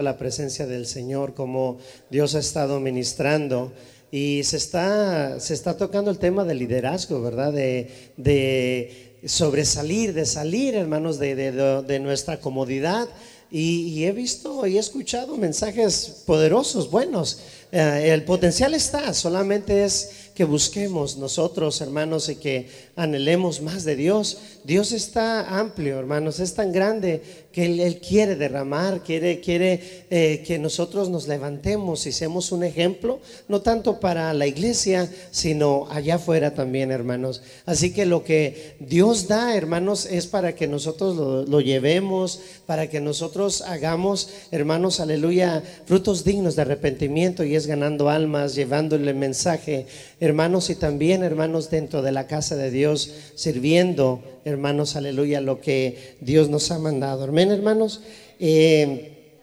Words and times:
la 0.00 0.16
presencia 0.16 0.64
del 0.64 0.86
Señor, 0.86 1.34
como 1.34 1.78
Dios 2.08 2.36
ha 2.36 2.38
estado 2.38 2.78
ministrando. 2.78 3.72
Y 4.12 4.44
se 4.44 4.56
está, 4.56 5.40
se 5.40 5.54
está 5.54 5.76
tocando 5.76 6.12
el 6.12 6.20
tema 6.20 6.44
del 6.44 6.60
liderazgo, 6.60 7.20
¿verdad? 7.20 7.52
De, 7.52 8.12
de 8.16 9.18
sobresalir, 9.26 10.14
de 10.14 10.24
salir, 10.24 10.76
hermanos, 10.76 11.18
de, 11.18 11.34
de, 11.34 11.98
nuestra 11.98 12.38
comodidad. 12.38 13.08
Y, 13.50 13.88
y, 13.88 14.04
he 14.04 14.12
visto 14.12 14.68
y 14.68 14.76
he 14.76 14.78
escuchado 14.78 15.36
mensajes 15.36 16.22
poderosos, 16.24 16.92
buenos. 16.92 17.40
Eh, 17.72 18.10
el 18.12 18.24
potencial 18.24 18.74
está, 18.74 19.12
solamente 19.12 19.84
es 19.84 20.27
que 20.38 20.44
busquemos 20.44 21.16
nosotros, 21.16 21.80
hermanos, 21.80 22.28
y 22.28 22.36
que 22.36 22.68
anhelemos 22.94 23.60
más 23.60 23.82
de 23.82 23.96
Dios. 23.96 24.38
Dios 24.62 24.92
está 24.92 25.58
amplio, 25.58 25.98
hermanos, 25.98 26.38
es 26.38 26.54
tan 26.54 26.70
grande 26.70 27.22
que 27.50 27.64
Él, 27.64 27.98
quiere 27.98 28.36
derramar, 28.36 29.02
quiere, 29.02 29.40
quiere 29.40 30.04
eh, 30.10 30.44
que 30.46 30.60
nosotros 30.60 31.08
nos 31.08 31.26
levantemos 31.26 32.06
y 32.06 32.12
seamos 32.12 32.52
un 32.52 32.62
ejemplo, 32.62 33.18
no 33.48 33.62
tanto 33.62 33.98
para 33.98 34.32
la 34.32 34.46
iglesia, 34.46 35.10
sino 35.32 35.88
allá 35.90 36.16
afuera 36.16 36.54
también, 36.54 36.92
hermanos. 36.92 37.42
Así 37.66 37.92
que 37.92 38.06
lo 38.06 38.22
que 38.22 38.76
Dios 38.78 39.26
da, 39.26 39.56
hermanos, 39.56 40.06
es 40.06 40.28
para 40.28 40.54
que 40.54 40.68
nosotros 40.68 41.16
lo, 41.16 41.46
lo 41.46 41.60
llevemos, 41.60 42.38
para 42.64 42.88
que 42.88 43.00
nosotros 43.00 43.62
hagamos, 43.62 44.28
hermanos, 44.52 45.00
aleluya, 45.00 45.64
frutos 45.86 46.22
dignos 46.22 46.54
de 46.54 46.62
arrepentimiento 46.62 47.42
y 47.42 47.56
es 47.56 47.66
ganando 47.66 48.08
almas, 48.08 48.54
llevándole 48.54 49.14
mensaje, 49.14 49.86
hermanos, 50.28 50.68
y 50.68 50.74
también, 50.74 51.24
hermanos, 51.24 51.70
dentro 51.70 52.02
de 52.02 52.12
la 52.12 52.26
casa 52.26 52.54
de 52.54 52.70
Dios, 52.70 53.14
sirviendo, 53.34 54.22
hermanos, 54.44 54.94
aleluya, 54.94 55.40
lo 55.40 55.60
que 55.60 56.16
Dios 56.20 56.50
nos 56.50 56.70
ha 56.70 56.78
mandado. 56.78 57.24
Amén, 57.24 57.50
hermanos. 57.50 58.02
Eh, 58.38 59.40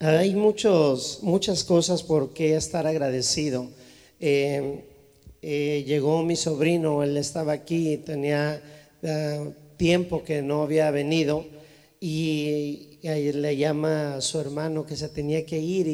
hay 0.00 0.34
muchos, 0.34 1.20
muchas 1.22 1.62
cosas 1.62 2.02
por 2.02 2.32
qué 2.32 2.56
estar 2.56 2.86
agradecido. 2.88 3.68
Eh, 4.18 4.84
eh, 5.40 5.84
llegó 5.86 6.24
mi 6.24 6.34
sobrino, 6.34 7.04
él 7.04 7.16
estaba 7.16 7.52
aquí, 7.52 7.98
tenía 7.98 8.60
uh, 9.02 9.52
tiempo 9.76 10.24
que 10.24 10.42
no 10.42 10.62
había 10.62 10.90
venido 10.90 11.46
y, 12.00 12.98
y 13.02 13.32
le 13.32 13.56
llama 13.56 14.16
a 14.16 14.20
su 14.20 14.40
hermano 14.40 14.84
que 14.84 14.96
se 14.96 15.08
tenía 15.08 15.46
que 15.46 15.60
ir 15.60 15.86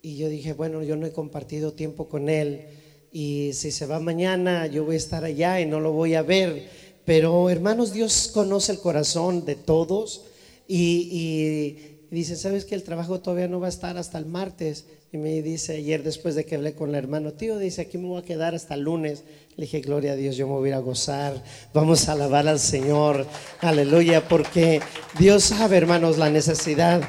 y 0.00 0.16
yo 0.16 0.28
dije, 0.28 0.52
bueno, 0.52 0.84
yo 0.84 0.94
no 0.94 1.06
he 1.06 1.10
compartido 1.10 1.72
tiempo 1.72 2.08
con 2.08 2.28
él 2.28 2.77
y 3.12 3.50
si 3.54 3.70
se 3.70 3.86
va 3.86 4.00
mañana 4.00 4.66
yo 4.66 4.84
voy 4.84 4.94
a 4.94 4.98
estar 4.98 5.24
allá 5.24 5.60
y 5.60 5.66
no 5.66 5.80
lo 5.80 5.92
voy 5.92 6.14
a 6.14 6.22
ver. 6.22 6.68
Pero 7.04 7.48
hermanos, 7.48 7.92
Dios 7.92 8.30
conoce 8.32 8.72
el 8.72 8.80
corazón 8.80 9.44
de 9.44 9.56
todos 9.56 10.24
y, 10.66 11.76
dice, 12.10 12.36
¿sabes 12.36 12.64
que 12.64 12.74
el 12.74 12.82
trabajo 12.82 13.20
todavía 13.20 13.48
no 13.48 13.60
va 13.60 13.66
a 13.66 13.70
estar 13.70 13.96
hasta 13.96 14.18
el 14.18 14.26
martes? 14.26 14.84
Y 15.10 15.16
me 15.16 15.40
dice 15.40 15.76
ayer 15.76 16.02
después 16.02 16.34
de 16.34 16.44
que 16.44 16.56
hablé 16.56 16.74
con 16.74 16.90
el 16.90 16.96
hermano, 16.96 17.32
tío, 17.32 17.58
dice, 17.58 17.82
aquí 17.82 17.96
me 17.96 18.08
voy 18.08 18.20
a 18.20 18.24
quedar 18.26 18.54
hasta 18.54 18.74
el 18.74 18.82
lunes. 18.82 19.24
Le 19.56 19.64
dije, 19.64 19.80
gloria 19.80 20.12
a 20.12 20.16
Dios, 20.16 20.36
yo 20.36 20.46
me 20.46 20.52
voy 20.52 20.68
a 20.68 20.72
ir 20.72 20.74
a 20.74 20.80
gozar. 20.80 21.42
Vamos 21.72 22.08
a 22.08 22.12
alabar 22.12 22.46
al 22.46 22.60
Señor. 22.60 23.26
Aleluya, 23.60 24.28
porque 24.28 24.80
Dios 25.18 25.44
sabe, 25.44 25.78
hermanos, 25.78 26.18
la 26.18 26.28
necesidad. 26.28 27.00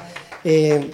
Eh, 0.44 0.90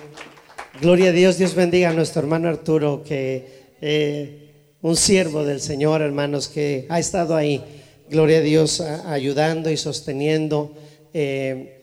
Gloria 0.81 1.09
a 1.09 1.13
Dios, 1.13 1.39
Dios 1.39 1.55
bendiga 1.55 1.89
a 1.89 1.93
nuestro 1.95 2.21
hermano 2.21 2.51
Arturo, 2.51 3.03
que 3.03 3.73
eh, 3.81 4.46
un 4.87 4.95
siervo 4.97 5.45
del 5.45 5.61
Señor, 5.61 6.01
hermanos, 6.01 6.47
que 6.47 6.87
ha 6.89 7.01
estado 7.01 7.35
ahí. 7.35 7.61
Gloria 8.09 8.39
a 8.39 8.43
Dios, 8.43 8.81
ayudando 8.81 9.69
y 9.69 9.77
sosteniendo. 9.77 10.73
Eh, 11.13 11.83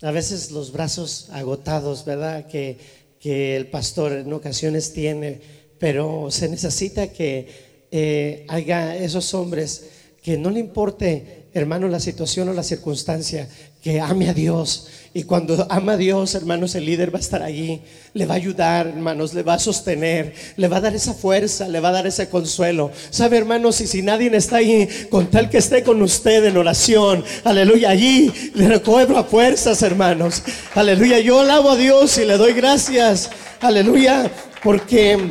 a 0.00 0.10
veces 0.10 0.52
los 0.52 0.72
brazos 0.72 1.28
agotados, 1.32 2.06
¿verdad? 2.06 2.46
Que, 2.46 2.78
que, 3.20 3.56
el 3.56 3.66
pastor 3.66 4.12
en 4.12 4.32
ocasiones 4.32 4.94
tiene, 4.94 5.38
pero 5.78 6.30
se 6.30 6.48
necesita 6.48 7.08
que 7.08 7.46
eh, 7.90 8.46
haya 8.48 8.96
esos 8.96 9.34
hombres 9.34 9.90
que 10.22 10.38
no 10.38 10.48
le 10.48 10.60
importe, 10.60 11.35
hermano, 11.58 11.88
la 11.88 12.00
situación 12.00 12.50
o 12.50 12.52
la 12.52 12.62
circunstancia, 12.62 13.48
que 13.82 13.98
ame 13.98 14.28
a 14.28 14.34
Dios. 14.34 14.88
Y 15.14 15.22
cuando 15.22 15.66
ama 15.70 15.92
a 15.92 15.96
Dios, 15.96 16.34
hermanos, 16.34 16.74
el 16.74 16.84
líder 16.84 17.14
va 17.14 17.18
a 17.18 17.22
estar 17.22 17.42
allí, 17.42 17.80
le 18.12 18.26
va 18.26 18.34
a 18.34 18.36
ayudar, 18.36 18.88
hermanos, 18.88 19.32
le 19.32 19.42
va 19.42 19.54
a 19.54 19.58
sostener, 19.58 20.34
le 20.58 20.68
va 20.68 20.76
a 20.76 20.80
dar 20.82 20.94
esa 20.94 21.14
fuerza, 21.14 21.66
le 21.68 21.80
va 21.80 21.88
a 21.88 21.92
dar 21.92 22.06
ese 22.06 22.28
consuelo. 22.28 22.90
¿Sabe, 23.08 23.38
hermanos? 23.38 23.80
Y 23.80 23.86
si 23.86 24.02
nadie 24.02 24.30
está 24.36 24.56
ahí, 24.56 24.86
con 25.08 25.30
tal 25.30 25.48
que 25.48 25.56
esté 25.56 25.82
con 25.82 26.02
usted 26.02 26.44
en 26.44 26.58
oración, 26.58 27.24
aleluya, 27.44 27.88
allí 27.88 28.30
le 28.54 28.68
recobro 28.68 29.24
fuerzas, 29.24 29.80
hermanos. 29.80 30.42
Aleluya, 30.74 31.20
yo 31.20 31.40
alabo 31.40 31.70
a 31.70 31.76
Dios 31.76 32.18
y 32.18 32.26
le 32.26 32.36
doy 32.36 32.52
gracias, 32.52 33.30
aleluya, 33.60 34.30
porque 34.62 35.30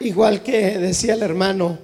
igual 0.00 0.42
que 0.42 0.76
decía 0.78 1.14
el 1.14 1.22
hermano, 1.22 1.78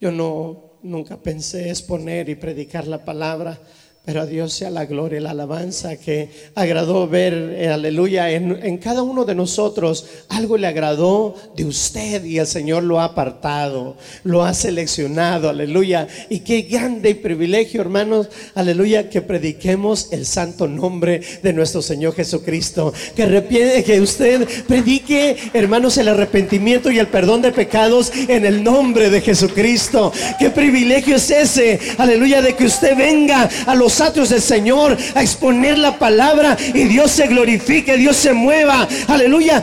yo 0.00 0.12
no 0.12 0.71
nunca 0.82 1.16
pensé 1.16 1.70
exponer 1.70 2.28
y 2.28 2.34
predicar 2.34 2.86
la 2.86 3.04
palabra 3.04 3.58
pero 4.04 4.22
a 4.22 4.26
Dios 4.26 4.52
sea 4.52 4.68
la 4.68 4.84
gloria 4.84 5.20
y 5.20 5.22
la 5.22 5.30
alabanza 5.30 5.94
que 5.96 6.28
agradó 6.56 7.06
ver, 7.06 7.54
eh, 7.56 7.68
aleluya, 7.68 8.32
en, 8.32 8.76
cada 8.78 9.04
uno 9.04 9.24
de 9.24 9.36
nosotros. 9.36 10.06
Algo 10.28 10.56
le 10.56 10.66
agradó 10.66 11.36
de 11.54 11.64
usted 11.64 12.24
y 12.24 12.38
el 12.38 12.48
Señor 12.48 12.82
lo 12.82 12.98
ha 12.98 13.04
apartado, 13.04 13.96
lo 14.24 14.42
ha 14.42 14.54
seleccionado, 14.54 15.48
aleluya. 15.48 16.08
Y 16.28 16.40
qué 16.40 16.62
grande 16.62 17.14
privilegio, 17.14 17.80
hermanos, 17.80 18.28
aleluya, 18.56 19.08
que 19.08 19.22
prediquemos 19.22 20.08
el 20.10 20.26
santo 20.26 20.66
nombre 20.66 21.20
de 21.40 21.52
nuestro 21.52 21.80
Señor 21.80 22.16
Jesucristo. 22.16 22.92
Que, 23.14 23.22
arrepiente, 23.22 23.84
que 23.84 24.00
usted 24.00 24.48
predique, 24.66 25.36
hermanos, 25.52 25.96
el 25.96 26.08
arrepentimiento 26.08 26.90
y 26.90 26.98
el 26.98 27.06
perdón 27.06 27.40
de 27.40 27.52
pecados 27.52 28.12
en 28.26 28.46
el 28.46 28.64
nombre 28.64 29.10
de 29.10 29.20
Jesucristo. 29.20 30.12
Qué 30.40 30.50
privilegio 30.50 31.14
es 31.14 31.30
ese, 31.30 31.78
aleluya, 31.98 32.42
de 32.42 32.56
que 32.56 32.64
usted 32.64 32.96
venga 32.96 33.48
a 33.64 33.76
los 33.76 33.91
atrios 34.00 34.30
del 34.30 34.42
Señor 34.42 34.96
a 35.14 35.22
exponer 35.22 35.78
la 35.78 35.98
palabra 35.98 36.56
y 36.74 36.84
Dios 36.84 37.10
se 37.10 37.26
glorifique, 37.26 37.96
Dios 37.96 38.16
se 38.16 38.32
mueva. 38.32 38.88
Aleluya. 39.08 39.62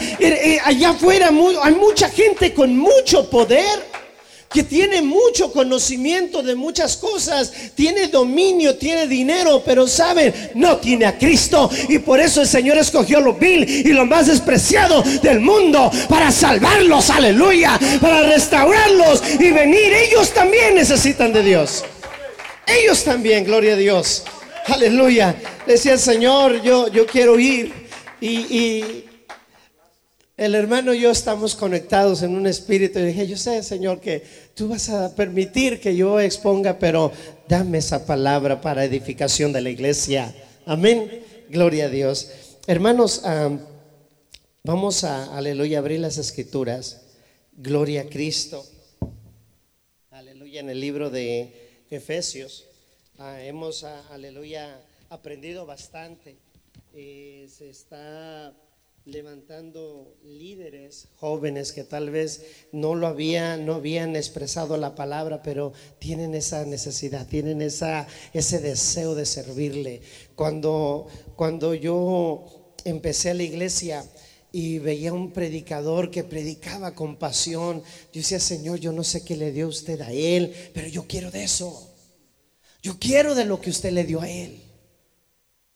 Allá 0.66 0.90
afuera 0.90 1.30
hay 1.64 1.76
mucha 1.76 2.10
gente 2.10 2.54
con 2.54 2.78
mucho 2.78 3.30
poder 3.30 3.90
que 4.52 4.64
tiene 4.64 5.02
mucho 5.02 5.52
conocimiento 5.52 6.42
de 6.42 6.56
muchas 6.56 6.98
cosas, 6.98 7.52
tiene 7.76 8.08
dominio, 8.08 8.78
tiene 8.78 9.08
dinero, 9.08 9.62
pero 9.64 9.88
saben, 9.88 10.34
no 10.56 10.78
tiene 10.78 11.06
a 11.06 11.18
Cristo. 11.18 11.70
Y 11.88 12.00
por 12.00 12.20
eso 12.20 12.42
el 12.42 12.48
Señor 12.48 12.78
escogió 12.78 13.22
lo 13.22 13.34
vil 13.36 13.64
y 13.64 13.94
lo 13.94 14.06
más 14.06 14.28
despreciado 14.28 15.04
del 15.22 15.40
mundo 15.40 15.92
para 16.08 16.32
salvarlos, 16.32 17.10
aleluya, 17.10 17.80
para 18.02 18.24
restaurarlos 18.24 19.22
y 19.40 19.52
venir. 19.52 19.94
Ellos 19.94 20.34
también 20.34 20.76
necesitan 20.76 21.32
de 21.32 21.44
Dios. 21.44 21.84
Ellos 22.70 23.04
también, 23.04 23.46
gloria 23.46 23.74
a 23.74 23.78
Dios. 23.78 24.24
Aleluya. 24.68 25.36
Decía 25.66 25.94
el 25.94 26.00
Señor, 26.00 26.62
yo, 26.62 26.88
yo 26.88 27.08
quiero 27.08 27.40
ir. 27.40 27.74
Y, 28.22 29.06
el 30.38 30.56
hermano 30.56 30.94
y 30.94 31.02
yo 31.02 31.10
estamos 31.12 31.56
conectados 31.56 32.22
en 32.22 32.36
un 32.36 32.46
espíritu. 32.46 33.00
Y 33.00 33.06
dije, 33.06 33.28
yo 33.28 33.38
sé, 33.38 33.64
Señor, 33.64 34.00
que 34.00 34.24
tú 34.54 34.70
vas 34.70 34.88
a 34.90 35.16
permitir 35.16 35.82
que 35.82 35.96
yo 35.96 36.20
exponga, 36.20 36.78
pero 36.78 37.12
dame 37.48 37.80
esa 37.80 38.06
palabra 38.06 38.62
para 38.62 38.86
edificación 38.86 39.52
de 39.52 39.62
la 39.62 39.70
iglesia. 39.72 40.34
Amén. 40.66 41.24
Gloria 41.50 41.86
a 41.86 41.90
Dios. 41.90 42.30
Hermanos, 42.68 43.24
vamos 44.64 45.04
a, 45.04 45.36
aleluya, 45.36 45.80
abrir 45.80 46.00
las 46.00 46.18
escrituras. 46.20 47.02
Gloria 47.58 48.02
a 48.02 48.06
Cristo. 48.06 48.64
Aleluya, 50.12 50.60
en 50.60 50.70
el 50.70 50.80
libro 50.80 51.10
de 51.10 51.59
Efesios. 51.90 52.66
Ah, 53.18 53.42
hemos, 53.42 53.84
ah, 53.84 54.04
aleluya, 54.12 54.80
aprendido 55.10 55.66
bastante. 55.66 56.38
Eh, 56.94 57.48
se 57.50 57.70
está 57.70 58.54
levantando 59.06 60.16
líderes 60.24 61.08
jóvenes 61.16 61.72
que 61.74 61.84
tal 61.84 62.12
vez 62.12 62.46
no 62.72 62.94
lo 62.96 63.08
habían, 63.08 63.66
no 63.66 63.76
habían 63.76 64.16
expresado 64.16 64.78
la 64.78 64.94
palabra, 64.94 65.42
pero 65.42 65.74
tienen 65.98 66.36
esa 66.36 66.64
necesidad, 66.66 67.28
tienen 67.28 67.62
esa, 67.62 68.08
ese 68.34 68.60
deseo 68.60 69.16
de 69.16 69.26
servirle. 69.26 70.02
Cuando, 70.36 71.08
cuando 71.36 71.74
yo 71.74 72.76
empecé 72.86 73.32
a 73.32 73.34
la 73.34 73.44
iglesia, 73.44 74.06
y 74.52 74.80
veía 74.80 75.14
un 75.14 75.32
predicador 75.32 76.10
que 76.10 76.24
predicaba 76.24 76.96
con 76.96 77.18
pasión. 77.18 77.84
Yo 78.12 78.22
decía, 78.22 78.40
Señor, 78.40 78.80
yo 78.80 78.92
no 78.92 79.04
sé 79.04 79.24
qué 79.24 79.38
le 79.38 79.52
dio 79.52 79.68
usted 79.68 80.02
a 80.02 80.12
él, 80.12 80.54
pero 80.74 80.88
yo 80.88 81.06
quiero 81.08 81.32
de 81.32 81.44
eso. 81.44 81.88
Yo 82.82 82.98
quiero 83.00 83.36
de 83.36 83.46
lo 83.46 83.62
que 83.62 83.70
usted 83.70 83.92
le 83.92 84.06
dio 84.06 84.22
a 84.22 84.30
él. 84.30 84.62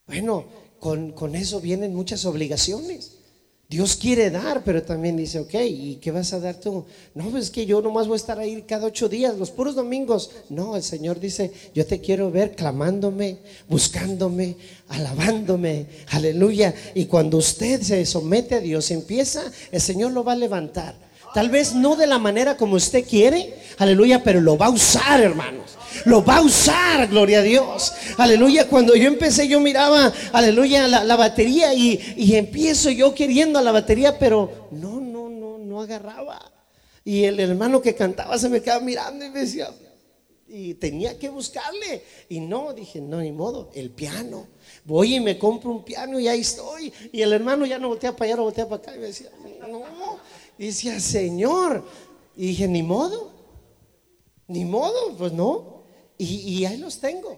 Bueno, 0.07 0.45
con, 0.79 1.11
con 1.11 1.35
eso 1.35 1.61
vienen 1.61 1.93
muchas 1.93 2.25
obligaciones. 2.25 3.22
Dios 3.69 3.95
quiere 3.95 4.29
dar, 4.29 4.63
pero 4.63 4.83
también 4.83 5.17
dice, 5.17 5.39
ok, 5.39 5.53
¿y 5.67 5.95
qué 5.95 6.11
vas 6.11 6.31
a 6.33 6.39
dar 6.39 6.59
tú? 6.59 6.85
No, 7.15 7.29
pues 7.29 7.45
es 7.45 7.49
que 7.49 7.65
yo 7.65 7.81
nomás 7.81 8.07
voy 8.07 8.15
a 8.15 8.17
estar 8.17 8.37
ahí 8.37 8.61
cada 8.63 8.85
ocho 8.85 9.09
días, 9.09 9.37
los 9.37 9.49
puros 9.49 9.73
domingos. 9.73 10.29
No, 10.49 10.75
el 10.75 10.83
Señor 10.83 11.19
dice, 11.19 11.51
yo 11.73 11.85
te 11.85 11.99
quiero 11.99 12.29
ver 12.29 12.55
clamándome, 12.55 13.39
buscándome, 13.67 14.57
alabándome, 14.89 15.87
aleluya. 16.09 16.75
Y 16.93 17.05
cuando 17.05 17.37
usted 17.37 17.81
se 17.81 18.05
somete 18.05 18.55
a 18.55 18.59
Dios, 18.59 18.91
empieza, 18.91 19.41
el 19.71 19.81
Señor 19.81 20.11
lo 20.11 20.23
va 20.23 20.33
a 20.33 20.37
levantar. 20.37 20.95
Tal 21.33 21.49
vez 21.49 21.73
no 21.73 21.95
de 21.95 22.07
la 22.07 22.19
manera 22.19 22.57
como 22.57 22.75
usted 22.75 23.05
quiere, 23.07 23.55
aleluya, 23.77 24.23
pero 24.23 24.39
lo 24.39 24.57
va 24.57 24.67
a 24.67 24.69
usar, 24.69 25.21
hermanos. 25.21 25.77
Lo 26.05 26.23
va 26.23 26.37
a 26.37 26.41
usar, 26.41 27.07
gloria 27.07 27.39
a 27.39 27.41
Dios. 27.41 27.93
Aleluya, 28.17 28.67
cuando 28.67 28.95
yo 28.95 29.07
empecé 29.07 29.47
yo 29.47 29.59
miraba, 29.59 30.11
aleluya, 30.31 30.87
la, 30.87 31.15
batería 31.15 31.73
y, 31.73 31.99
y, 32.17 32.35
empiezo 32.35 32.89
yo 32.89 33.13
queriendo 33.13 33.59
a 33.59 33.61
la 33.61 33.71
batería, 33.71 34.17
pero 34.19 34.67
no, 34.71 34.99
no, 34.99 35.29
no, 35.29 35.57
no 35.57 35.81
agarraba. 35.81 36.51
Y 37.05 37.23
el 37.23 37.39
hermano 37.39 37.81
que 37.81 37.95
cantaba 37.95 38.37
se 38.37 38.49
me 38.49 38.61
quedaba 38.61 38.81
mirando 38.81 39.25
y 39.25 39.29
me 39.29 39.39
decía, 39.41 39.69
y 40.47 40.75
tenía 40.75 41.17
que 41.17 41.29
buscarle. 41.29 42.03
Y 42.29 42.39
no, 42.39 42.73
dije, 42.73 43.01
no, 43.01 43.21
ni 43.21 43.31
modo, 43.31 43.71
el 43.73 43.89
piano. 43.89 44.47
Voy 44.85 45.15
y 45.15 45.19
me 45.19 45.39
compro 45.39 45.71
un 45.71 45.83
piano 45.83 46.19
y 46.19 46.27
ahí 46.27 46.41
estoy. 46.41 46.93
Y 47.11 47.21
el 47.21 47.33
hermano 47.33 47.65
ya 47.65 47.79
no 47.79 47.87
voltea 47.87 48.15
para 48.15 48.25
allá, 48.25 48.35
no 48.35 48.43
voltea 48.43 48.69
para 48.69 48.81
acá. 48.81 48.95
Y 48.95 48.99
me 48.99 49.07
decía, 49.07 49.29
no. 49.67 49.83
Y 50.63 50.67
decía, 50.67 50.97
Señor. 51.01 51.83
Y 52.37 52.47
dije, 52.47 52.69
ni 52.69 52.83
modo, 52.83 53.31
ni 54.47 54.63
modo, 54.63 55.13
pues 55.17 55.33
no. 55.33 55.83
Y, 56.17 56.25
y 56.25 56.65
ahí 56.65 56.77
los 56.77 57.01
tengo. 57.01 57.37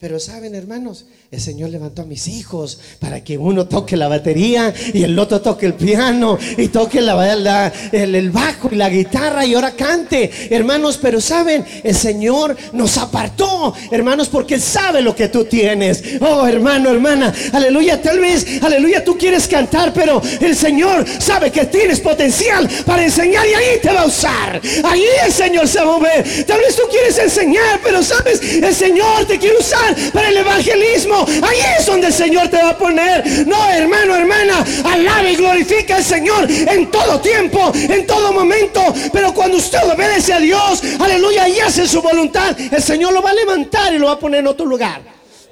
Pero 0.00 0.20
saben, 0.20 0.54
hermanos, 0.54 1.06
el 1.32 1.40
Señor 1.40 1.70
levantó 1.70 2.02
a 2.02 2.04
mis 2.04 2.28
hijos 2.28 2.78
para 3.00 3.24
que 3.24 3.36
uno 3.36 3.66
toque 3.66 3.96
la 3.96 4.06
batería 4.06 4.72
y 4.94 5.02
el 5.02 5.18
otro 5.18 5.40
toque 5.40 5.66
el 5.66 5.74
piano 5.74 6.38
y 6.56 6.68
toque 6.68 7.00
la, 7.00 7.72
el, 7.90 8.30
bajo 8.30 8.68
y 8.70 8.76
la 8.76 8.90
guitarra 8.90 9.44
y 9.44 9.54
ahora 9.54 9.72
cante, 9.72 10.30
hermanos. 10.50 11.00
Pero 11.02 11.20
saben, 11.20 11.64
el 11.82 11.96
Señor 11.96 12.56
nos 12.74 12.96
apartó, 12.96 13.74
hermanos, 13.90 14.28
porque 14.28 14.54
Él 14.54 14.62
sabe 14.62 15.02
lo 15.02 15.16
que 15.16 15.26
tú 15.30 15.46
tienes. 15.46 16.04
Oh, 16.20 16.46
hermano, 16.46 16.90
hermana, 16.90 17.34
aleluya. 17.52 18.00
Tal 18.00 18.20
vez, 18.20 18.62
aleluya, 18.62 19.02
tú 19.02 19.18
quieres 19.18 19.48
cantar, 19.48 19.92
pero 19.92 20.22
el 20.40 20.54
Señor 20.54 21.04
sabe 21.18 21.50
que 21.50 21.64
tienes 21.66 21.98
potencial 21.98 22.68
para 22.86 23.02
enseñar 23.02 23.44
y 23.48 23.54
ahí 23.54 23.80
te 23.82 23.92
va 23.92 24.02
a 24.02 24.06
usar. 24.06 24.60
Ahí 24.84 25.04
el 25.26 25.32
Señor 25.32 25.66
se 25.66 25.80
va 25.80 25.96
a 25.96 25.98
mover. 25.98 26.46
Tal 26.46 26.60
vez 26.60 26.76
tú 26.76 26.82
quieres 26.88 27.18
enseñar, 27.18 27.80
pero 27.82 28.00
sabes, 28.00 28.40
el 28.40 28.72
Señor 28.72 29.24
te 29.26 29.40
quiere 29.40 29.58
usar 29.58 29.87
para 30.12 30.28
el 30.28 30.36
evangelismo. 30.36 31.26
Ahí 31.42 31.58
es 31.78 31.86
donde 31.86 32.08
el 32.08 32.12
Señor 32.12 32.48
te 32.48 32.56
va 32.56 32.70
a 32.70 32.78
poner. 32.78 33.46
No, 33.46 33.68
hermano, 33.70 34.16
hermana, 34.16 34.64
alabe 34.84 35.32
y 35.32 35.36
glorifica 35.36 35.96
al 35.96 36.04
Señor 36.04 36.50
en 36.50 36.90
todo 36.90 37.20
tiempo, 37.20 37.72
en 37.74 38.06
todo 38.06 38.32
momento. 38.32 38.80
Pero 39.12 39.32
cuando 39.34 39.58
usted 39.58 39.78
obedece 39.90 40.32
a 40.32 40.40
Dios, 40.40 40.82
aleluya, 40.98 41.48
y 41.48 41.60
hace 41.60 41.86
su 41.86 42.02
voluntad, 42.02 42.56
el 42.58 42.82
Señor 42.82 43.12
lo 43.12 43.22
va 43.22 43.30
a 43.30 43.34
levantar 43.34 43.94
y 43.94 43.98
lo 43.98 44.06
va 44.06 44.12
a 44.12 44.18
poner 44.18 44.40
en 44.40 44.46
otro 44.48 44.66
lugar. 44.66 45.02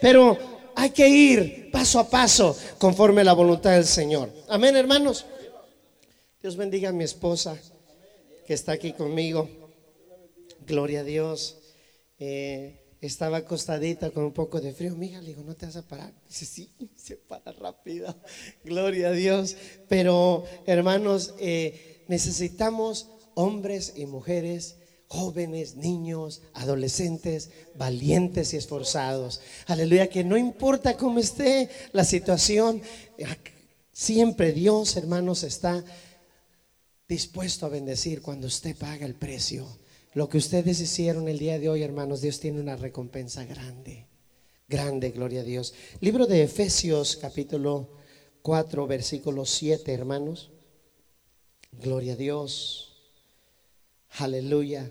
Pero 0.01 0.39
hay 0.75 0.91
que 0.91 1.09
ir 1.09 1.71
paso 1.71 1.99
a 1.99 2.09
paso 2.09 2.57
conforme 2.79 3.23
a 3.23 3.25
la 3.25 3.33
voluntad 3.33 3.73
del 3.73 3.87
Señor. 3.87 4.31
Amén, 4.49 4.77
hermanos. 4.77 5.27
Dios 6.41 6.57
bendiga 6.57 6.91
a 6.91 6.93
mi 6.93 7.05
esposa 7.05 7.59
que 8.47 8.55
está 8.55 8.73
aquí 8.73 8.93
conmigo. 8.93 9.49
Gloria 10.67 11.01
a 11.01 11.05
Dios. 11.05 11.59
Eh, 12.19 12.86
estaba 13.01 13.39
acostadita 13.39 14.11
con 14.11 14.25
un 14.25 14.33
poco 14.33 14.61
de 14.61 14.73
frío. 14.73 14.95
Mija, 14.97 15.21
le 15.21 15.29
digo, 15.29 15.43
¿no 15.43 15.55
te 15.55 15.67
vas 15.67 15.77
a 15.77 15.83
parar? 15.83 16.13
Dice, 16.29 16.47
sí, 16.47 16.71
se 16.97 17.17
para 17.17 17.53
rápido. 17.53 18.15
Gloria 18.65 19.09
a 19.09 19.13
Dios. 19.13 19.57
Pero, 19.89 20.45
hermanos, 20.67 21.35
eh, 21.39 22.05
necesitamos 22.09 23.09
hombres 23.35 23.93
y 23.97 24.07
mujeres 24.07 24.77
jóvenes, 25.09 25.77
niños, 25.77 26.43
adolescentes, 26.55 27.51
valientes 27.77 28.53
y 28.55 28.57
esforzados. 28.57 29.41
Aleluya, 29.67 30.09
que 30.09 30.25
no 30.25 30.37
importa 30.37 30.97
cómo 30.97 31.21
esté 31.21 31.69
la 31.93 32.05
situación, 32.05 32.83
siempre 33.93 34.53
Dios, 34.53 34.97
hermanos, 34.97 35.45
está 35.45 35.85
dispuesto 37.09 37.67
a 37.67 37.69
bendecir 37.69 38.21
cuando 38.21 38.49
usted 38.49 38.77
paga 38.77 39.07
el 39.07 39.15
precio 39.15 39.69
lo 40.17 40.31
que 40.31 40.39
ustedes 40.39 40.81
hicieron 40.81 41.29
el 41.29 41.39
día 41.39 41.59
de 41.59 41.69
hoy, 41.69 41.83
hermanos, 41.83 42.23
Dios 42.23 42.41
tiene 42.41 42.59
una 42.59 42.75
recompensa 42.75 43.45
grande. 43.45 44.09
Grande, 44.67 45.11
gloria 45.11 45.43
a 45.43 45.45
Dios. 45.45 45.75
Libro 46.01 46.27
de 46.27 46.43
Efesios, 46.43 47.19
capítulo 47.19 47.91
4, 48.41 48.87
versículo 48.87 49.45
7, 49.45 49.93
hermanos. 49.93 50.53
Gloria 51.71 52.15
a 52.15 52.17
Dios. 52.17 52.97
Aleluya. 54.13 54.91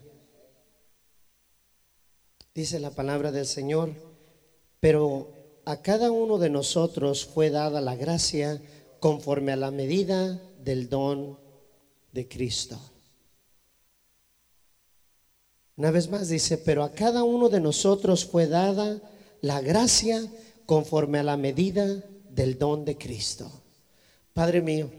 Dice 2.54 2.80
la 2.80 2.92
palabra 2.92 3.32
del 3.32 3.48
Señor, 3.48 3.94
pero 4.80 5.34
a 5.66 5.82
cada 5.82 6.12
uno 6.12 6.38
de 6.38 6.52
nosotros 6.52 7.26
fue 7.26 7.50
dada 7.50 7.82
la 7.82 7.96
gracia 7.96 8.62
conforme 9.00 9.54
a 9.54 9.56
la 9.56 9.72
medida 9.72 10.40
del 10.64 10.88
don 10.88 11.40
de 12.12 12.28
Cristo. 12.28 12.80
Una 15.78 15.92
vez 15.92 16.10
más 16.10 16.30
dice, 16.30 16.58
pero 16.58 16.84
a 16.84 16.92
cada 16.92 17.24
uno 17.24 17.50
de 17.50 17.60
nosotros 17.60 18.26
fue 18.26 18.48
dada 18.48 19.02
la 19.42 19.62
gracia 19.62 20.26
conforme 20.66 21.20
a 21.20 21.24
la 21.24 21.38
medida 21.38 22.02
del 22.30 22.58
don 22.58 22.86
de 22.86 22.98
Cristo. 22.98 23.52
Padre 24.34 24.62
mío, 24.62 24.90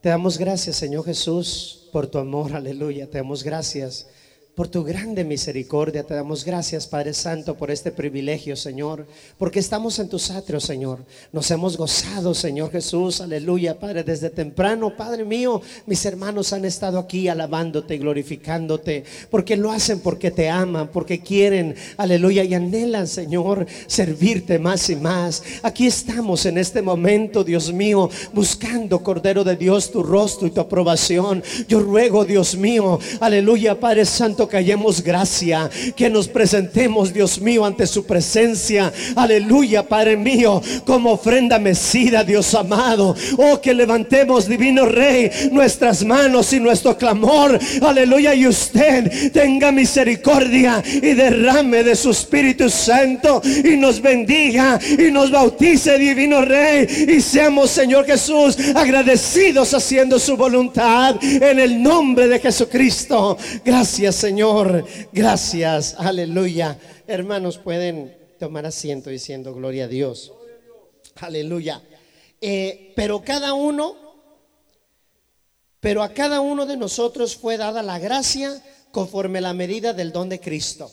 te 0.00 0.08
damos 0.08 0.38
gracias, 0.38 0.76
Señor 0.76 1.04
Jesús, 1.04 1.88
por 1.92 2.08
tu 2.08 2.18
amor, 2.18 2.54
aleluya. 2.54 3.08
Te 3.08 3.18
damos 3.18 3.44
gracias 3.44 4.08
por 4.54 4.68
tu 4.68 4.84
grande 4.84 5.24
misericordia. 5.24 6.02
Te 6.02 6.14
damos 6.14 6.44
gracias, 6.44 6.86
Padre 6.86 7.14
Santo, 7.14 7.56
por 7.56 7.70
este 7.70 7.90
privilegio, 7.90 8.54
Señor, 8.54 9.06
porque 9.38 9.58
estamos 9.58 9.98
en 9.98 10.10
tus 10.10 10.30
atrios, 10.30 10.64
Señor. 10.64 10.98
Nos 11.32 11.50
hemos 11.50 11.76
gozado, 11.78 12.34
Señor 12.34 12.70
Jesús, 12.70 13.22
aleluya, 13.22 13.78
Padre, 13.78 14.04
desde 14.04 14.28
temprano, 14.28 14.94
Padre 14.94 15.24
mío, 15.24 15.62
mis 15.86 16.04
hermanos 16.04 16.52
han 16.52 16.66
estado 16.66 16.98
aquí 16.98 17.28
alabándote, 17.28 17.96
glorificándote, 17.96 19.04
porque 19.30 19.56
lo 19.56 19.70
hacen 19.70 20.00
porque 20.00 20.30
te 20.30 20.50
aman, 20.50 20.88
porque 20.88 21.20
quieren, 21.20 21.74
aleluya, 21.96 22.44
y 22.44 22.52
anhelan, 22.52 23.06
Señor, 23.06 23.66
servirte 23.86 24.58
más 24.58 24.90
y 24.90 24.96
más. 24.96 25.42
Aquí 25.62 25.86
estamos 25.86 26.44
en 26.44 26.58
este 26.58 26.82
momento, 26.82 27.42
Dios 27.42 27.72
mío, 27.72 28.10
buscando, 28.34 29.02
Cordero 29.02 29.44
de 29.44 29.56
Dios, 29.56 29.90
tu 29.90 30.02
rostro 30.02 30.46
y 30.46 30.50
tu 30.50 30.60
aprobación. 30.60 31.42
Yo 31.68 31.80
ruego, 31.80 32.26
Dios 32.26 32.54
mío, 32.54 32.98
aleluya, 33.20 33.80
Padre 33.80 34.04
Santo, 34.04 34.41
que 34.48 34.56
hallemos 34.56 35.02
gracia, 35.02 35.70
que 35.96 36.10
nos 36.10 36.28
presentemos, 36.28 37.12
Dios 37.12 37.40
mío, 37.40 37.64
ante 37.64 37.86
su 37.86 38.04
presencia. 38.04 38.92
Aleluya, 39.16 39.82
Padre 39.82 40.16
mío, 40.16 40.60
como 40.84 41.12
ofrenda 41.12 41.58
mecida, 41.58 42.24
Dios 42.24 42.54
amado. 42.54 43.14
Oh, 43.38 43.60
que 43.60 43.74
levantemos, 43.74 44.48
divino 44.48 44.86
Rey, 44.86 45.30
nuestras 45.50 46.04
manos 46.04 46.52
y 46.52 46.60
nuestro 46.60 46.96
clamor. 46.96 47.58
Aleluya, 47.82 48.34
y 48.34 48.46
usted 48.46 49.32
tenga 49.32 49.72
misericordia 49.72 50.82
y 50.84 51.14
derrame 51.14 51.82
de 51.82 51.96
su 51.96 52.10
Espíritu 52.10 52.68
Santo 52.68 53.40
y 53.44 53.76
nos 53.76 54.00
bendiga 54.00 54.78
y 54.98 55.10
nos 55.10 55.30
bautice, 55.30 55.98
divino 55.98 56.42
Rey. 56.42 56.86
Y 57.08 57.20
seamos, 57.20 57.70
Señor 57.70 58.06
Jesús, 58.06 58.56
agradecidos 58.74 59.74
haciendo 59.74 60.18
su 60.18 60.36
voluntad 60.36 61.16
en 61.22 61.58
el 61.58 61.82
nombre 61.82 62.28
de 62.28 62.38
Jesucristo. 62.38 63.36
Gracias, 63.64 64.16
Señor. 64.16 64.31
Señor, 64.32 64.86
gracias, 65.12 65.94
aleluya. 65.98 66.78
Hermanos, 67.06 67.58
pueden 67.58 68.16
tomar 68.38 68.64
asiento 68.64 69.10
diciendo 69.10 69.52
gloria 69.52 69.84
a 69.84 69.88
Dios. 69.88 70.32
Aleluya. 71.16 71.82
Eh, 72.40 72.94
pero 72.96 73.22
cada 73.22 73.52
uno, 73.52 73.94
pero 75.80 76.02
a 76.02 76.14
cada 76.14 76.40
uno 76.40 76.64
de 76.64 76.78
nosotros 76.78 77.36
fue 77.36 77.58
dada 77.58 77.82
la 77.82 77.98
gracia 77.98 78.64
conforme 78.90 79.42
la 79.42 79.52
medida 79.52 79.92
del 79.92 80.12
don 80.12 80.30
de 80.30 80.40
Cristo. 80.40 80.90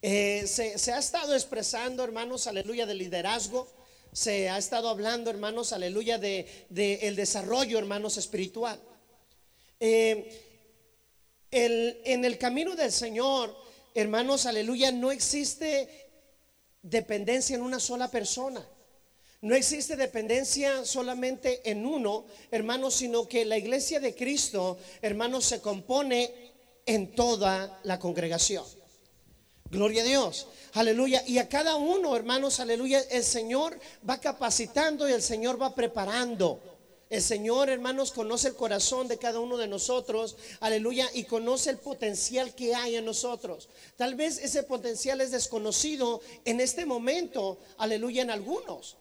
Eh, 0.00 0.44
se, 0.46 0.92
ha 0.92 1.00
estado 1.00 1.34
expresando, 1.34 2.04
hermanos, 2.04 2.46
aleluya, 2.46 2.86
de 2.86 2.94
liderazgo. 2.94 3.66
Se 4.12 4.48
ha 4.48 4.56
estado 4.56 4.88
hablando, 4.88 5.30
hermanos, 5.30 5.72
aleluya, 5.72 6.16
de, 6.16 6.46
el 7.02 7.16
desarrollo, 7.16 7.76
hermanos, 7.76 8.18
espiritual. 8.18 8.78
Eh, 9.80 10.41
en 11.52 12.24
el 12.24 12.38
camino 12.38 12.74
del 12.74 12.90
Señor, 12.90 13.54
hermanos, 13.94 14.46
aleluya, 14.46 14.90
no 14.90 15.12
existe 15.12 16.10
dependencia 16.82 17.54
en 17.54 17.62
una 17.62 17.78
sola 17.78 18.10
persona. 18.10 18.66
No 19.42 19.56
existe 19.56 19.96
dependencia 19.96 20.84
solamente 20.84 21.68
en 21.68 21.84
uno, 21.84 22.26
hermanos, 22.52 22.94
sino 22.94 23.26
que 23.26 23.44
la 23.44 23.58
iglesia 23.58 23.98
de 23.98 24.14
Cristo, 24.14 24.78
hermanos, 25.02 25.44
se 25.44 25.60
compone 25.60 26.32
en 26.86 27.12
toda 27.14 27.80
la 27.82 27.98
congregación. 27.98 28.64
Gloria 29.68 30.02
a 30.02 30.04
Dios. 30.04 30.46
Aleluya. 30.74 31.24
Y 31.26 31.38
a 31.38 31.48
cada 31.48 31.74
uno, 31.74 32.14
hermanos, 32.14 32.60
aleluya, 32.60 33.00
el 33.10 33.24
Señor 33.24 33.80
va 34.08 34.20
capacitando 34.20 35.08
y 35.08 35.12
el 35.12 35.22
Señor 35.22 35.60
va 35.60 35.74
preparando 35.74 36.60
El 37.12 37.20
Señor, 37.20 37.68
hermanos, 37.68 38.10
conoce 38.10 38.48
el 38.48 38.54
corazón 38.54 39.06
de 39.06 39.18
cada 39.18 39.38
uno 39.38 39.58
de 39.58 39.68
nosotros, 39.68 40.34
aleluya, 40.60 41.06
y 41.12 41.24
conoce 41.24 41.68
el 41.68 41.76
potencial 41.76 42.54
que 42.54 42.74
hay 42.74 42.96
en 42.96 43.04
nosotros. 43.04 43.68
Tal 43.98 44.14
vez 44.14 44.38
ese 44.38 44.62
potencial 44.62 45.20
es 45.20 45.30
desconocido 45.30 46.22
en 46.46 46.58
este 46.58 46.86
momento, 46.86 47.58
aleluya, 47.76 48.22
en 48.22 48.30
algunos. 48.30 48.96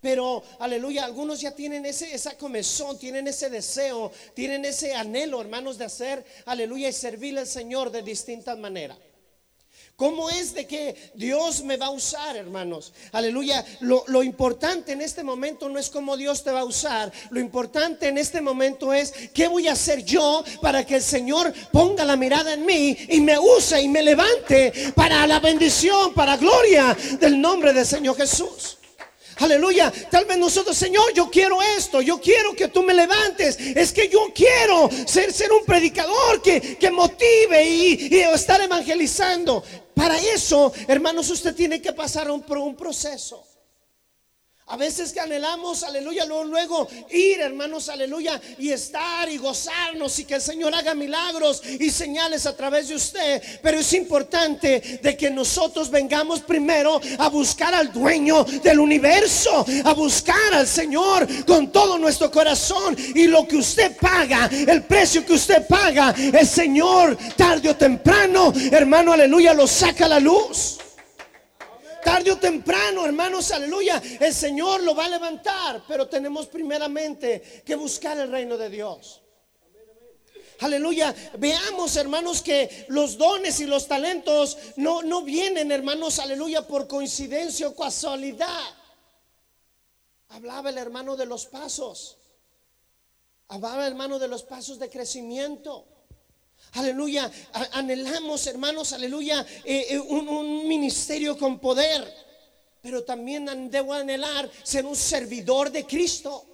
Pero, 0.00 0.44
aleluya, 0.60 1.04
algunos 1.04 1.40
ya 1.40 1.56
tienen 1.56 1.84
ese, 1.86 2.14
esa 2.14 2.38
comezón, 2.38 3.00
tienen 3.00 3.26
ese 3.26 3.50
deseo, 3.50 4.12
tienen 4.34 4.64
ese 4.64 4.94
anhelo, 4.94 5.40
hermanos, 5.40 5.76
de 5.76 5.86
hacer, 5.86 6.24
aleluya, 6.44 6.88
y 6.88 6.92
servir 6.92 7.36
al 7.36 7.48
Señor 7.48 7.90
de 7.90 8.02
distintas 8.02 8.56
maneras. 8.56 8.96
¿Cómo 9.96 10.28
es 10.28 10.52
de 10.52 10.66
que 10.66 10.94
Dios 11.14 11.64
me 11.64 11.78
va 11.78 11.86
a 11.86 11.90
usar, 11.90 12.36
hermanos? 12.36 12.92
Aleluya. 13.12 13.64
Lo, 13.80 14.22
importante 14.22 14.92
en 14.92 15.00
este 15.00 15.24
momento 15.24 15.70
no 15.70 15.78
es 15.78 15.88
cómo 15.88 16.18
Dios 16.18 16.44
te 16.44 16.50
va 16.50 16.60
a 16.60 16.64
usar. 16.64 17.10
Lo 17.30 17.40
importante 17.40 18.08
en 18.08 18.18
este 18.18 18.42
momento 18.42 18.92
es 18.92 19.14
qué 19.32 19.48
voy 19.48 19.68
a 19.68 19.72
hacer 19.72 20.04
yo 20.04 20.44
para 20.60 20.84
que 20.84 20.96
el 20.96 21.02
Señor 21.02 21.50
ponga 21.72 22.04
la 22.04 22.14
mirada 22.14 22.52
en 22.52 22.66
mí 22.66 22.94
y 23.08 23.22
me 23.22 23.38
use 23.38 23.80
y 23.80 23.88
me 23.88 24.02
levante 24.02 24.92
para 24.94 25.26
la 25.26 25.40
bendición, 25.40 26.12
para 26.12 26.36
gloria 26.36 26.94
del 27.18 27.40
nombre 27.40 27.72
del 27.72 27.86
Señor 27.86 28.16
Jesús. 28.18 28.76
Aleluya. 29.36 29.92
Tal 30.10 30.24
vez 30.24 30.38
nosotros, 30.38 30.76
Señor, 30.76 31.12
yo 31.14 31.30
quiero 31.30 31.62
esto, 31.62 32.00
yo 32.00 32.20
quiero 32.20 32.54
que 32.54 32.68
tú 32.68 32.82
me 32.82 32.94
levantes. 32.94 33.58
Es 33.58 33.92
que 33.92 34.08
yo 34.08 34.32
quiero 34.34 34.88
ser, 35.06 35.32
ser 35.32 35.52
un 35.52 35.64
predicador 35.64 36.40
que, 36.42 36.90
motive 36.90 37.68
y, 37.68 38.08
y, 38.10 38.20
estar 38.20 38.60
evangelizando. 38.60 39.62
Para 39.94 40.18
eso, 40.18 40.72
hermanos, 40.88 41.28
usted 41.30 41.54
tiene 41.54 41.82
que 41.82 41.92
pasar 41.92 42.28
por 42.46 42.58
un 42.58 42.74
proceso. 42.74 43.55
A 44.68 44.76
veces 44.76 45.12
que 45.12 45.20
anhelamos, 45.20 45.84
aleluya, 45.84 46.24
luego, 46.24 46.88
ir, 47.10 47.40
hermanos, 47.40 47.88
aleluya, 47.88 48.40
y 48.58 48.72
estar 48.72 49.28
y 49.28 49.38
gozarnos 49.38 50.18
y 50.18 50.24
que 50.24 50.34
el 50.34 50.42
Señor 50.42 50.74
haga 50.74 50.92
milagros 50.92 51.62
y 51.78 51.88
señales 51.88 52.46
a 52.46 52.56
través 52.56 52.88
de 52.88 52.96
usted. 52.96 53.40
Pero 53.62 53.78
es 53.78 53.92
importante 53.92 54.98
de 55.00 55.16
que 55.16 55.30
nosotros 55.30 55.88
vengamos 55.88 56.40
primero 56.40 57.00
a 57.18 57.28
buscar 57.28 57.76
al 57.76 57.92
dueño 57.92 58.42
del 58.42 58.80
universo, 58.80 59.64
a 59.84 59.94
buscar 59.94 60.54
al 60.54 60.66
Señor 60.66 61.28
con 61.44 61.70
todo 61.70 61.96
nuestro 61.96 62.28
corazón. 62.32 62.96
Y 63.14 63.28
lo 63.28 63.46
que 63.46 63.58
usted 63.58 63.96
paga, 63.96 64.50
el 64.50 64.82
precio 64.82 65.24
que 65.24 65.34
usted 65.34 65.64
paga, 65.68 66.12
el 66.12 66.46
Señor 66.46 67.16
tarde 67.36 67.70
o 67.70 67.76
temprano, 67.76 68.52
hermano, 68.72 69.12
aleluya, 69.12 69.54
lo 69.54 69.68
saca 69.68 70.06
a 70.06 70.08
la 70.08 70.18
luz. 70.18 70.78
Tarde 72.06 72.30
o 72.30 72.38
temprano, 72.38 73.04
hermanos, 73.04 73.50
aleluya, 73.50 74.00
el 74.20 74.32
Señor 74.32 74.80
lo 74.84 74.94
va 74.94 75.06
a 75.06 75.08
levantar, 75.08 75.82
pero 75.88 76.06
tenemos 76.06 76.46
primeramente 76.46 77.64
que 77.66 77.74
buscar 77.74 78.16
el 78.16 78.30
reino 78.30 78.56
de 78.56 78.70
Dios. 78.70 79.22
Aleluya. 80.60 81.12
Veamos, 81.36 81.96
hermanos, 81.96 82.42
que 82.42 82.86
los 82.90 83.18
dones 83.18 83.58
y 83.58 83.66
los 83.66 83.88
talentos 83.88 84.56
no, 84.76 85.02
no 85.02 85.22
vienen, 85.22 85.72
hermanos, 85.72 86.20
aleluya, 86.20 86.64
por 86.64 86.86
coincidencia 86.86 87.66
o 87.66 87.74
casualidad. 87.74 88.70
Hablaba 90.28 90.70
el 90.70 90.78
hermano 90.78 91.16
de 91.16 91.26
los 91.26 91.46
pasos. 91.46 92.18
Hablaba 93.48 93.84
el 93.84 93.90
hermano 93.90 94.20
de 94.20 94.28
los 94.28 94.44
pasos 94.44 94.78
de 94.78 94.88
crecimiento. 94.88 95.88
Aleluya. 96.76 97.30
Anhelamos, 97.72 98.46
hermanos, 98.46 98.92
aleluya, 98.92 99.44
eh, 99.64 99.86
eh, 99.90 99.98
un, 99.98 100.68
ministerio 100.68 101.36
con 101.38 101.58
poder. 101.58 102.04
Pero 102.82 103.02
también 103.02 103.70
debo 103.70 103.94
anhelar 103.94 104.48
ser 104.62 104.84
un 104.84 104.94
servidor 104.94 105.72
de 105.72 105.84
Cristo. 105.86 106.46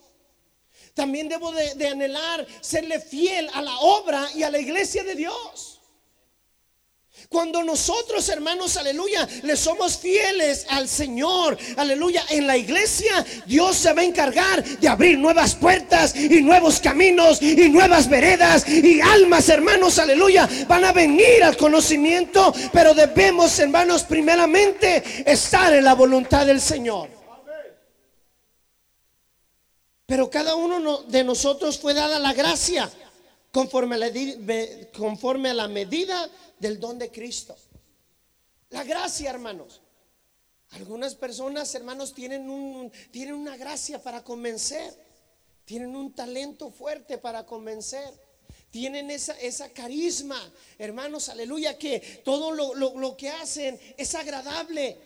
También 0.94 1.28
debo 1.28 1.52
de 1.52 1.88
anhelar 1.88 2.46
serle 2.60 3.00
fiel 3.00 3.48
a 3.52 3.62
la 3.62 3.78
obra 3.80 4.28
y 4.34 4.42
a 4.42 4.50
la 4.50 4.58
iglesia 4.58 5.02
de 5.02 5.14
Dios. 5.14 5.81
Cuando 7.28 7.62
nosotros, 7.62 8.28
hermanos, 8.28 8.76
aleluya, 8.76 9.28
le 9.42 9.56
somos 9.56 9.96
fieles 9.98 10.66
al 10.68 10.88
Señor, 10.88 11.56
aleluya, 11.76 12.24
en 12.30 12.46
la 12.46 12.56
iglesia, 12.56 13.24
Dios 13.46 13.76
se 13.76 13.92
va 13.92 14.02
a 14.02 14.04
encargar 14.04 14.62
de 14.62 14.88
abrir 14.88 15.18
nuevas 15.18 15.54
puertas 15.54 16.14
y 16.14 16.42
nuevos 16.42 16.80
caminos 16.80 17.40
y 17.40 17.68
nuevas 17.68 18.08
veredas 18.08 18.68
y 18.68 19.00
almas, 19.00 19.48
hermanos, 19.48 19.98
aleluya, 19.98 20.48
van 20.68 20.84
a 20.84 20.92
venir 20.92 21.42
al 21.44 21.56
conocimiento, 21.56 22.52
pero 22.72 22.94
debemos, 22.94 23.58
hermanos, 23.58 24.04
primeramente 24.04 25.02
estar 25.24 25.72
en 25.72 25.84
la 25.84 25.94
voluntad 25.94 26.46
del 26.46 26.60
Señor. 26.60 27.08
Pero 30.06 30.28
cada 30.28 30.54
uno 30.56 31.04
de 31.04 31.24
nosotros 31.24 31.78
fue 31.78 31.94
dada 31.94 32.18
la 32.18 32.34
gracia 32.34 32.90
conforme 33.50 33.94
a 33.94 33.98
la, 33.98 34.10
conforme 34.96 35.50
a 35.50 35.54
la 35.54 35.68
medida 35.68 36.28
del 36.62 36.78
don 36.78 36.96
de 36.96 37.10
Cristo. 37.10 37.56
La 38.70 38.84
gracia, 38.84 39.30
hermanos. 39.30 39.82
Algunas 40.70 41.16
personas, 41.16 41.74
hermanos, 41.74 42.14
tienen, 42.14 42.48
un, 42.48 42.90
tienen 43.10 43.34
una 43.34 43.56
gracia 43.56 44.00
para 44.00 44.22
convencer. 44.22 44.94
Tienen 45.64 45.94
un 45.96 46.14
talento 46.14 46.70
fuerte 46.70 47.18
para 47.18 47.44
convencer. 47.44 48.08
Tienen 48.70 49.10
esa, 49.10 49.38
esa 49.40 49.70
carisma, 49.70 50.40
hermanos, 50.78 51.28
aleluya, 51.28 51.76
que 51.76 52.22
todo 52.24 52.52
lo, 52.52 52.74
lo 52.74 53.16
que 53.16 53.28
hacen 53.28 53.78
es 53.98 54.14
agradable. 54.14 54.98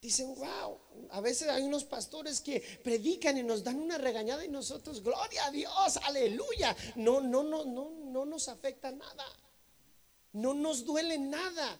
Dicen, 0.00 0.32
wow, 0.36 0.78
a 1.10 1.20
veces 1.20 1.48
hay 1.48 1.62
unos 1.62 1.82
pastores 1.84 2.40
que 2.40 2.60
predican 2.84 3.36
y 3.38 3.42
nos 3.42 3.64
dan 3.64 3.80
una 3.80 3.98
regañada 3.98 4.44
y 4.44 4.48
nosotros, 4.48 5.02
gloria 5.02 5.46
a 5.46 5.50
Dios, 5.50 5.96
aleluya. 6.04 6.76
No, 6.96 7.20
no, 7.20 7.42
no, 7.42 7.64
no, 7.64 7.90
no 7.90 8.24
nos 8.24 8.48
afecta 8.48 8.92
nada. 8.92 9.24
No 10.38 10.54
nos 10.54 10.84
duele 10.84 11.18
nada. 11.18 11.76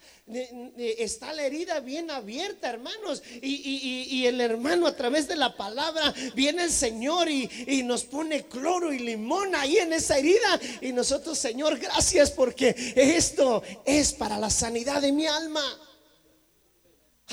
Está 0.76 1.32
la 1.32 1.44
herida 1.44 1.78
bien 1.78 2.10
abierta, 2.10 2.68
hermanos. 2.68 3.22
Y, 3.40 4.26
el 4.26 4.40
hermano 4.40 4.86
a 4.88 4.96
través 4.96 5.28
de 5.28 5.36
la 5.36 5.56
palabra 5.56 6.12
viene 6.34 6.64
el 6.64 6.72
Señor 6.72 7.30
y, 7.30 7.48
y, 7.68 7.84
nos 7.84 8.04
pone 8.04 8.46
cloro 8.46 8.92
y 8.92 8.98
limón 8.98 9.54
ahí 9.54 9.76
en 9.76 9.92
esa 9.92 10.18
herida. 10.18 10.60
Y 10.80 10.92
nosotros, 10.92 11.38
Señor, 11.38 11.78
gracias 11.78 12.32
porque 12.32 12.74
esto 12.96 13.62
es 13.84 14.12
para 14.12 14.38
la 14.38 14.50
sanidad 14.50 15.00
de 15.02 15.12
mi 15.12 15.26
alma. 15.26 15.87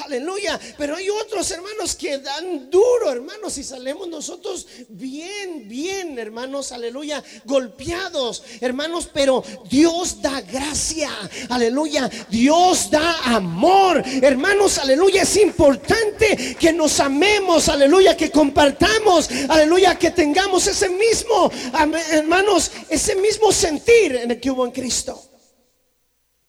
Aleluya. 0.04 0.60
Pero 0.78 0.98
hay 0.98 1.10
otros 1.10 1.50
hermanos 1.52 1.96
que 1.96 2.18
dan 2.18 2.70
duro, 2.70 3.12
hermanos, 3.12 3.58
y 3.58 3.64
salemos 3.64 4.10
nosotros 4.10 4.68
bien, 4.90 5.70
bien, 5.70 6.20
hermanos, 6.20 6.74
aleluya, 6.74 7.24
golpeados, 7.46 8.44
hermanos, 8.60 9.10
pero 9.14 9.42
Dios 9.70 10.22
da 10.22 10.42
gracia, 10.42 11.10
aleluya. 11.50 12.10
Dios 12.30 12.92
da 12.92 13.36
amor, 13.36 14.04
hermanos, 14.22 14.80
aleluya. 14.80 15.22
Es 15.22 15.38
importante 15.38 16.58
que 16.60 16.74
nos 16.74 17.00
amemos, 17.00 17.70
aleluya, 17.70 18.18
que 18.18 18.30
compartamos, 18.30 19.30
aleluya, 19.48 19.98
que 19.98 20.12
tengamos 20.12 20.68
ese 20.68 20.90
mismo, 20.90 21.50
hermanos, 22.12 22.70
ese 22.90 23.16
mismo 23.16 23.50
sentir 23.54 24.18
en 24.18 24.32
el 24.32 24.42
que 24.42 24.52
hubo 24.52 24.66
en 24.66 24.72
Cristo. 24.74 25.22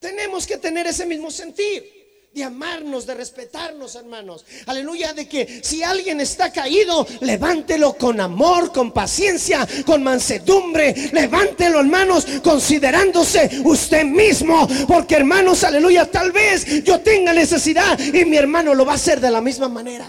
Tenemos 0.00 0.48
que 0.48 0.56
tener 0.56 0.88
ese 0.88 1.06
mismo 1.06 1.30
sentir 1.30 2.05
de 2.36 2.44
amarnos, 2.44 3.06
de 3.06 3.14
respetarnos, 3.14 3.94
hermanos. 3.94 4.44
Aleluya, 4.66 5.14
de 5.14 5.26
que 5.26 5.62
si 5.64 5.82
alguien 5.82 6.20
está 6.20 6.52
caído, 6.52 7.06
levántelo 7.22 7.94
con 7.94 8.20
amor, 8.20 8.72
con 8.72 8.92
paciencia, 8.92 9.66
con 9.86 10.02
mansedumbre. 10.02 10.94
Levántelo, 11.12 11.80
hermanos, 11.80 12.26
considerándose 12.44 13.62
usted 13.64 14.04
mismo. 14.04 14.68
Porque, 14.86 15.14
hermanos, 15.14 15.64
aleluya, 15.64 16.10
tal 16.10 16.30
vez 16.30 16.84
yo 16.84 17.00
tenga 17.00 17.32
necesidad 17.32 17.98
y 17.98 18.26
mi 18.26 18.36
hermano 18.36 18.74
lo 18.74 18.84
va 18.84 18.92
a 18.92 18.96
hacer 18.96 19.18
de 19.18 19.30
la 19.30 19.40
misma 19.40 19.70
manera. 19.70 20.06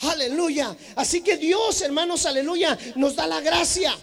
Aleluya. 0.00 0.76
Así 0.96 1.20
que 1.20 1.36
Dios, 1.36 1.82
hermanos, 1.82 2.26
aleluya, 2.26 2.76
nos 2.96 3.14
da 3.14 3.28
la 3.28 3.40
gracia. 3.40 3.96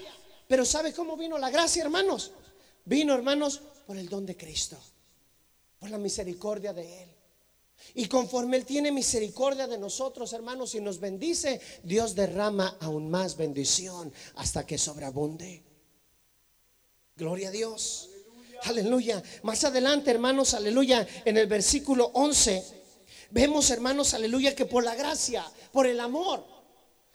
Pero 0.48 0.64
¿sabe 0.64 0.94
cómo 0.94 1.18
vino 1.18 1.38
la 1.38 1.50
gracia, 1.50 1.84
hermanos? 1.84 2.32
Vino, 2.86 3.14
hermanos, 3.14 3.62
por 3.86 3.98
el 3.98 4.08
don 4.08 4.26
de 4.26 4.38
Cristo 4.38 4.78
por 5.82 5.90
la 5.90 5.98
misericordia 5.98 6.74
de 6.74 7.04
Él. 7.04 7.10
Y 7.96 8.06
conforme 8.06 8.58
Él 8.58 8.66
tiene 8.66 8.92
misericordia 8.92 9.66
de 9.66 9.80
nosotros, 9.80 10.32
hermanos, 10.32 10.76
y 10.76 10.80
nos 10.80 11.00
bendice, 11.00 11.60
Dios 11.82 12.14
derrama 12.14 12.78
aún 12.80 13.10
más 13.10 13.36
bendición 13.36 14.14
hasta 14.36 14.64
que 14.64 14.78
sobreabunde. 14.78 15.64
Gloria 17.18 17.48
a 17.48 17.52
Dios. 17.52 18.12
Aleluya. 18.62 19.24
Más 19.42 19.64
adelante, 19.64 20.12
hermanos, 20.12 20.54
aleluya, 20.54 21.08
en 21.26 21.36
el 21.38 21.48
versículo 21.48 22.12
11, 22.14 22.64
vemos, 23.32 23.72
hermanos, 23.72 24.14
aleluya, 24.14 24.56
que 24.56 24.68
por 24.68 24.84
la 24.84 24.94
gracia, 24.94 25.44
por 25.72 25.88
el 25.88 26.00
amor, 26.00 26.46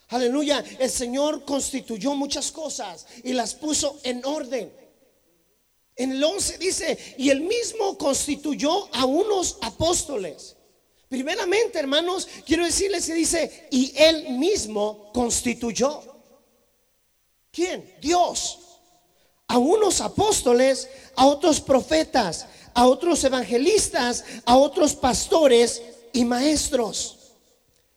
aleluya, 0.09 0.65
el 0.81 0.91
Señor 0.91 1.45
constituyó 1.45 2.17
muchas 2.17 2.51
cosas 2.51 3.07
y 3.23 3.33
las 3.33 3.55
puso 3.55 4.01
en 4.03 4.25
orden. 4.25 4.86
En 5.97 6.13
el 6.13 6.23
11 6.23 6.59
dice, 6.59 7.15
y 7.17 7.31
el 7.31 7.41
mismo 7.41 7.97
constituyó 7.97 8.95
a 8.95 9.07
unos 9.07 9.59
apóstoles, 9.63 10.57
Primeramente, 11.09 11.79
hermanos, 11.79 12.27
quiero 12.45 12.65
decirles 12.65 13.07
que 13.07 13.15
dice, 13.15 13.69
y 13.71 13.93
él 13.97 14.31
mismo 14.31 15.11
constituyó. 15.13 16.03
¿Quién? 17.53 17.95
Dios. 18.01 18.59
A 19.47 19.59
unos 19.59 20.01
apóstoles, 20.01 20.89
a 21.15 21.27
otros 21.27 21.61
profetas, 21.61 22.47
a 22.75 22.87
otros 22.87 23.23
evangelistas, 23.23 24.25
a 24.45 24.57
otros 24.57 24.95
pastores 24.95 25.81
y 26.13 26.25
maestros. 26.25 27.19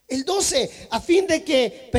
El 0.06 0.24
12, 0.24 0.88
a 0.90 1.00
fin 1.00 1.26
de 1.26 1.42
que 1.42 1.90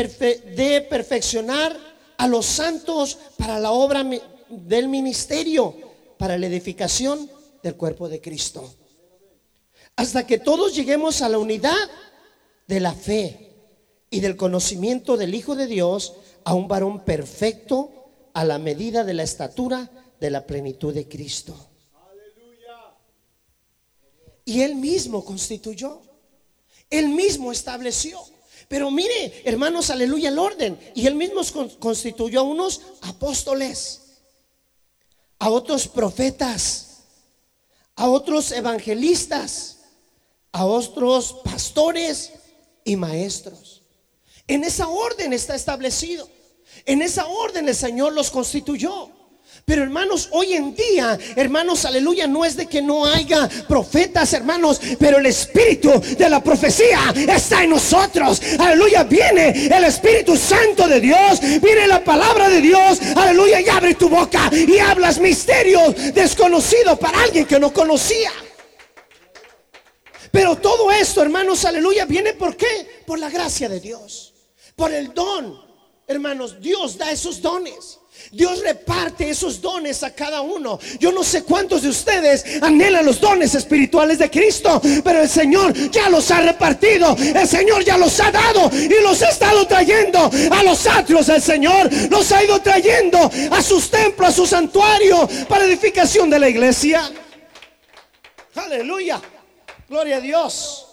de 0.56 0.82
perfeccionar 0.90 1.78
a 2.18 2.28
los 2.28 2.46
santos 2.46 3.18
para 3.38 3.60
la 3.60 3.72
obra 3.72 4.06
del 4.50 4.88
ministerio, 4.88 5.91
para 6.22 6.38
la 6.38 6.46
edificación 6.46 7.32
del 7.64 7.76
cuerpo 7.76 8.08
de 8.08 8.22
Cristo 8.22 8.72
hasta 9.96 10.28
que 10.28 10.38
todos 10.38 10.76
lleguemos 10.76 11.24
a 11.24 11.30
la 11.30 11.40
unidad 11.40 11.90
de 12.68 12.80
la 12.80 12.94
fe 12.94 13.56
y 14.12 14.20
del 14.20 14.38
conocimiento 14.38 15.18
del 15.18 15.34
Hijo 15.34 15.56
de 15.56 15.66
Dios, 15.66 16.14
a 16.44 16.54
un 16.54 16.68
varón 16.68 17.04
perfecto 17.06 18.30
a 18.34 18.46
la 18.46 18.60
medida 18.60 19.04
de 19.04 19.16
la 19.16 19.24
estatura 19.24 19.90
de 20.20 20.30
la 20.30 20.46
plenitud 20.46 20.94
de 20.94 21.08
Cristo. 21.08 21.56
Y 24.46 24.62
él 24.62 24.76
mismo 24.76 25.26
constituyó, 25.26 26.02
él 26.92 27.10
mismo 27.10 27.52
estableció. 27.52 28.20
Pero 28.68 28.92
mire, 28.92 29.42
hermanos, 29.44 29.90
aleluya 29.90 30.30
el 30.30 30.38
orden. 30.38 30.80
Y 30.94 31.08
él 31.08 31.16
mismo 31.16 31.42
constituyó 31.80 32.42
a 32.42 32.44
unos 32.44 32.82
apóstoles, 33.02 34.01
a 35.42 35.50
otros 35.50 35.88
profetas, 35.88 37.00
a 37.96 38.08
otros 38.08 38.52
evangelistas 38.52 39.72
a 40.52 40.66
otros 40.66 41.38
pastores 41.44 42.34
y 42.84 42.96
maestros. 42.96 43.84
En 44.48 44.64
esa 44.64 44.88
orden 44.88 45.34
está 45.34 45.56
establecido. 45.56 46.28
En 46.86 47.02
esa 47.02 47.26
orden 47.26 47.70
el 47.70 47.76
Señor 47.76 48.14
los 48.14 48.30
constituyó. 48.32 49.10
Pero 49.66 49.84
hermanos, 49.84 50.28
hoy 50.32 50.54
en 50.54 50.76
día, 50.76 51.18
hermanos, 51.36 51.86
aleluya, 51.86 52.28
no 52.28 52.44
es 52.44 52.58
de 52.58 52.66
que 52.66 52.82
no 52.82 53.06
haya 53.06 53.48
profetas, 53.68 54.34
hermanos, 54.34 54.82
pero 55.00 55.20
el 55.20 55.26
espíritu 55.26 55.92
de 56.18 56.30
la 56.30 56.44
profecía 56.44 57.14
está 57.16 57.64
en 57.64 57.70
nosotros. 57.70 58.42
Aleluya, 58.60 59.04
viene 59.04 59.68
el 59.68 59.84
Espíritu 59.84 60.36
Santo 60.36 60.88
de 60.88 61.00
Dios, 61.00 61.40
viene 61.62 61.88
la 61.88 62.04
palabra 62.04 62.50
de 62.50 62.60
Dios, 62.60 63.00
aleluya, 63.16 63.62
y 63.62 63.70
abre 63.70 63.96
tu 63.96 64.10
boca 64.10 64.50
y 64.52 64.78
hablas 64.80 65.20
misterios 65.20 65.96
desconocidos 66.14 67.00
para 67.00 67.22
alguien 67.22 67.46
que 67.46 67.60
no 67.60 67.72
conocía. 67.72 68.32
Pero 70.32 70.58
todo 70.58 70.92
esto, 70.92 71.22
hermanos, 71.22 71.64
aleluya, 71.66 72.06
viene 72.06 72.34
por 72.34 72.56
qué? 72.56 73.04
Por 73.06 73.20
la 73.20 73.30
gracia 73.30 73.70
de 73.70 73.80
Dios, 73.80 74.34
por 74.76 74.92
el 74.92 75.14
don. 75.14 75.62
Hermanos, 76.08 76.60
Dios 76.60 76.98
da 76.98 77.12
esos 77.12 77.42
dones. 77.42 78.01
Dios 78.32 78.62
reparte 78.62 79.30
esos 79.30 79.60
dones 79.60 80.04
a 80.04 80.16
cada 80.16 80.40
uno. 80.40 80.80
Yo 81.00 81.12
no 81.12 81.22
sé 81.22 81.44
cuántos 81.44 81.82
de 81.82 81.90
ustedes 81.90 82.46
anhelan 82.62 83.06
los 83.06 83.20
dones 83.20 83.54
espirituales 83.56 84.20
de 84.20 84.32
Cristo, 84.32 84.82
pero 85.04 85.22
el 85.22 85.30
Señor 85.30 85.74
ya 85.92 86.10
los 86.10 86.32
ha 86.32 86.40
repartido. 86.40 87.16
El 87.18 87.48
Señor 87.48 87.84
ya 87.84 87.98
los 87.98 88.18
ha 88.22 88.32
dado 88.32 88.72
y 88.74 89.04
los 89.04 89.22
ha 89.22 89.30
estado 89.30 89.68
trayendo 89.68 90.32
a 90.52 90.64
los 90.64 90.88
atrios 90.88 91.28
del 91.28 91.42
Señor. 91.42 91.90
Los 92.10 92.32
ha 92.32 92.42
ido 92.42 92.62
trayendo 92.62 93.30
a 93.52 93.62
sus 93.62 93.92
templos, 93.92 94.30
a 94.30 94.32
su 94.32 94.48
santuario, 94.48 95.28
para 95.50 95.66
edificación 95.66 96.30
de 96.30 96.40
la 96.40 96.48
iglesia. 96.48 97.12
Aleluya. 98.56 99.22
Gloria 99.90 100.18
a 100.18 100.22
Dios. 100.22 100.88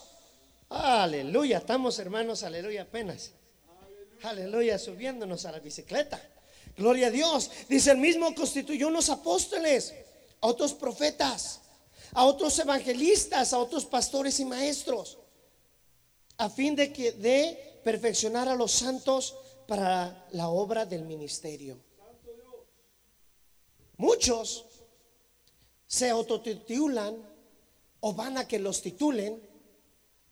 Aleluya. 0.70 1.58
Estamos 1.58 1.98
hermanos, 2.00 2.42
aleluya, 2.42 2.82
apenas. 2.82 3.30
Aleluya, 4.24 4.76
subiéndonos 4.76 5.46
a 5.46 5.52
la 5.52 5.60
bicicleta. 5.60 6.20
Gloria 6.78 7.08
a 7.08 7.10
Dios. 7.10 7.50
Dice 7.68 7.90
el 7.90 7.98
mismo 7.98 8.32
constituyó 8.34 8.86
unos 8.86 9.10
apóstoles, 9.10 9.92
a 10.40 10.46
otros 10.46 10.72
profetas, 10.72 11.60
a 12.12 12.24
otros 12.24 12.56
evangelistas, 12.60 13.52
a 13.52 13.58
otros 13.58 13.84
pastores 13.84 14.38
y 14.38 14.44
maestros, 14.44 15.18
a 16.36 16.48
fin 16.48 16.76
de 16.76 16.92
que 16.92 17.12
de 17.12 17.80
perfeccionar 17.82 18.48
a 18.48 18.54
los 18.54 18.70
santos 18.70 19.34
para 19.66 20.28
la 20.30 20.48
obra 20.48 20.86
del 20.86 21.04
ministerio. 21.04 21.76
Muchos 23.96 24.64
se 25.88 26.08
autotitulan 26.08 27.16
o 28.00 28.12
van 28.14 28.38
a 28.38 28.46
que 28.46 28.60
los 28.60 28.80
titulen, 28.80 29.42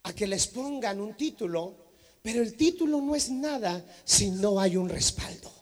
a 0.05 0.13
que 0.13 0.29
les 0.29 0.47
pongan 0.47 1.01
un 1.01 1.17
título, 1.17 1.75
pero 2.23 2.41
el 2.41 2.57
título 2.57 3.01
no 3.01 3.17
es 3.17 3.29
nada 3.31 3.85
si 4.05 4.31
no 4.31 4.61
hay 4.61 4.77
un 4.77 4.89
respaldo. 4.89 5.56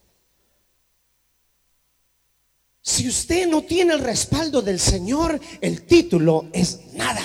Si 2.86 3.08
usted 3.08 3.48
no 3.48 3.62
tiene 3.62 3.94
el 3.94 4.00
respaldo 4.00 4.60
del 4.60 4.78
Señor, 4.78 5.40
el 5.62 5.86
título 5.86 6.48
es 6.52 6.80
nada. 6.92 7.22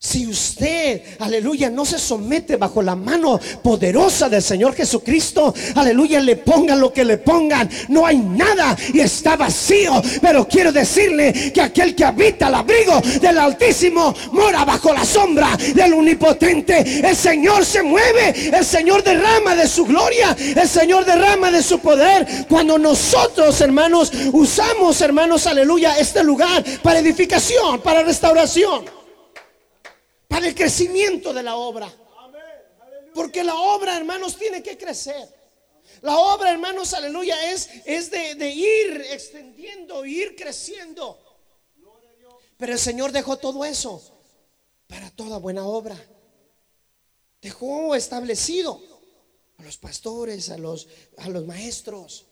Si 0.00 0.28
usted, 0.28 1.02
aleluya, 1.18 1.70
no 1.70 1.84
se 1.84 1.98
somete 1.98 2.54
bajo 2.54 2.80
la 2.82 2.94
mano 2.94 3.40
poderosa 3.64 4.28
del 4.28 4.40
Señor 4.40 4.72
Jesucristo, 4.76 5.52
aleluya, 5.74 6.20
le 6.20 6.36
pongan 6.36 6.80
lo 6.80 6.92
que 6.92 7.04
le 7.04 7.18
pongan, 7.18 7.68
no 7.88 8.06
hay 8.06 8.18
nada 8.18 8.76
y 8.94 9.00
está 9.00 9.36
vacío. 9.36 10.00
Pero 10.22 10.46
quiero 10.46 10.70
decirle 10.70 11.50
que 11.52 11.60
aquel 11.60 11.96
que 11.96 12.04
habita 12.04 12.46
al 12.46 12.54
abrigo 12.54 13.00
del 13.20 13.38
Altísimo 13.38 14.14
mora 14.30 14.64
bajo 14.64 14.94
la 14.94 15.04
sombra 15.04 15.58
del 15.74 15.92
Omnipotente. 15.92 17.00
El 17.04 17.16
Señor 17.16 17.64
se 17.64 17.82
mueve, 17.82 18.50
el 18.56 18.64
Señor 18.64 19.02
derrama 19.02 19.56
de 19.56 19.66
su 19.66 19.84
gloria, 19.84 20.36
el 20.38 20.68
Señor 20.68 21.06
derrama 21.06 21.50
de 21.50 21.60
su 21.60 21.80
poder. 21.80 22.46
Cuando 22.48 22.78
nosotros, 22.78 23.60
hermanos, 23.60 24.12
usamos, 24.32 25.00
hermanos, 25.00 25.48
aleluya, 25.48 25.98
este 25.98 26.22
lugar 26.22 26.64
para 26.84 27.00
edificación, 27.00 27.80
para 27.80 28.04
restauración 28.04 28.98
para 30.28 30.46
el 30.46 30.54
crecimiento 30.54 31.32
de 31.32 31.42
la 31.42 31.56
obra. 31.56 31.92
Porque 33.14 33.42
la 33.42 33.56
obra, 33.56 33.96
hermanos, 33.96 34.36
tiene 34.36 34.62
que 34.62 34.78
crecer. 34.78 35.36
La 36.02 36.16
obra, 36.18 36.52
hermanos, 36.52 36.94
aleluya, 36.94 37.50
es, 37.50 37.68
es 37.84 38.10
de, 38.10 38.36
de 38.36 38.50
ir 38.50 39.00
extendiendo, 39.10 40.04
ir 40.04 40.36
creciendo. 40.36 41.18
Pero 42.56 42.72
el 42.72 42.78
Señor 42.78 43.10
dejó 43.10 43.38
todo 43.38 43.64
eso 43.64 44.02
para 44.86 45.10
toda 45.10 45.38
buena 45.38 45.66
obra. 45.66 45.96
Dejó 47.40 47.94
establecido 47.94 48.80
a 49.56 49.62
los 49.62 49.78
pastores, 49.78 50.50
a 50.50 50.58
los, 50.58 50.88
a 51.16 51.28
los 51.28 51.44
maestros, 51.46 52.26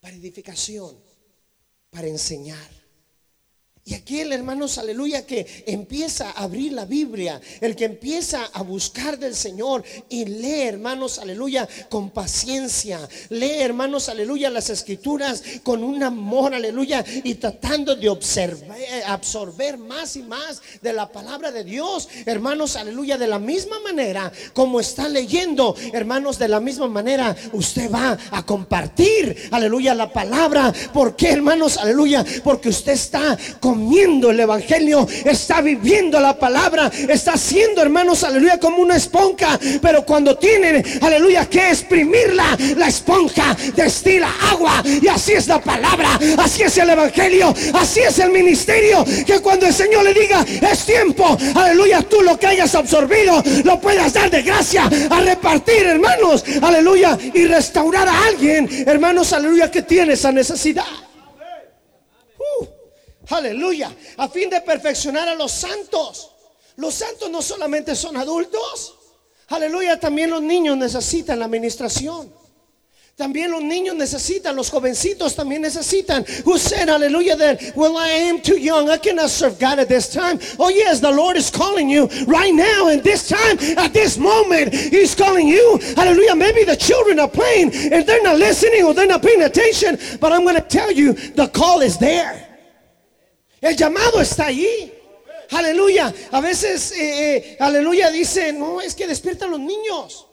para 0.00 0.14
edificación, 0.14 0.98
para 1.90 2.06
enseñar. 2.06 2.79
Y 3.90 3.94
aquel, 3.94 4.32
hermanos, 4.32 4.78
aleluya, 4.78 5.26
que 5.26 5.64
empieza 5.66 6.30
a 6.30 6.44
abrir 6.44 6.74
la 6.74 6.84
Biblia, 6.84 7.40
el 7.60 7.74
que 7.74 7.86
empieza 7.86 8.48
a 8.52 8.62
buscar 8.62 9.18
del 9.18 9.34
Señor 9.34 9.82
y 10.08 10.26
lee, 10.26 10.62
hermanos, 10.62 11.18
aleluya, 11.18 11.68
con 11.88 12.10
paciencia, 12.10 13.00
lee, 13.30 13.58
hermanos, 13.58 14.08
aleluya, 14.08 14.48
las 14.48 14.70
escrituras 14.70 15.42
con 15.64 15.82
un 15.82 16.04
amor, 16.04 16.54
aleluya, 16.54 17.04
y 17.24 17.34
tratando 17.34 17.96
de 17.96 18.08
observar, 18.08 18.78
absorber 19.06 19.76
más 19.76 20.14
y 20.14 20.22
más 20.22 20.62
de 20.80 20.92
la 20.92 21.10
palabra 21.10 21.50
de 21.50 21.64
Dios, 21.64 22.08
hermanos, 22.26 22.76
aleluya, 22.76 23.18
de 23.18 23.26
la 23.26 23.40
misma 23.40 23.80
manera 23.80 24.30
como 24.52 24.78
está 24.78 25.08
leyendo, 25.08 25.74
hermanos, 25.92 26.38
de 26.38 26.46
la 26.46 26.60
misma 26.60 26.86
manera, 26.86 27.34
usted 27.54 27.90
va 27.90 28.16
a 28.30 28.46
compartir, 28.46 29.48
aleluya, 29.50 29.96
la 29.96 30.12
palabra. 30.12 30.72
¿Por 30.92 31.16
qué, 31.16 31.32
hermanos, 31.32 31.76
aleluya? 31.76 32.24
Porque 32.44 32.68
usted 32.68 32.92
está 32.92 33.36
con 33.58 33.79
el 34.30 34.40
Evangelio, 34.40 35.06
está 35.24 35.60
viviendo 35.60 36.20
la 36.20 36.38
palabra, 36.38 36.90
está 37.08 37.32
haciendo, 37.32 37.82
hermanos, 37.82 38.22
aleluya, 38.24 38.58
como 38.58 38.78
una 38.78 38.96
esponja. 38.96 39.58
Pero 39.80 40.04
cuando 40.04 40.36
tienen, 40.36 40.84
aleluya, 41.00 41.48
que 41.48 41.70
exprimirla, 41.70 42.56
la 42.76 42.88
esponja 42.88 43.56
destila 43.74 44.28
agua. 44.50 44.82
Y 44.84 45.08
así 45.08 45.32
es 45.32 45.48
la 45.48 45.60
palabra, 45.60 46.18
así 46.38 46.62
es 46.62 46.76
el 46.78 46.90
Evangelio, 46.90 47.54
así 47.74 48.00
es 48.00 48.18
el 48.18 48.30
ministerio. 48.30 49.04
Que 49.26 49.40
cuando 49.40 49.66
el 49.66 49.74
Señor 49.74 50.04
le 50.04 50.14
diga, 50.14 50.44
es 50.70 50.84
tiempo, 50.84 51.36
aleluya, 51.54 52.02
tú 52.02 52.22
lo 52.22 52.38
que 52.38 52.46
hayas 52.46 52.74
absorbido, 52.74 53.42
lo 53.64 53.80
puedas 53.80 54.12
dar 54.12 54.30
de 54.30 54.42
gracia 54.42 54.88
a 55.10 55.20
repartir, 55.20 55.86
hermanos, 55.86 56.44
aleluya, 56.60 57.18
y 57.34 57.46
restaurar 57.46 58.08
a 58.08 58.26
alguien, 58.26 58.68
hermanos, 58.86 59.32
aleluya, 59.32 59.70
que 59.70 59.82
tiene 59.82 60.12
esa 60.14 60.32
necesidad. 60.32 61.09
Aleluya. 63.30 63.94
A 64.16 64.28
fin 64.28 64.50
de 64.50 64.60
perfeccionar 64.60 65.28
a 65.28 65.34
los 65.34 65.52
santos. 65.52 66.30
Los 66.76 66.94
santos 66.94 67.30
no 67.30 67.42
solamente 67.42 67.94
son 67.94 68.16
adultos. 68.16 68.94
Aleluya. 69.48 69.98
También 69.98 70.30
los 70.30 70.42
niños 70.42 70.76
necesitan 70.76 71.38
la 71.38 71.46
administración. 71.46 72.40
También 73.20 73.50
los 73.50 73.62
niños 73.62 73.96
necesitan, 73.96 74.56
los 74.56 74.70
jovencitos 74.70 75.36
también 75.36 75.60
necesitan. 75.60 76.24
Who 76.46 76.56
said, 76.56 76.88
hallelujah, 76.88 77.36
that, 77.36 77.76
well, 77.76 77.98
I 77.98 78.08
am 78.08 78.40
too 78.40 78.56
young. 78.56 78.88
I 78.88 78.96
cannot 78.96 79.28
serve 79.28 79.58
God 79.58 79.78
at 79.78 79.88
this 79.88 80.08
time. 80.08 80.38
Oh, 80.58 80.70
yes, 80.70 81.00
the 81.00 81.12
Lord 81.12 81.36
is 81.36 81.50
calling 81.50 81.90
you 81.90 82.08
right 82.26 82.54
now, 82.54 82.88
and 82.88 83.04
this 83.04 83.28
time, 83.28 83.58
at 83.76 83.92
this 83.92 84.16
moment, 84.16 84.72
He's 84.72 85.14
calling 85.14 85.46
you. 85.46 85.78
Hallelujah. 85.96 86.34
Maybe 86.34 86.64
the 86.64 86.76
children 86.76 87.20
are 87.20 87.28
playing 87.28 87.74
and 87.92 88.06
they're 88.06 88.22
not 88.22 88.38
listening 88.38 88.84
or 88.84 88.94
they're 88.94 89.06
not 89.06 89.22
paying 89.22 89.42
attention, 89.42 89.98
but 90.18 90.32
I'm 90.32 90.44
going 90.44 90.56
to 90.56 90.62
tell 90.62 90.90
you, 90.90 91.12
the 91.12 91.48
call 91.48 91.82
is 91.82 91.98
there. 91.98 92.49
El 93.60 93.76
llamado 93.76 94.20
está 94.20 94.46
allí. 94.46 94.92
Aleluya. 95.50 96.12
A 96.30 96.40
veces, 96.40 96.92
eh, 96.92 97.36
eh, 97.36 97.56
aleluya, 97.58 98.10
dice, 98.10 98.52
no, 98.52 98.80
es 98.80 98.94
que 98.94 99.06
despiertan 99.06 99.50
los 99.50 99.60
niños. 99.60 100.26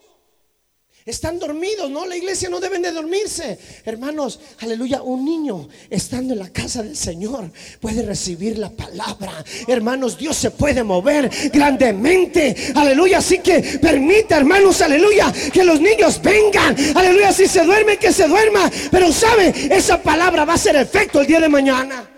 Están 1.08 1.40
dormidos, 1.40 1.90
¿no? 1.90 2.06
La 2.06 2.18
iglesia 2.18 2.50
no 2.50 2.60
deben 2.60 2.82
de 2.82 2.92
dormirse. 2.92 3.58
Hermanos, 3.86 4.42
aleluya, 4.60 5.02
un 5.02 5.24
niño 5.24 5.70
estando 5.90 6.34
en 6.34 6.40
la 6.40 6.50
casa 6.50 6.84
del 6.84 6.98
Señor 6.98 7.50
puede 7.80 8.02
recibir 8.02 8.58
la 8.58 8.70
palabra. 8.70 9.32
Hermanos, 9.70 10.18
Dios 10.18 10.36
se 10.36 10.52
puede 10.52 10.84
mover 10.84 11.32
grandemente. 11.54 12.54
Aleluya, 12.76 13.20
así 13.20 13.40
que 13.40 13.80
permita, 13.82 14.36
hermanos, 14.36 14.82
aleluya, 14.82 15.34
que 15.54 15.63
los 15.63 15.80
niños 15.80 16.22
vengan. 16.22 16.76
Aleluya, 16.94 17.32
si 17.32 17.48
se 17.48 17.63
duerme, 17.63 17.96
que 17.96 18.12
se 18.12 18.28
duerma. 18.28 18.70
Pero 18.92 19.13
sabe, 19.13 19.54
esa 19.72 20.04
palabra 20.04 20.44
va 20.44 20.56
a 20.56 20.58
ser 20.58 20.76
efecto 20.76 21.22
el 21.22 21.28
día 21.28 21.40
de 21.40 21.48
mañana. 21.48 22.16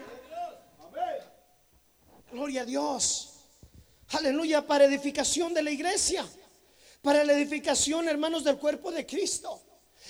Gloria 2.40 2.62
a 2.62 2.66
Dios. 2.66 3.32
Aleluya, 4.12 4.66
para 4.66 4.86
edificación 4.86 5.54
de 5.54 5.62
la 5.62 5.72
iglesia 5.72 6.26
para 7.02 7.26
la 7.26 7.34
edificación, 7.34 8.08
hermanos, 8.08 8.46
del 8.46 8.58
cuerpo 8.58 8.94
de 8.94 9.06
Cristo. 9.06 9.62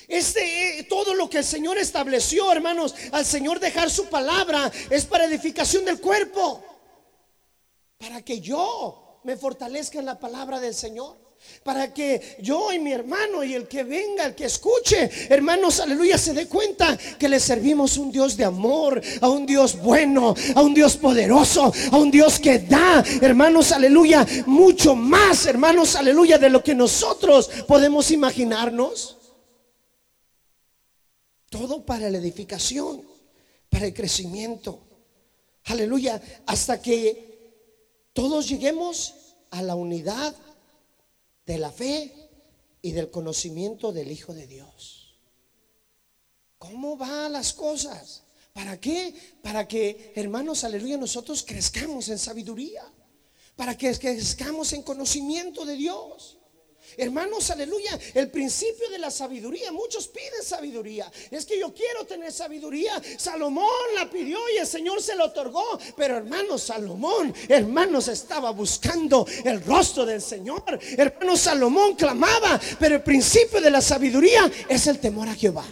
Este, 0.07 0.77
eh, 0.77 0.83
todo 0.83 1.15
lo 1.15 1.27
que 1.27 1.39
el 1.39 1.43
Señor 1.43 1.79
estableció, 1.79 2.51
hermanos, 2.51 2.93
al 3.13 3.25
Señor 3.25 3.59
dejar 3.59 3.89
su 3.89 4.09
palabra, 4.09 4.71
es 4.91 5.05
para 5.05 5.25
edificación 5.25 5.85
del 5.85 5.99
cuerpo. 5.99 6.63
Para 7.97 8.21
que 8.21 8.39
yo 8.39 9.19
me 9.23 9.35
fortalezca 9.35 9.97
en 9.97 10.05
la 10.05 10.19
palabra 10.19 10.59
del 10.59 10.75
Señor 10.75 11.17
para 11.63 11.93
que 11.93 12.37
yo 12.41 12.71
y 12.71 12.79
mi 12.79 12.91
hermano 12.91 13.43
y 13.43 13.53
el 13.53 13.67
que 13.67 13.83
venga, 13.83 14.25
el 14.25 14.35
que 14.35 14.45
escuche, 14.45 15.09
hermanos, 15.29 15.79
aleluya, 15.79 16.17
se 16.17 16.33
dé 16.33 16.47
cuenta 16.47 16.97
que 17.17 17.29
le 17.29 17.39
servimos 17.39 17.97
un 17.97 18.11
Dios 18.11 18.37
de 18.37 18.45
amor, 18.45 19.01
a 19.21 19.29
un 19.29 19.45
Dios 19.45 19.79
bueno, 19.81 20.33
a 20.55 20.61
un 20.61 20.73
Dios 20.73 20.97
poderoso, 20.97 21.71
a 21.91 21.97
un 21.97 22.11
Dios 22.11 22.39
que 22.39 22.59
da, 22.59 23.03
hermanos, 23.21 23.71
aleluya, 23.71 24.25
mucho 24.45 24.95
más, 24.95 25.45
hermanos, 25.45 25.95
aleluya, 25.95 26.37
de 26.37 26.49
lo 26.49 26.63
que 26.63 26.75
nosotros 26.75 27.49
podemos 27.67 28.11
imaginarnos. 28.11 29.17
Todo 31.49 31.85
para 31.85 32.09
la 32.09 32.19
edificación, 32.19 33.03
para 33.69 33.87
el 33.87 33.93
crecimiento. 33.93 34.79
Aleluya, 35.65 36.21
hasta 36.45 36.81
que 36.81 37.29
todos 38.13 38.47
lleguemos 38.47 39.15
a 39.51 39.61
la 39.61 39.75
unidad 39.75 40.35
de 41.49 41.57
la 41.57 41.71
fe 41.71 42.13
y 42.83 42.91
del 42.91 43.09
conocimiento 43.09 43.91
del 43.91 44.11
Hijo 44.11 44.35
de 44.35 44.45
Dios. 44.45 45.17
¿Cómo 46.59 46.95
van 46.95 47.31
las 47.31 47.53
cosas? 47.53 48.21
¿Para 48.53 48.79
qué? 48.79 49.15
Para 49.41 49.67
que, 49.67 50.13
hermanos, 50.15 50.63
aleluya, 50.63 50.95
nosotros 50.97 51.43
crezcamos 51.43 52.07
en 52.09 52.19
sabiduría. 52.19 52.83
Para 53.55 53.75
que 53.75 53.91
crezcamos 53.97 54.73
en 54.73 54.83
conocimiento 54.83 55.65
de 55.65 55.73
Dios. 55.73 56.37
Hermanos, 56.97 57.49
aleluya, 57.49 57.97
el 58.13 58.29
principio 58.29 58.89
de 58.89 58.99
la 58.99 59.11
sabiduría, 59.11 59.71
muchos 59.71 60.07
piden 60.07 60.43
sabiduría. 60.43 61.11
Es 61.31 61.45
que 61.45 61.59
yo 61.59 61.73
quiero 61.73 62.05
tener 62.05 62.31
sabiduría. 62.31 63.01
Salomón 63.17 63.69
la 63.95 64.09
pidió 64.09 64.37
y 64.55 64.57
el 64.57 64.67
Señor 64.67 65.01
se 65.01 65.15
lo 65.15 65.25
otorgó. 65.25 65.79
Pero 65.95 66.17
hermanos, 66.17 66.63
Salomón, 66.63 67.33
hermanos, 67.47 68.07
estaba 68.07 68.51
buscando 68.51 69.25
el 69.43 69.63
rostro 69.63 70.05
del 70.05 70.21
Señor. 70.21 70.79
Hermano 70.97 71.37
Salomón 71.37 71.95
clamaba, 71.95 72.59
pero 72.79 72.95
el 72.95 73.03
principio 73.03 73.61
de 73.61 73.71
la 73.71 73.81
sabiduría 73.81 74.49
es 74.67 74.87
el 74.87 74.99
temor 74.99 75.29
a 75.29 75.35
Jehová. 75.35 75.65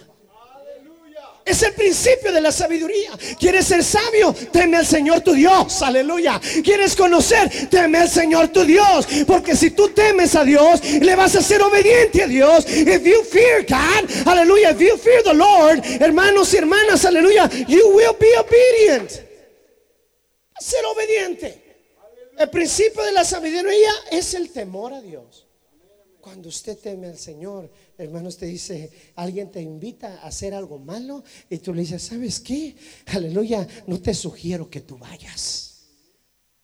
Es 1.48 1.64
el 1.64 1.74
principio 1.74 2.34
de 2.34 2.42
la 2.42 2.52
sabiduría. 2.52 3.12
¿Quieres 3.40 3.68
ser 3.68 3.82
sabio? 3.82 4.36
Teme 4.52 4.76
al 4.76 4.86
Señor 4.86 5.22
tu 5.22 5.32
Dios. 5.32 5.82
Aleluya. 5.82 6.42
¿Quieres 6.62 6.94
conocer? 6.94 7.70
Teme 7.70 8.00
al 8.00 8.10
Señor 8.10 8.50
tu 8.50 8.66
Dios. 8.66 9.08
Porque 9.26 9.56
si 9.56 9.72
tú 9.72 9.88
temes 9.90 10.36
a 10.36 10.44
Dios, 10.44 10.84
le 10.84 11.16
vas 11.16 11.38
a 11.38 11.42
ser 11.42 11.62
obediente 11.62 12.22
a 12.22 12.28
Dios. 12.28 12.66
If 12.68 13.06
you 13.06 13.24
fear 13.24 13.62
God, 13.62 14.28
aleluya. 14.28 14.72
If 14.72 14.82
you 14.82 14.98
fear 14.98 15.24
the 15.24 15.34
Lord, 15.34 15.82
hermanos 16.02 16.54
y 16.54 16.58
hermanas, 16.58 17.06
aleluya. 17.06 17.50
You 17.66 17.96
will 17.96 18.16
be 18.20 18.28
obedient. 18.38 19.10
Ser 20.60 20.86
obediente. 20.86 21.64
El 22.38 22.50
principio 22.50 23.04
de 23.04 23.14
la 23.14 23.24
sabiduría 23.24 23.92
es 24.12 24.34
el 24.34 24.52
temor 24.52 24.94
a 24.94 25.02
Dios. 25.02 25.48
Cuando 26.20 26.50
usted 26.50 26.78
teme 26.78 27.08
al 27.08 27.18
Señor, 27.18 27.70
hermano, 27.98 28.30
usted 28.30 28.48
dice, 28.48 28.92
alguien 29.16 29.52
te 29.52 29.62
invita 29.62 30.20
a 30.22 30.28
hacer 30.28 30.54
algo 30.54 30.78
malo 30.80 31.24
y 31.50 31.58
tú 31.58 31.74
le 31.74 31.82
dices, 31.82 32.04
¿sabes 32.04 32.40
qué? 32.40 32.76
Aleluya, 33.08 33.68
no 33.88 34.00
te 34.00 34.14
sugiero 34.14 34.70
que 34.70 34.82
tú 34.82 34.98
vayas. 34.98 35.64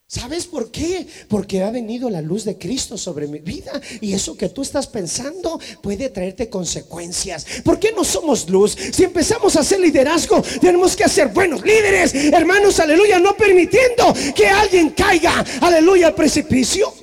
¿Sabes 0.05 0.45
por 0.45 0.69
qué? 0.69 1.07
Porque 1.27 1.63
ha 1.63 1.71
venido 1.71 2.07
la 2.07 2.21
luz 2.21 2.43
de 2.43 2.59
Cristo 2.59 2.99
sobre 2.99 3.25
mi 3.25 3.39
vida 3.39 3.81
y 3.99 4.13
eso 4.13 4.37
que 4.37 4.49
tú 4.49 4.61
estás 4.61 4.85
pensando 4.85 5.59
puede 5.81 6.09
traerte 6.09 6.49
consecuencias. 6.49 7.47
¿Por 7.63 7.79
qué 7.79 7.91
no 7.93 8.03
somos 8.03 8.47
luz? 8.47 8.77
Si 8.91 9.03
empezamos 9.03 9.55
a 9.55 9.61
hacer 9.61 9.79
liderazgo, 9.79 10.39
tenemos 10.61 10.95
que 10.95 11.09
ser 11.09 11.29
buenos 11.29 11.63
líderes, 11.63 12.13
hermanos, 12.13 12.79
aleluya, 12.79 13.17
no 13.19 13.35
permitiendo 13.35 14.13
que 14.35 14.45
alguien 14.47 14.91
caiga, 14.91 15.43
aleluya, 15.61 16.07
al 16.07 16.15
precipicio. 16.15 16.93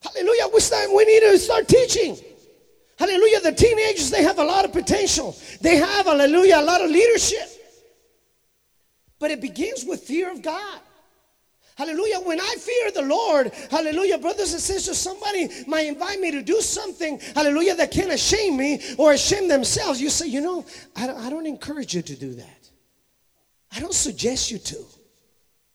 Hallelujah. 0.00 0.46
We, 0.54 0.60
we 0.94 1.04
need 1.04 1.20
to 1.32 1.38
start 1.38 1.66
teaching. 1.66 2.16
Hallelujah. 2.98 3.40
The 3.40 3.52
teenagers, 3.52 4.10
they 4.10 4.22
have 4.24 4.38
a 4.38 4.44
lot 4.44 4.64
of 4.64 4.72
potential. 4.72 5.36
They 5.60 5.76
have, 5.76 6.06
hallelujah, 6.06 6.58
a 6.58 6.62
lot 6.62 6.82
of 6.82 6.90
leadership. 6.90 7.48
But 9.20 9.30
it 9.30 9.40
begins 9.40 9.84
with 9.84 10.02
fear 10.02 10.30
of 10.30 10.42
God. 10.42 10.80
Hallelujah. 11.76 12.18
When 12.18 12.40
I 12.40 12.56
fear 12.58 12.90
the 12.90 13.02
Lord, 13.02 13.52
hallelujah, 13.70 14.18
brothers 14.18 14.52
and 14.52 14.60
sisters, 14.60 14.98
somebody 14.98 15.48
might 15.68 15.86
invite 15.86 16.18
me 16.18 16.32
to 16.32 16.42
do 16.42 16.60
something, 16.60 17.20
hallelujah, 17.36 17.76
that 17.76 17.92
can't 17.92 18.18
shame 18.18 18.56
me 18.56 18.82
or 18.98 19.16
shame 19.16 19.46
themselves. 19.46 20.00
You 20.00 20.10
say, 20.10 20.26
you 20.26 20.40
know, 20.40 20.66
I 20.96 21.06
don't, 21.06 21.18
I 21.18 21.30
don't 21.30 21.46
encourage 21.46 21.94
you 21.94 22.02
to 22.02 22.16
do 22.16 22.34
that. 22.34 22.68
I 23.70 23.78
don't 23.78 23.94
suggest 23.94 24.50
you 24.50 24.58
to. 24.58 24.84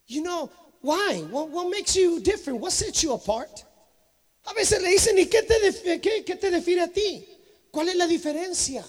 You 0.07 0.23
know, 0.23 0.51
why? 0.81 1.23
What, 1.29 1.49
what 1.49 1.69
makes 1.69 1.95
you 1.95 2.19
different? 2.19 2.59
What 2.59 2.73
sets 2.73 3.01
you 3.01 3.13
apart? 3.13 3.63
A 4.45 4.53
veces 4.53 4.81
le 4.81 4.89
dicen, 4.89 5.17
¿y 5.17 5.25
qué 5.27 5.43
te, 5.43 6.01
qué, 6.01 6.35
te 6.35 6.51
define 6.51 6.81
a 6.81 6.87
ti? 6.87 7.25
¿Cuál 7.71 7.89
es 7.89 7.95
la 7.95 8.07
diferencia? 8.07 8.85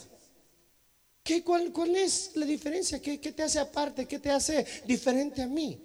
¿Qué, 1.23 1.43
cuál, 1.43 1.71
¿Cuál 1.71 1.95
es 1.95 2.31
la 2.35 2.45
diferencia? 2.45 3.01
¿Qué, 3.01 3.19
¿Qué 3.19 3.31
te 3.31 3.43
hace 3.43 3.59
aparte? 3.59 4.05
¿Qué 4.05 4.19
te 4.19 4.29
hace 4.29 4.65
diferente 4.85 5.41
a 5.41 5.47
mí? 5.47 5.79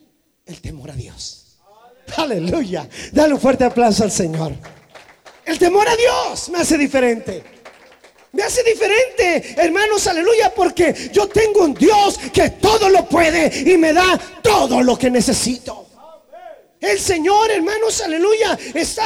El 0.45 0.61
temor 0.61 0.91
a 0.91 0.95
Dios. 0.95 1.59
Aleluya. 2.17 2.89
Dale 3.13 3.35
un 3.35 3.41
fuerte 3.41 3.65
aplauso 3.65 4.05
al 4.05 4.11
Señor. 4.11 4.53
El 5.45 5.59
temor 5.59 5.89
a 5.89 5.97
Dios 5.97 6.49
me 6.49 6.59
hace 6.59 6.77
diferente. 6.77 7.61
Me 8.33 8.45
hace 8.45 8.63
diferente, 8.63 9.57
hermanos, 9.61 10.07
aleluya, 10.07 10.55
porque 10.55 11.11
yo 11.13 11.27
tengo 11.27 11.65
un 11.65 11.75
Dios 11.75 12.17
que 12.33 12.51
todo 12.51 12.89
lo 12.89 13.09
puede 13.09 13.73
y 13.73 13.77
me 13.77 13.93
da 13.93 14.17
todo 14.41 14.83
lo 14.85 14.97
que 14.97 15.11
necesito. 15.11 15.89
El 16.81 17.01
Señor, 17.01 17.51
hermanos, 17.51 18.01
aleluya, 18.01 18.57
está 18.73 19.05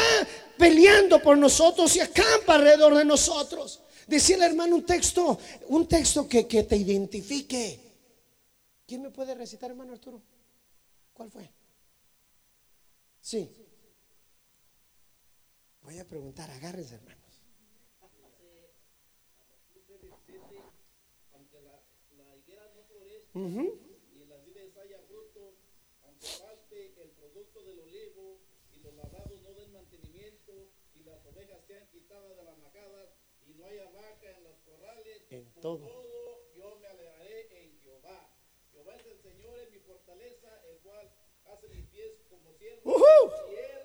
peleando 0.58 1.20
por 1.20 1.36
nosotros 1.36 1.94
y 1.96 2.00
acampa 2.00 2.54
alrededor 2.54 2.94
de 2.94 3.04
nosotros. 3.04 3.80
Decirle, 4.06 4.46
hermano, 4.46 4.76
un 4.76 4.84
texto, 4.84 5.38
un 5.68 5.88
texto 5.88 6.28
que, 6.28 6.46
que 6.46 6.64
te 6.64 6.76
identifique. 6.76 7.80
¿Quién 8.86 9.02
me 9.02 9.10
puede 9.10 9.34
recitar, 9.34 9.70
hermano 9.70 9.92
Arturo? 9.92 10.20
¿Cuál 11.12 11.30
fue? 11.30 11.50
Sí. 13.20 13.50
Voy 15.82 15.98
a 15.98 16.04
preguntar, 16.04 16.50
agárrense, 16.50 16.94
hermanos. 16.96 17.20
Uh 23.34 23.84
en 35.34 35.52
todo. 35.60 35.80
yo 36.54 36.76
me 36.76 36.86
alegraré 36.86 37.62
en 37.62 37.80
Jehová. 37.80 38.30
Jehová 38.70 38.94
es 38.96 39.06
el 39.06 39.18
Señor, 39.18 39.58
en 39.58 39.70
mi 39.70 39.78
fortaleza, 39.80 40.62
el 40.70 40.78
cual 40.78 41.12
hace 41.46 41.68
mis 41.68 41.86
pies 41.86 42.22
como 42.30 42.52
ciervos 42.54 43.02
y 43.50 43.54
él 43.54 43.82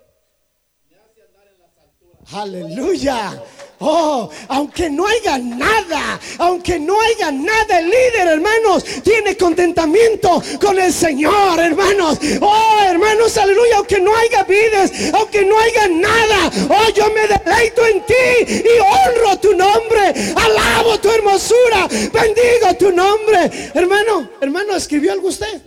me 0.89 0.95
hace 0.97 1.21
andar 1.23 1.47
en 1.47 1.59
las 1.59 1.77
alturas. 1.77 1.88
Aleluya. 2.33 3.41
Oh, 3.81 4.29
aunque 4.49 4.89
no 4.89 5.07
haya 5.07 5.37
nada, 5.37 6.19
aunque 6.37 6.77
no 6.77 6.99
haya 6.99 7.31
nada, 7.31 7.79
el 7.79 7.85
líder, 7.85 8.27
hermanos, 8.27 8.83
tiene 9.03 9.37
contentamiento 9.37 10.43
con 10.59 10.77
el 10.77 10.91
Señor, 10.91 11.57
hermanos. 11.59 12.19
Oh, 12.41 12.79
hermanos, 12.85 13.37
aleluya, 13.37 13.77
aunque 13.77 14.01
no 14.01 14.13
haya 14.15 14.43
vidas, 14.43 14.91
aunque 15.13 15.45
no 15.45 15.57
haya 15.57 15.87
nada, 15.87 16.51
oh, 16.69 16.89
yo 16.93 17.09
me 17.11 17.21
deleito 17.21 17.85
en 17.87 18.05
ti 18.05 18.65
y 18.65 18.79
honro 18.79 19.39
tu 19.39 19.55
nombre, 19.55 20.33
alabo 20.35 20.99
tu 20.99 21.09
hermosura, 21.09 21.87
bendigo 21.87 22.75
tu 22.77 22.91
nombre. 22.91 23.71
Hermano, 23.73 24.29
hermano, 24.41 24.75
¿escribió 24.75 25.13
algo 25.13 25.29
usted? 25.29 25.61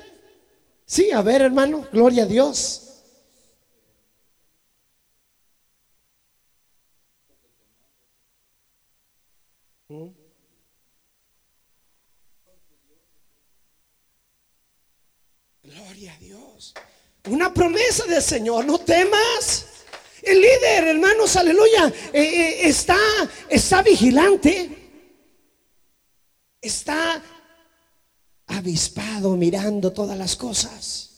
Sí, 0.85 1.11
a 1.13 1.23
ver, 1.23 1.41
hermano, 1.41 1.87
gloria 1.91 2.25
a 2.25 2.27
Dios. 2.27 2.82
Una 17.29 17.53
promesa 17.53 18.05
del 18.07 18.23
Señor, 18.23 18.65
no 18.65 18.79
temas. 18.79 19.67
El 20.23 20.41
líder, 20.41 20.89
hermanos, 20.89 21.37
aleluya, 21.37 21.93
eh, 22.13 22.23
eh, 22.23 22.69
está, 22.69 22.99
está 23.49 23.83
vigilante. 23.83 24.79
Está 26.61 27.23
avispado 28.47 29.37
mirando 29.37 29.93
todas 29.93 30.17
las 30.17 30.37
cosas. 30.37 31.09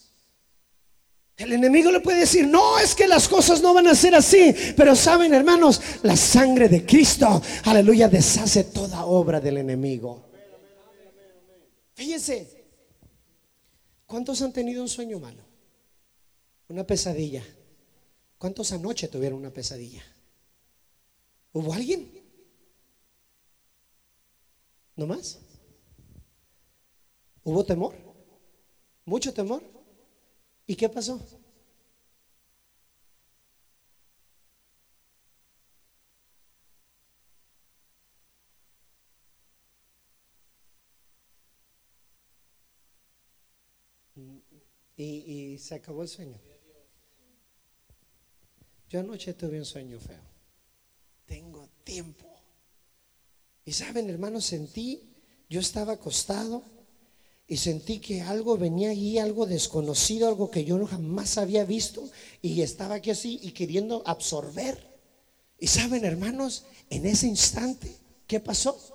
El 1.37 1.53
enemigo 1.53 1.91
le 1.91 2.01
puede 2.01 2.21
decir, 2.21 2.47
no, 2.47 2.79
es 2.79 2.95
que 2.95 3.09
las 3.09 3.29
cosas 3.29 3.61
no 3.61 3.75
van 3.75 3.89
a 3.89 3.95
ser 3.95 4.15
así. 4.15 4.55
Pero 4.77 4.95
saben, 4.95 5.35
hermanos, 5.35 5.81
la 6.03 6.17
sangre 6.17 6.69
de 6.69 6.87
Cristo, 6.87 7.43
aleluya, 7.65 8.09
deshace 8.09 8.65
toda 8.65 9.05
obra 9.05 9.41
del 9.41 9.59
enemigo. 9.59 10.23
Fíjense, 11.95 12.54
¿cuántos 14.07 14.43
han 14.43 14.53
tenido 14.53 14.83
un 14.83 14.89
sueño 14.89 15.19
malo? 15.19 15.43
Una 16.69 16.87
pesadilla. 16.87 17.45
¿Cuántos 18.39 18.73
anoche 18.73 19.09
tuvieron 19.09 19.39
una 19.39 19.53
pesadilla? 19.53 20.03
¿Hubo 21.53 21.73
alguien? 21.73 22.11
¿No 24.97 25.07
más? 25.07 25.39
¿Hubo 27.43 27.65
temor? 27.65 27.95
¿Mucho 29.05 29.33
temor? 29.33 29.63
¿Y 30.67 30.77
qué 30.77 30.89
pasó? 30.89 31.21
Y, 44.97 45.59
se 45.59 45.75
acabó 45.75 46.03
el 46.03 46.09
sueño. 46.09 46.39
Yo 48.89 49.01
anoche 49.01 49.35
tuve 49.35 49.59
un 49.59 49.65
sueño 49.65 49.99
feo. 49.99 50.23
Tengo 51.27 51.69
tiempo. 51.83 52.27
Y 53.65 53.73
saben, 53.73 54.09
hermanos, 54.09 54.45
sentí, 54.45 55.15
yo 55.49 55.61
estaba 55.61 55.95
acostado 55.95 56.63
y 57.49 57.57
sentí 57.57 57.99
que 57.99 58.23
algo 58.23 58.57
venía 58.57 58.91
allí, 58.91 59.19
algo 59.19 59.47
desconocido, 59.47 60.29
algo 60.29 60.51
que 60.51 60.65
yo 60.65 60.85
jamás 60.87 61.39
había 61.39 61.65
visto 61.65 62.09
y 62.41 62.63
estaba 62.63 62.97
aquí 62.97 63.11
así 63.11 63.41
y 63.43 63.53
queriendo 63.53 64.03
absorber. 64.07 64.95
Y 65.59 65.67
saben, 65.67 66.05
hermanos, 66.05 66.65
en 66.91 67.07
ese 67.07 67.27
instante, 67.27 67.97
¿qué 68.27 68.39
pasó? 68.39 68.94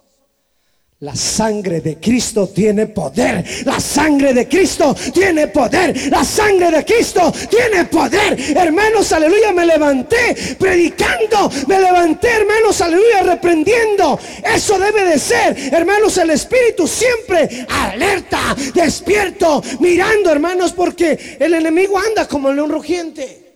La 1.02 1.16
sangre 1.16 1.80
de 1.80 1.98
Cristo 1.98 2.50
tiene 2.50 2.88
poder. 2.88 3.46
La 3.64 3.80
sangre 3.80 4.34
de 4.34 4.50
Cristo 4.50 4.94
tiene 5.14 5.48
poder. 5.48 6.12
La 6.12 6.26
sangre 6.26 6.70
de 6.72 6.84
Cristo 6.84 7.32
tiene 7.50 7.86
poder. 7.86 8.38
Hermanos, 8.38 9.10
aleluya, 9.14 9.54
me 9.54 9.66
levanté 9.66 10.36
predicando. 10.60 11.50
Me 11.68 11.80
levanté, 11.80 12.28
hermanos, 12.28 12.82
aleluya, 12.82 13.24
reprendiendo. 13.24 14.20
Eso 14.44 14.78
debe 14.78 15.06
de 15.06 15.18
ser, 15.18 15.74
hermanos, 15.74 16.18
el 16.18 16.32
Espíritu 16.32 16.86
siempre 16.86 17.66
alerta, 17.70 18.54
despierto, 18.74 19.64
mirando, 19.80 20.30
hermanos, 20.30 20.74
porque 20.74 21.38
el 21.40 21.54
enemigo 21.54 21.98
anda 21.98 22.28
como 22.28 22.50
el 22.50 22.58
león 22.58 22.72
rugiente. 22.72 23.56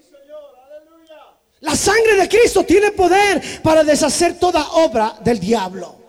La 1.59 1.75
sangre 1.75 2.15
de 2.15 2.29
Cristo 2.29 2.63
tiene 2.63 2.91
poder 2.91 3.41
para 3.61 3.83
deshacer 3.83 4.39
toda 4.39 4.65
obra 4.75 5.15
del 5.25 5.41
diablo. 5.41 6.02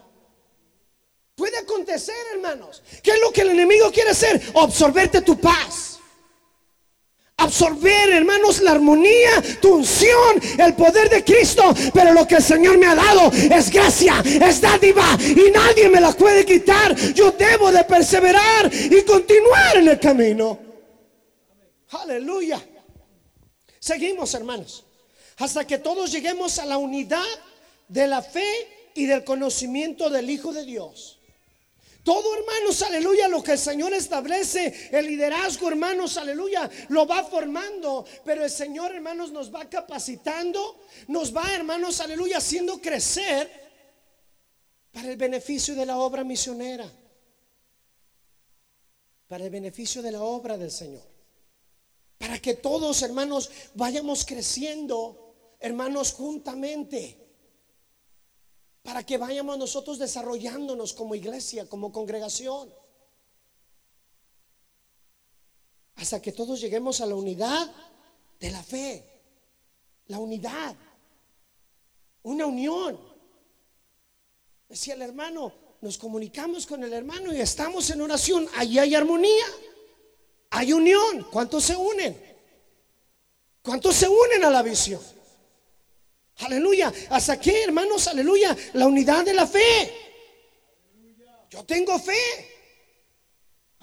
Puede 1.34 1.58
acontecer, 1.58 2.14
hermanos. 2.34 2.82
¿Qué 3.02 3.10
es 3.10 3.20
lo 3.20 3.32
que 3.32 3.40
el 3.40 3.50
enemigo 3.50 3.90
quiere 3.90 4.10
hacer? 4.10 4.40
Absorberte 4.54 5.20
tu 5.20 5.38
paz. 5.40 5.98
Absorber, 7.36 8.10
hermanos, 8.10 8.60
la 8.60 8.70
armonía, 8.70 9.42
tu 9.60 9.74
unción, 9.74 10.40
el 10.56 10.74
poder 10.74 11.10
de 11.10 11.24
Cristo. 11.24 11.74
Pero 11.92 12.12
lo 12.12 12.26
que 12.26 12.36
el 12.36 12.42
Señor 12.42 12.78
me 12.78 12.86
ha 12.86 12.94
dado 12.94 13.32
es 13.32 13.70
gracia, 13.70 14.22
es 14.24 14.60
dádiva 14.60 15.18
y 15.20 15.50
nadie 15.50 15.88
me 15.88 16.00
la 16.00 16.12
puede 16.12 16.46
quitar. 16.46 16.94
Yo 17.12 17.32
debo 17.32 17.72
de 17.72 17.82
perseverar 17.82 18.72
y 18.72 19.02
continuar 19.02 19.76
en 19.76 19.88
el 19.88 19.98
camino. 19.98 20.58
Aleluya. 21.90 22.64
Seguimos, 23.80 24.32
hermanos, 24.34 24.84
hasta 25.38 25.66
que 25.66 25.78
todos 25.78 26.12
lleguemos 26.12 26.60
a 26.60 26.64
la 26.64 26.78
unidad 26.78 27.22
de 27.88 28.06
la 28.06 28.22
fe 28.22 28.46
y 28.94 29.06
del 29.06 29.24
conocimiento 29.24 30.08
del 30.08 30.30
Hijo 30.30 30.52
de 30.52 30.64
Dios. 30.64 31.13
Todo, 32.04 32.36
hermanos, 32.36 32.82
aleluya, 32.82 33.28
lo 33.28 33.42
que 33.42 33.52
el 33.52 33.58
Señor 33.58 33.94
establece, 33.94 34.90
el 34.92 35.06
liderazgo, 35.06 35.68
hermanos, 35.68 36.18
aleluya, 36.18 36.70
lo 36.90 37.06
va 37.06 37.24
formando. 37.24 38.04
Pero 38.26 38.44
el 38.44 38.50
Señor, 38.50 38.94
hermanos, 38.94 39.32
nos 39.32 39.52
va 39.52 39.70
capacitando, 39.70 40.82
nos 41.08 41.34
va, 41.34 41.54
hermanos, 41.54 42.00
aleluya, 42.00 42.36
haciendo 42.36 42.78
crecer 42.78 43.50
para 44.92 45.10
el 45.10 45.16
beneficio 45.16 45.74
de 45.74 45.86
la 45.86 45.96
obra 45.96 46.24
misionera, 46.24 46.86
para 49.26 49.44
el 49.44 49.50
beneficio 49.50 50.02
de 50.02 50.12
la 50.12 50.22
obra 50.22 50.58
del 50.58 50.70
Señor. 50.70 51.08
Para 52.18 52.38
que 52.38 52.52
todos, 52.52 53.00
hermanos, 53.00 53.50
vayamos 53.72 54.26
creciendo, 54.26 55.56
hermanos, 55.58 56.12
juntamente 56.12 57.23
para 58.84 59.02
que 59.02 59.16
vayamos 59.16 59.56
nosotros 59.56 59.98
desarrollándonos 59.98 60.92
como 60.92 61.14
iglesia, 61.14 61.66
como 61.66 61.90
congregación. 61.90 62.70
Hasta 65.96 66.20
que 66.20 66.32
todos 66.32 66.60
lleguemos 66.60 67.00
a 67.00 67.06
la 67.06 67.14
unidad 67.14 67.74
de 68.38 68.50
la 68.50 68.62
fe. 68.62 69.22
La 70.08 70.18
unidad. 70.18 70.76
Una 72.24 72.44
unión. 72.44 73.00
Decía 74.68 74.92
el 74.92 75.02
hermano, 75.02 75.54
nos 75.80 75.96
comunicamos 75.96 76.66
con 76.66 76.84
el 76.84 76.92
hermano 76.92 77.32
y 77.32 77.40
estamos 77.40 77.88
en 77.88 78.02
oración. 78.02 78.46
Allí 78.54 78.78
hay 78.78 78.94
armonía. 78.94 79.46
Hay 80.50 80.74
unión. 80.74 81.26
¿Cuántos 81.32 81.64
se 81.64 81.74
unen? 81.74 82.22
¿Cuántos 83.62 83.96
se 83.96 84.10
unen 84.10 84.44
a 84.44 84.50
la 84.50 84.62
visión? 84.62 85.13
Aleluya. 86.38 86.92
¿Hasta 87.10 87.40
qué, 87.40 87.62
hermanos? 87.64 88.08
Aleluya. 88.08 88.56
La 88.74 88.86
unidad 88.86 89.24
de 89.24 89.34
la 89.34 89.46
fe. 89.46 89.92
Yo 91.50 91.64
tengo 91.64 91.98
fe. 91.98 92.54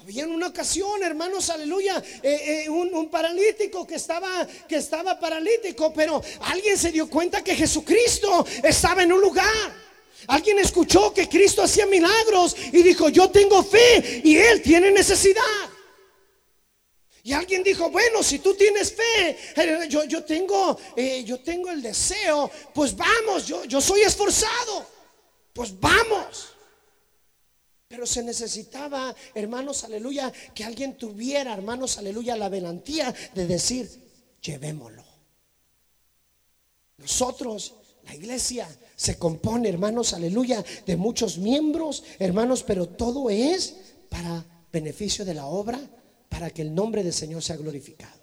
Había 0.02 0.24
en 0.24 0.32
una 0.32 0.48
ocasión, 0.48 1.00
hermanos, 1.04 1.48
aleluya, 1.48 2.02
eh, 2.24 2.64
eh, 2.64 2.68
un, 2.68 3.08
paralítico 3.08 3.86
que 3.86 3.94
estaba, 3.94 4.44
que 4.68 4.74
estaba 4.74 5.18
paralítico, 5.20 5.92
pero 5.94 6.20
alguien 6.40 6.76
se 6.76 6.90
dio 6.90 7.08
cuenta 7.08 7.44
que 7.44 7.54
Jesucristo 7.54 8.44
estaba 8.64 9.04
en 9.04 9.12
un 9.12 9.20
lugar. 9.20 9.46
Alguien 10.26 10.58
escuchó 10.58 11.14
que 11.14 11.28
Cristo 11.28 11.62
hacía 11.62 11.86
milagros 11.86 12.56
y 12.72 12.82
dijo, 12.82 13.10
yo 13.10 13.30
tengo 13.30 13.62
fe 13.62 14.22
y 14.24 14.36
Él 14.36 14.60
tiene 14.60 14.90
necesidad. 14.90 15.42
Y 17.24 17.32
alguien 17.32 17.62
dijo, 17.62 17.88
bueno, 17.88 18.22
si 18.22 18.40
tú 18.40 18.54
tienes 18.54 18.92
fe, 18.92 19.30
eh, 19.56 19.88
yo, 19.88 20.04
yo 20.04 20.24
tengo, 20.24 20.76
eh, 20.96 21.22
yo 21.24 21.38
tengo 21.38 21.70
el 21.70 21.80
deseo, 21.80 22.50
pues 22.74 22.96
vamos, 22.96 23.46
yo, 23.46 23.64
yo 23.64 23.80
soy 23.80 24.00
esforzado, 24.00 24.84
pues 25.52 25.78
vamos. 25.78 26.48
Pero 27.86 28.06
se 28.06 28.24
necesitaba, 28.24 29.14
hermanos, 29.34 29.84
aleluya, 29.84 30.32
que 30.52 30.64
alguien 30.64 30.96
tuviera, 30.96 31.52
hermanos, 31.52 31.96
aleluya, 31.96 32.36
la 32.36 32.48
valentía 32.48 33.14
de 33.34 33.46
decir, 33.46 33.88
llevémoslo. 34.40 35.04
Nosotros, 36.96 37.74
la 38.04 38.16
iglesia, 38.16 38.68
se 38.96 39.16
compone, 39.16 39.68
hermanos, 39.68 40.12
aleluya, 40.12 40.64
de 40.86 40.96
muchos 40.96 41.38
miembros, 41.38 42.02
hermanos, 42.18 42.64
pero 42.64 42.88
todo 42.88 43.30
es 43.30 43.76
para 44.08 44.44
beneficio 44.72 45.24
de 45.24 45.34
la 45.34 45.46
obra 45.46 45.78
para 46.32 46.48
que 46.48 46.62
el 46.62 46.74
nombre 46.74 47.04
del 47.04 47.12
Señor 47.12 47.42
sea 47.42 47.56
glorificado. 47.56 48.18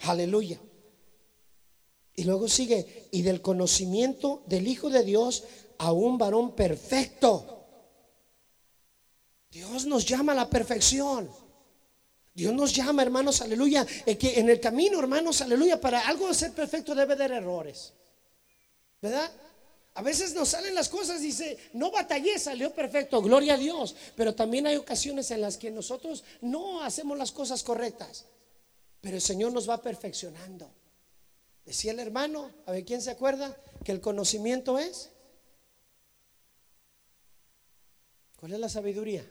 Aleluya. 0.00 0.60
Y 2.16 2.24
luego 2.24 2.48
sigue, 2.48 3.08
y 3.12 3.22
del 3.22 3.40
conocimiento 3.40 4.42
del 4.48 4.66
Hijo 4.66 4.90
de 4.90 5.04
Dios 5.04 5.44
a 5.78 5.92
un 5.92 6.18
varón 6.18 6.56
perfecto. 6.56 7.68
Dios 9.48 9.86
nos 9.86 10.04
llama 10.04 10.32
a 10.32 10.34
la 10.34 10.50
perfección. 10.50 11.30
Dios 12.34 12.52
nos 12.52 12.74
llama, 12.74 13.02
hermanos, 13.02 13.40
aleluya, 13.42 13.86
que 13.86 14.40
en 14.40 14.50
el 14.50 14.58
camino, 14.58 14.98
hermanos, 14.98 15.40
aleluya, 15.40 15.80
para 15.80 16.08
algo 16.08 16.26
de 16.26 16.34
ser 16.34 16.52
perfecto 16.52 16.96
debe 16.96 17.12
haber 17.12 17.30
errores. 17.30 17.92
¿Verdad? 19.00 19.30
A 19.94 20.02
veces 20.02 20.34
nos 20.34 20.48
salen 20.48 20.74
las 20.74 20.88
cosas 20.88 21.20
y 21.20 21.26
dice, 21.26 21.58
no 21.74 21.90
batallé, 21.90 22.38
salió 22.38 22.72
perfecto, 22.72 23.20
gloria 23.20 23.54
a 23.54 23.58
Dios. 23.58 23.94
Pero 24.16 24.34
también 24.34 24.66
hay 24.66 24.76
ocasiones 24.76 25.30
en 25.30 25.42
las 25.42 25.58
que 25.58 25.70
nosotros 25.70 26.24
no 26.40 26.82
hacemos 26.82 27.18
las 27.18 27.30
cosas 27.30 27.62
correctas. 27.62 28.24
Pero 29.02 29.16
el 29.16 29.22
Señor 29.22 29.52
nos 29.52 29.68
va 29.68 29.82
perfeccionando. 29.82 30.70
Decía 31.66 31.92
el 31.92 32.00
hermano, 32.00 32.50
a 32.66 32.72
ver 32.72 32.84
quién 32.84 33.02
se 33.02 33.10
acuerda, 33.10 33.54
que 33.84 33.92
el 33.92 34.00
conocimiento 34.00 34.78
es. 34.78 35.10
¿Cuál 38.40 38.54
es 38.54 38.60
la 38.60 38.68
sabiduría? 38.68 39.24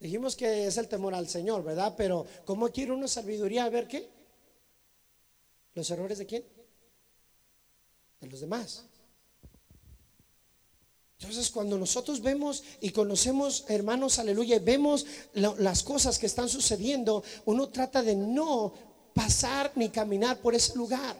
Dijimos 0.00 0.34
que 0.36 0.66
es 0.66 0.76
el 0.76 0.88
temor 0.88 1.14
al 1.14 1.28
Señor, 1.28 1.62
¿verdad? 1.62 1.94
Pero 1.96 2.26
¿cómo 2.44 2.68
quiere 2.70 2.92
una 2.92 3.08
sabiduría? 3.08 3.64
A 3.64 3.70
ver 3.70 3.86
qué. 3.86 4.10
¿Los 5.74 5.88
errores 5.90 6.18
de 6.18 6.26
quién? 6.26 6.44
De 8.20 8.26
los 8.26 8.40
demás. 8.40 8.84
Entonces, 11.18 11.50
cuando 11.50 11.78
nosotros 11.78 12.20
vemos 12.20 12.62
y 12.80 12.90
conocemos, 12.90 13.64
hermanos, 13.68 14.18
aleluya, 14.18 14.56
y 14.56 14.60
vemos 14.60 15.06
las 15.34 15.82
cosas 15.82 16.18
que 16.18 16.26
están 16.26 16.48
sucediendo, 16.48 17.22
uno 17.44 17.68
trata 17.68 18.02
de 18.02 18.16
no 18.16 18.74
pasar 19.14 19.72
ni 19.76 19.88
caminar 19.88 20.38
por 20.38 20.54
ese 20.54 20.74
lugar 20.74 21.16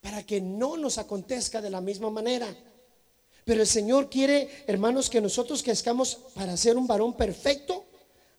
para 0.00 0.24
que 0.24 0.40
no 0.40 0.76
nos 0.76 0.98
acontezca 0.98 1.60
de 1.60 1.70
la 1.70 1.80
misma 1.80 2.10
manera. 2.10 2.54
Pero 3.44 3.62
el 3.62 3.66
Señor 3.66 4.08
quiere, 4.08 4.64
hermanos, 4.66 5.10
que 5.10 5.20
nosotros 5.20 5.62
que 5.62 5.72
estamos 5.72 6.18
para 6.34 6.56
ser 6.56 6.76
un 6.76 6.86
varón 6.86 7.16
perfecto 7.16 7.84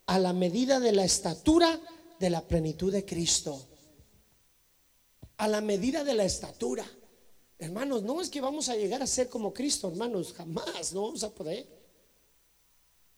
a 0.06 0.18
la 0.18 0.34
medida 0.34 0.80
de 0.80 0.94
la 0.94 1.04
estatura 1.04 1.80
de 2.20 2.30
la 2.30 2.42
plenitud 2.42 2.92
de 2.92 3.06
Cristo. 3.06 3.68
A 5.38 5.48
la 5.48 5.62
medida 5.62 6.04
de 6.04 6.14
la 6.14 6.24
estatura. 6.24 6.86
Hermanos, 7.62 8.02
no 8.02 8.19
es 8.19 8.30
que 8.32 8.41
vamos 8.41 8.69
a 8.69 8.76
llegar 8.76 9.04
a 9.04 9.08
ser 9.08 9.30
como 9.30 9.54
Cristo, 9.54 9.88
hermanos, 9.88 10.34
jamás, 10.34 10.93
no 10.93 11.04
vamos 11.04 11.24
a 11.24 11.30
poder. 11.30 11.67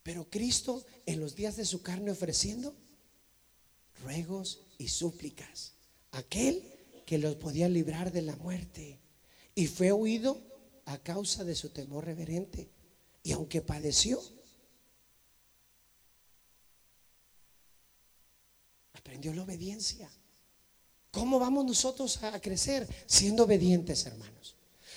Pero 0.02 0.28
Cristo 0.28 0.84
en 1.06 1.18
los 1.18 1.34
días 1.34 1.56
de 1.56 1.64
su 1.64 1.80
carne 1.80 2.10
ofreciendo 2.10 2.74
ruegos 4.02 4.60
y 4.76 4.88
súplicas. 4.88 5.72
Aquel 6.12 6.62
que 7.06 7.16
los 7.16 7.36
podía 7.36 7.70
librar 7.70 8.12
de 8.12 8.20
la 8.20 8.36
muerte. 8.36 8.98
Y 9.54 9.66
fue 9.66 9.92
oído 9.92 10.38
a 10.84 10.98
causa 10.98 11.42
de 11.42 11.54
su 11.54 11.70
temor 11.70 12.04
reverente. 12.04 12.68
Y 13.22 13.32
aunque 13.32 13.62
padeció, 13.62 14.20
aprendió 18.92 19.32
la 19.32 19.44
obediencia. 19.44 20.10
¿Cómo 21.14 21.38
vamos 21.38 21.64
nosotros 21.64 22.22
a 22.22 22.38
crecer? 22.40 22.86
Siendo 23.06 23.44
obedientes, 23.44 24.04
hermanos 24.06 24.34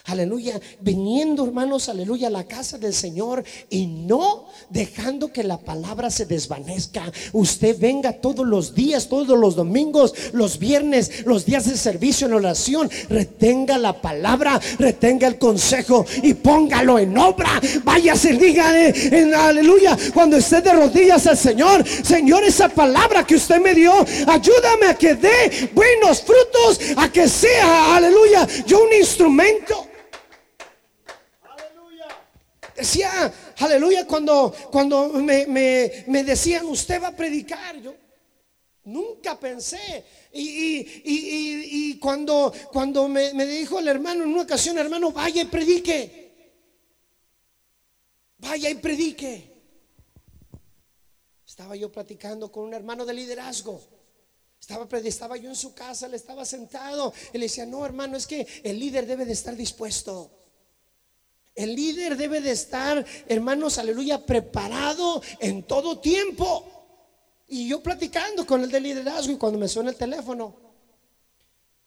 aleluya, 0.07 0.59
viniendo 0.79 1.45
hermanos, 1.45 1.89
aleluya, 1.89 2.27
a 2.27 2.31
la 2.31 2.45
casa 2.45 2.77
del 2.77 2.93
Señor 2.93 3.43
y 3.69 3.87
no 3.87 4.45
dejando 4.69 5.31
que 5.33 5.43
la 5.43 5.57
palabra 5.57 6.09
se 6.09 6.25
desvanezca. 6.25 7.11
Usted 7.33 7.77
venga 7.77 8.13
todos 8.13 8.47
los 8.47 8.73
días, 8.73 9.09
todos 9.09 9.37
los 9.37 9.55
domingos, 9.55 10.13
los 10.31 10.59
viernes, 10.59 11.25
los 11.25 11.45
días 11.45 11.69
de 11.69 11.77
servicio 11.77 12.27
en 12.27 12.33
oración, 12.33 12.89
retenga 13.09 13.77
la 13.77 14.01
palabra, 14.01 14.59
retenga 14.79 15.27
el 15.27 15.37
consejo 15.37 16.05
y 16.23 16.33
póngalo 16.33 16.99
en 16.99 17.17
obra. 17.17 17.59
Váyase, 17.83 18.33
diga 18.33 18.87
en 18.89 19.35
aleluya, 19.35 19.97
cuando 20.13 20.37
esté 20.37 20.61
de 20.61 20.71
rodillas 20.71 21.27
al 21.27 21.37
Señor, 21.37 21.85
Señor, 21.87 22.45
esa 22.45 22.69
palabra 22.69 23.25
que 23.25 23.35
usted 23.35 23.59
me 23.59 23.73
dio, 23.73 23.93
ayúdame 24.25 24.87
a 24.87 24.97
que 24.97 25.15
dé 25.15 25.69
buenos 25.73 26.21
frutos, 26.21 26.79
a 26.95 27.11
que 27.11 27.27
sea, 27.27 27.97
aleluya, 27.97 28.47
yo 28.65 28.83
un 28.83 28.93
instrumento 28.93 29.85
Decía, 32.77 33.33
aleluya, 33.57 34.05
cuando, 34.05 34.53
cuando 34.71 35.09
me, 35.09 36.23
decían, 36.23 36.67
usted 36.67 37.01
va 37.01 37.07
a 37.07 37.15
predicar, 37.15 37.81
yo 37.81 37.95
nunca 38.83 39.39
pensé. 39.39 40.05
Y, 40.31 41.97
cuando, 41.97 42.53
cuando 42.71 43.07
me, 43.07 43.33
me, 43.33 43.47
dijo 43.47 43.79
el 43.79 43.87
hermano 43.87 44.23
en 44.23 44.29
una 44.29 44.43
ocasión, 44.43 44.77
hermano, 44.77 45.11
vaya 45.11 45.41
y 45.41 45.45
predique. 45.45 46.27
Vaya 48.37 48.69
y 48.69 48.75
predique. 48.75 49.57
Estaba 51.47 51.75
yo 51.75 51.91
platicando 51.91 52.51
con 52.51 52.65
un 52.65 52.75
hermano 52.75 53.07
de 53.07 53.15
liderazgo. 53.15 53.81
Estaba, 54.61 54.87
estaba 54.99 55.35
yo 55.37 55.49
en 55.49 55.55
su 55.55 55.73
casa, 55.73 56.07
le 56.07 56.17
estaba 56.17 56.45
sentado. 56.45 57.11
Y 57.33 57.39
le 57.39 57.45
decía, 57.45 57.65
no, 57.65 57.83
hermano, 57.83 58.17
es 58.17 58.27
que 58.27 58.45
el 58.63 58.77
líder 58.79 59.07
debe 59.07 59.25
de 59.25 59.33
estar 59.33 59.55
dispuesto. 59.55 60.31
El 61.57 61.75
líder 61.75 62.15
debe 62.17 62.39
de 62.39 62.51
estar, 62.51 63.03
hermanos, 63.27 63.79
aleluya, 63.79 64.23
preparado 64.23 65.23
en 65.39 65.63
todo 65.63 65.99
tiempo. 65.99 66.71
Y 67.47 67.67
yo 67.67 67.81
platicando 67.81 68.45
con 68.45 68.61
el 68.61 68.69
de 68.69 68.79
liderazgo 68.79 69.33
y 69.33 69.37
cuando 69.37 69.57
me 69.57 69.67
suena 69.67 69.89
el 69.89 69.95
teléfono, 69.95 70.55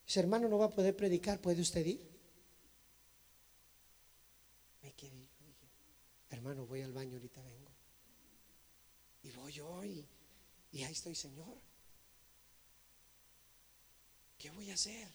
dice, 0.05 0.19
hermano, 0.19 0.49
no 0.49 0.59
va 0.59 0.67
a 0.67 0.71
poder 0.71 0.97
predicar, 0.97 1.39
¿puede 1.39 1.61
usted 1.61 1.87
ir? 1.87 2.05
Me 4.83 4.93
quedé, 4.95 5.29
hermano, 6.31 6.67
voy 6.67 6.83
al 6.83 6.93
baño, 6.93 7.13
ahorita 7.13 7.41
vengo. 7.41 7.71
Y 9.23 9.31
voy 9.31 9.53
yo 9.53 9.85
y, 9.85 10.05
y 10.73 10.83
ahí 10.83 10.93
estoy, 10.93 11.15
Señor. 11.15 11.57
¿Qué 14.37 14.51
voy 14.51 14.69
a 14.73 14.75
hacer? 14.75 15.07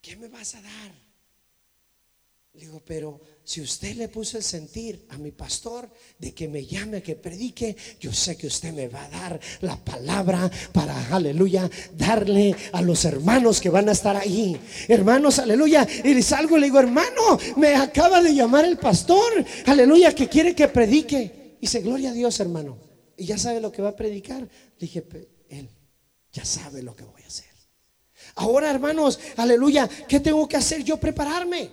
¿Qué 0.00 0.14
me 0.14 0.28
vas 0.28 0.54
a 0.54 0.62
dar? 0.62 1.05
Digo, 2.56 2.82
pero 2.84 3.20
si 3.44 3.60
usted 3.60 3.96
le 3.96 4.08
puso 4.08 4.38
el 4.38 4.42
sentir 4.42 5.06
a 5.10 5.18
mi 5.18 5.30
pastor 5.30 5.88
de 6.18 6.34
que 6.34 6.48
me 6.48 6.64
llame, 6.64 7.02
que 7.02 7.14
predique, 7.14 7.76
yo 8.00 8.12
sé 8.12 8.36
que 8.36 8.46
usted 8.46 8.72
me 8.72 8.88
va 8.88 9.04
a 9.04 9.08
dar 9.08 9.40
la 9.60 9.76
palabra 9.76 10.50
para, 10.72 11.14
aleluya, 11.14 11.70
darle 11.92 12.54
a 12.72 12.82
los 12.82 13.04
hermanos 13.04 13.60
que 13.60 13.68
van 13.68 13.88
a 13.88 13.92
estar 13.92 14.16
ahí. 14.16 14.58
Hermanos, 14.88 15.38
aleluya. 15.38 15.86
Y 16.04 16.14
le 16.14 16.22
salgo 16.22 16.56
y 16.56 16.60
le 16.60 16.66
digo, 16.66 16.80
hermano, 16.80 17.38
me 17.56 17.74
acaba 17.74 18.22
de 18.22 18.34
llamar 18.34 18.64
el 18.64 18.78
pastor, 18.78 19.44
aleluya, 19.66 20.14
que 20.14 20.28
quiere 20.28 20.54
que 20.54 20.68
predique. 20.68 21.56
Y 21.58 21.62
dice, 21.62 21.80
gloria 21.80 22.10
a 22.10 22.14
Dios, 22.14 22.40
hermano. 22.40 22.78
Y 23.16 23.26
ya 23.26 23.38
sabe 23.38 23.60
lo 23.60 23.70
que 23.70 23.82
va 23.82 23.90
a 23.90 23.96
predicar. 23.96 24.40
Le 24.40 24.48
dije, 24.78 25.04
él 25.48 25.68
ya 26.32 26.44
sabe 26.44 26.82
lo 26.82 26.96
que 26.96 27.04
voy 27.04 27.22
a 27.22 27.26
hacer. 27.26 27.46
Ahora, 28.34 28.70
hermanos, 28.70 29.18
aleluya, 29.36 29.88
¿qué 30.08 30.20
tengo 30.20 30.46
que 30.48 30.56
hacer 30.56 30.84
yo? 30.84 30.98
Prepararme. 30.98 31.70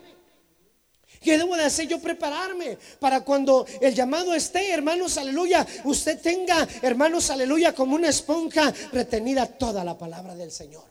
¿Qué 1.23 1.37
debo 1.37 1.55
de 1.55 1.63
hacer 1.63 1.87
yo 1.87 1.99
prepararme 1.99 2.77
para 2.99 3.21
cuando 3.21 3.65
el 3.79 3.95
llamado 3.95 4.33
esté, 4.33 4.71
hermanos, 4.71 5.17
aleluya? 5.17 5.65
Usted 5.85 6.19
tenga, 6.19 6.67
hermanos, 6.81 7.29
aleluya, 7.29 7.73
como 7.73 7.95
una 7.95 8.09
esponja 8.09 8.73
retenida 8.91 9.45
toda 9.45 9.83
la 9.83 9.97
palabra 9.97 10.35
del 10.35 10.51
Señor. 10.51 10.83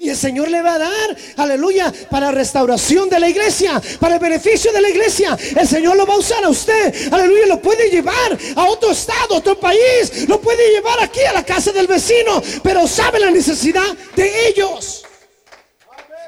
Y 0.00 0.08
el 0.08 0.16
Señor 0.16 0.48
le 0.48 0.62
va 0.62 0.74
a 0.74 0.78
dar, 0.78 1.16
aleluya, 1.36 1.92
para 2.10 2.32
restauración 2.32 3.08
de 3.08 3.20
la 3.20 3.28
iglesia, 3.28 3.80
para 4.00 4.14
el 4.14 4.20
beneficio 4.20 4.72
de 4.72 4.80
la 4.80 4.88
iglesia. 4.88 5.38
El 5.56 5.68
Señor 5.68 5.96
lo 5.96 6.06
va 6.06 6.14
a 6.14 6.18
usar 6.18 6.42
a 6.44 6.48
usted, 6.48 7.12
aleluya, 7.12 7.46
lo 7.46 7.60
puede 7.60 7.90
llevar 7.90 8.38
a 8.56 8.64
otro 8.66 8.90
estado, 8.90 9.36
otro 9.36 9.60
país, 9.60 10.28
lo 10.28 10.40
puede 10.40 10.72
llevar 10.72 11.02
aquí 11.02 11.20
a 11.20 11.34
la 11.34 11.44
casa 11.44 11.72
del 11.72 11.86
vecino, 11.86 12.42
pero 12.62 12.88
sabe 12.88 13.20
la 13.20 13.30
necesidad 13.30 13.96
de 14.16 14.48
ellos. 14.48 15.04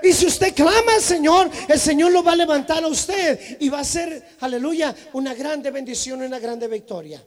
Y 0.04 0.12
si 0.12 0.26
usted 0.26 0.54
clama 0.54 0.94
al 0.94 1.00
Señor, 1.00 1.50
el 1.66 1.80
Señor 1.80 2.12
lo 2.12 2.22
va 2.22 2.32
a 2.32 2.36
levantar 2.36 2.84
a 2.84 2.88
usted 2.88 3.56
y 3.58 3.70
va 3.70 3.80
a 3.80 3.84
ser, 3.84 4.36
aleluya, 4.40 4.94
una 5.14 5.32
grande 5.32 5.70
bendición 5.70 6.20
una 6.20 6.38
grande 6.38 6.68
victoria. 6.68 7.24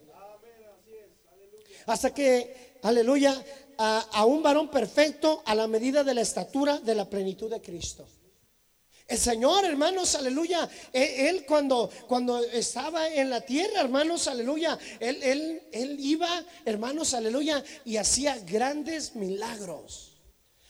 Hasta 1.87 2.13
que, 2.13 2.77
aleluya, 2.83 3.43
a, 3.79 4.25
un 4.25 4.43
varón 4.43 4.69
perfecto 4.69 5.41
a 5.45 5.55
la 5.55 5.65
medida 5.65 6.03
de 6.03 6.13
la 6.13 6.21
estatura 6.21 6.77
de 6.77 6.93
la 6.93 7.09
plenitud 7.09 7.49
de 7.49 7.61
Cristo. 7.61 8.07
El 9.07 9.17
Señor, 9.17 9.65
hermanos, 9.65 10.13
aleluya, 10.13 10.69
e, 10.93 11.29
él, 11.29 11.45
cuando, 11.47 11.89
cuando 12.07 12.43
estaba 12.43 13.07
en 13.07 13.31
la 13.31 13.41
tierra, 13.41 13.81
hermanos, 13.81 14.27
aleluya, 14.27 14.77
él, 14.99 15.17
él, 15.23 15.63
él 15.71 15.97
iba, 15.99 16.29
hermanos, 16.63 17.15
aleluya, 17.15 17.63
y 17.85 17.97
hacía 17.97 18.37
grandes 18.37 19.15
milagros 19.15 20.06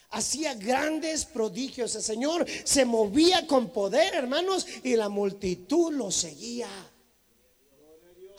hacía 0.10 0.53
grandes 0.53 1.26
prodigios. 1.26 1.95
El 1.95 2.03
Señor 2.03 2.45
se 2.64 2.86
movía 2.86 3.45
con 3.47 3.70
poder, 3.70 4.14
hermanos, 4.16 4.66
y 4.84 4.95
la 4.95 5.10
multitud 5.10 5.93
lo 5.93 6.12
seguía. 6.12 6.70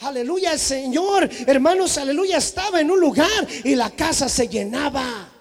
Aleluya, 0.01 0.53
el 0.53 0.61
Señor, 0.61 1.29
hermanos, 1.47 1.99
aleluya, 1.99 2.39
estaba 2.39 2.81
en 2.81 2.91
un 2.91 3.01
lugar 3.01 3.49
y 3.65 3.75
la 3.75 3.91
casa 3.91 4.29
se 4.29 4.47
llenaba. 4.47 5.38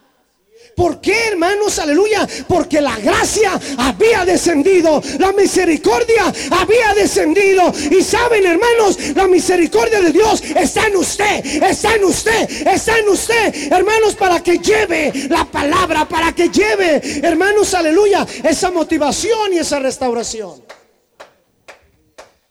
¿Por 0.78 1.02
qué, 1.02 1.30
hermanos? 1.30 1.80
Aleluya. 1.80 2.28
Porque 2.48 2.80
la 2.80 3.00
gracia 3.00 3.60
había 3.80 4.24
descendido, 4.26 5.02
la 5.18 5.32
misericordia 5.34 6.32
había 6.52 6.94
descendido. 6.94 7.74
Y 7.90 8.04
saben, 8.04 8.46
hermanos, 8.46 9.00
la 9.16 9.28
misericordia 9.28 10.00
de 10.02 10.12
Dios 10.12 10.44
está 10.44 10.86
en 10.86 10.98
usted, 10.98 11.44
está 11.64 11.96
en 11.96 12.04
usted, 12.04 12.68
está 12.68 13.00
en 13.00 13.10
usted, 13.10 13.74
hermanos, 13.74 14.14
para 14.14 14.44
que 14.44 14.60
lleve 14.60 15.12
la 15.30 15.46
palabra, 15.46 16.08
para 16.08 16.34
que 16.36 16.50
lleve, 16.50 17.02
hermanos, 17.24 17.74
aleluya, 17.74 18.28
esa 18.44 18.70
motivación 18.70 19.54
y 19.54 19.58
esa 19.58 19.80
restauración. 19.80 20.64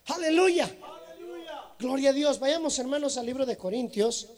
Aleluya. 0.06 0.68
Gloria 1.78 2.10
a 2.10 2.12
Dios. 2.12 2.40
Vayamos, 2.40 2.76
hermanos, 2.80 3.18
al 3.18 3.26
libro 3.26 3.46
de 3.46 3.56
Corintios, 3.56 4.28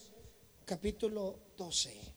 capítulo 0.67 1.39
12. 1.57 2.09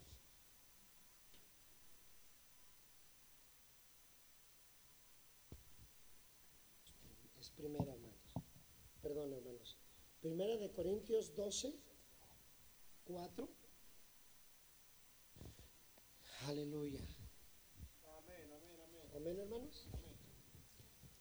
Es 7.39 7.49
primera, 7.51 7.91
hermanos. 7.91 8.15
Perdón, 9.01 9.33
hermanos. 9.33 9.77
Primera 10.41 10.59
de 10.59 10.71
Corintios 10.71 11.35
12, 11.35 11.71
4. 13.03 13.47
Aleluya. 16.47 16.99
Amén, 18.17 18.49
amén, 18.49 18.77
amén. 18.83 19.03
Amén, 19.17 19.39
hermanos. 19.39 19.85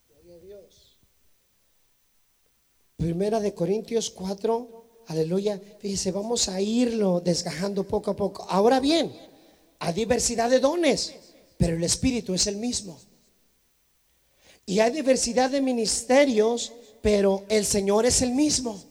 Gloria 0.08 0.36
a 0.36 0.38
Dios. 0.38 0.96
Primera 2.96 3.40
de 3.40 3.52
Corintios 3.52 4.08
4, 4.08 5.04
aleluya. 5.08 5.60
Fíjese, 5.80 6.12
vamos 6.12 6.48
a 6.48 6.62
irlo 6.62 7.20
desgajando 7.20 7.86
poco 7.86 8.12
a 8.12 8.16
poco. 8.16 8.46
Ahora 8.48 8.80
bien, 8.80 9.14
hay 9.80 9.92
diversidad 9.92 10.48
de 10.48 10.60
dones, 10.60 11.14
pero 11.58 11.76
el 11.76 11.84
Espíritu 11.84 12.32
es 12.32 12.46
el 12.46 12.56
mismo. 12.56 12.98
Y 14.64 14.78
hay 14.80 14.90
diversidad 14.90 15.50
de 15.50 15.60
ministerios, 15.60 16.72
pero 17.02 17.44
el 17.50 17.66
Señor 17.66 18.06
es 18.06 18.22
el 18.22 18.30
mismo. 18.30 18.88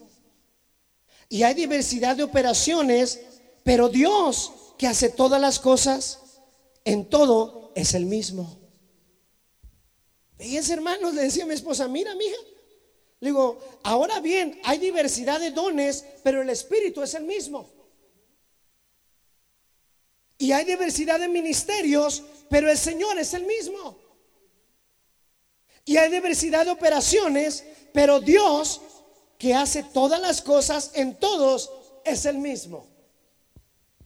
Y 1.30 1.44
hay 1.44 1.54
diversidad 1.54 2.16
de 2.16 2.24
operaciones, 2.24 3.20
pero 3.62 3.88
Dios 3.88 4.52
que 4.76 4.88
hace 4.88 5.08
todas 5.08 5.40
las 5.40 5.60
cosas 5.60 6.18
en 6.84 7.08
todo 7.08 7.72
es 7.76 7.94
el 7.94 8.04
mismo. 8.04 8.58
Fíjense, 10.38 10.72
hermanos, 10.72 11.14
le 11.14 11.22
decía 11.22 11.44
a 11.44 11.46
mi 11.46 11.54
esposa, 11.54 11.86
mira, 11.86 12.14
mija, 12.16 12.36
le 13.20 13.28
digo, 13.28 13.60
ahora 13.84 14.18
bien, 14.18 14.60
hay 14.64 14.78
diversidad 14.78 15.38
de 15.38 15.52
dones, 15.52 16.04
pero 16.24 16.42
el 16.42 16.50
Espíritu 16.50 17.00
es 17.02 17.14
el 17.14 17.24
mismo. 17.24 17.70
Y 20.36 20.50
hay 20.50 20.64
diversidad 20.64 21.20
de 21.20 21.28
ministerios, 21.28 22.24
pero 22.48 22.68
el 22.68 22.78
Señor 22.78 23.18
es 23.20 23.34
el 23.34 23.44
mismo. 23.44 23.98
Y 25.84 25.96
hay 25.96 26.10
diversidad 26.10 26.64
de 26.64 26.72
operaciones, 26.72 27.64
pero 27.92 28.20
Dios, 28.20 28.80
que 29.40 29.54
hace 29.54 29.82
todas 29.82 30.20
las 30.20 30.42
cosas 30.42 30.90
en 30.92 31.14
todos, 31.14 31.70
es 32.04 32.26
el 32.26 32.36
mismo. 32.36 32.86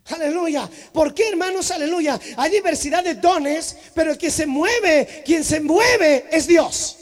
Aleluya. 0.06 0.70
¿Por 0.92 1.12
qué, 1.12 1.28
hermanos? 1.28 1.72
Aleluya. 1.72 2.20
Hay 2.36 2.52
diversidad 2.52 3.02
de 3.02 3.16
dones, 3.16 3.76
pero 3.94 4.12
el 4.12 4.18
que 4.18 4.30
se 4.30 4.46
mueve, 4.46 5.24
quien 5.26 5.42
se 5.42 5.60
mueve 5.60 6.26
es 6.30 6.46
Dios. 6.46 6.98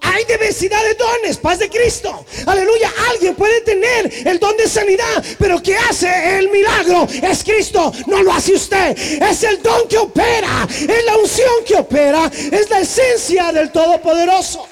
Hay 0.00 0.24
diversidad 0.24 0.82
de 0.82 0.94
dones, 0.94 1.36
paz 1.38 1.60
de 1.60 1.68
Cristo. 1.68 2.26
Aleluya. 2.44 2.90
Alguien 3.10 3.36
puede 3.36 3.60
tener 3.60 4.12
el 4.26 4.40
don 4.40 4.56
de 4.56 4.68
sanidad, 4.68 5.24
pero 5.38 5.62
que 5.62 5.76
hace 5.76 6.38
el 6.38 6.50
milagro 6.50 7.06
es 7.22 7.44
Cristo. 7.44 7.92
No 8.06 8.20
lo 8.22 8.32
hace 8.32 8.54
usted. 8.54 8.98
Es 8.98 9.44
el 9.44 9.62
don 9.62 9.86
que 9.86 9.98
opera. 9.98 10.66
Es 10.70 11.04
la 11.04 11.16
unción 11.16 11.64
que 11.64 11.76
opera. 11.76 12.28
Es 12.50 12.68
la 12.68 12.80
esencia 12.80 13.52
del 13.52 13.70
Todopoderoso. 13.70 14.66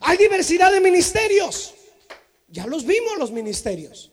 Hay 0.00 0.16
diversidad 0.16 0.72
de 0.72 0.80
ministerios. 0.80 1.74
Ya 2.48 2.66
los 2.66 2.84
vimos 2.84 3.18
los 3.18 3.30
ministerios. 3.30 4.10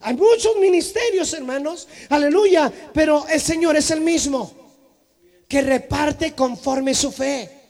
Hay 0.00 0.14
muchos 0.14 0.56
ministerios, 0.56 1.32
hermanos. 1.34 1.88
Aleluya. 2.08 2.72
Pero 2.92 3.26
el 3.28 3.40
Señor 3.40 3.76
es 3.76 3.90
el 3.90 4.00
mismo. 4.00 4.52
Que 5.48 5.62
reparte 5.62 6.34
conforme 6.34 6.94
su 6.94 7.12
fe 7.12 7.60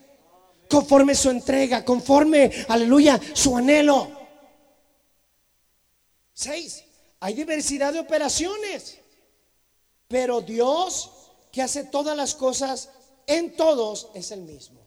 conforme 0.71 1.15
su 1.15 1.29
entrega, 1.29 1.85
conforme, 1.85 2.51
aleluya, 2.69 3.21
su 3.35 3.57
anhelo. 3.57 4.09
Seis, 6.33 6.85
hay 7.19 7.35
diversidad 7.35 7.93
de 7.93 7.99
operaciones, 7.99 8.99
pero 10.09 10.41
Dios 10.41 11.11
que 11.53 11.61
hace 11.61 11.85
todas 11.85 12.17
las 12.17 12.35
cosas 12.35 12.89
en 13.27 13.57
todos 13.57 14.09
es 14.15 14.31
el 14.31 14.43
mismo. 14.43 14.80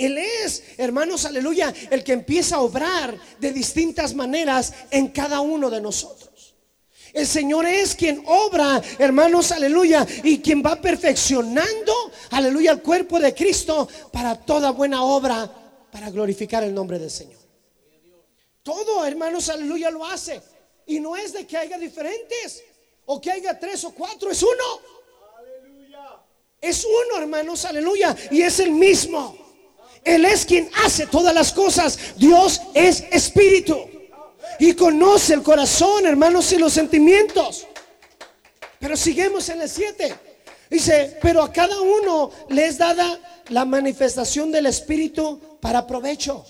Él 0.00 0.16
es, 0.16 0.64
hermanos, 0.78 1.26
aleluya, 1.26 1.74
el 1.90 2.02
que 2.02 2.14
empieza 2.14 2.56
a 2.56 2.60
obrar 2.60 3.14
de 3.38 3.52
distintas 3.52 4.14
maneras 4.14 4.72
en 4.90 5.08
cada 5.08 5.40
uno 5.40 5.68
de 5.68 5.82
nosotros. 5.82 6.54
El 7.12 7.26
Señor 7.26 7.66
es 7.66 7.94
quien 7.94 8.22
obra, 8.26 8.80
hermanos, 8.98 9.52
aleluya, 9.52 10.06
y 10.24 10.40
quien 10.40 10.62
va 10.64 10.80
perfeccionando, 10.80 11.92
aleluya, 12.30 12.72
el 12.72 12.80
cuerpo 12.80 13.20
de 13.20 13.34
Cristo 13.34 13.86
para 14.10 14.36
toda 14.36 14.70
buena 14.70 15.04
obra, 15.04 15.50
para 15.92 16.08
glorificar 16.08 16.64
el 16.64 16.72
nombre 16.72 16.98
del 16.98 17.10
Señor. 17.10 17.40
Todo, 18.62 19.04
hermanos, 19.04 19.50
aleluya, 19.50 19.90
lo 19.90 20.06
hace. 20.06 20.40
Y 20.86 20.98
no 20.98 21.14
es 21.14 21.34
de 21.34 21.46
que 21.46 21.58
haya 21.58 21.76
diferentes 21.76 22.64
o 23.04 23.20
que 23.20 23.30
haya 23.30 23.58
tres 23.58 23.84
o 23.84 23.90
cuatro, 23.90 24.30
es 24.30 24.42
uno. 24.42 24.80
Es 26.58 26.86
uno, 26.86 27.20
hermanos, 27.20 27.66
aleluya, 27.66 28.16
y 28.30 28.40
es 28.40 28.60
el 28.60 28.70
mismo. 28.70 29.49
Él 30.04 30.24
es 30.24 30.44
quien 30.44 30.70
hace 30.84 31.06
todas 31.06 31.34
las 31.34 31.52
cosas. 31.52 31.98
Dios 32.16 32.60
es 32.74 33.04
espíritu 33.10 33.78
y 34.58 34.74
conoce 34.74 35.34
el 35.34 35.42
corazón, 35.42 36.06
hermanos, 36.06 36.52
y 36.52 36.58
los 36.58 36.72
sentimientos. 36.72 37.66
Pero 38.78 38.96
seguimos 38.96 39.48
en 39.48 39.62
el 39.62 39.68
7. 39.68 40.14
Dice, 40.70 41.18
pero 41.20 41.42
a 41.42 41.52
cada 41.52 41.80
uno 41.80 42.30
le 42.48 42.66
es 42.66 42.78
dada 42.78 43.18
la 43.48 43.64
manifestación 43.64 44.52
del 44.52 44.66
Espíritu 44.66 45.58
para 45.60 45.86
provecho. 45.86 46.44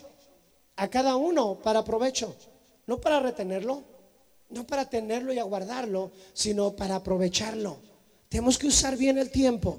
A 0.76 0.88
cada 0.88 1.16
uno 1.16 1.56
para 1.56 1.82
provecho. 1.82 2.36
No 2.86 3.00
para 3.00 3.20
retenerlo, 3.20 3.84
no 4.50 4.66
para 4.66 4.84
tenerlo 4.88 5.32
y 5.32 5.38
aguardarlo, 5.38 6.10
sino 6.32 6.74
para 6.74 6.96
aprovecharlo. 6.96 7.78
Tenemos 8.28 8.58
que 8.58 8.66
usar 8.66 8.96
bien 8.96 9.18
el 9.18 9.30
tiempo. 9.30 9.78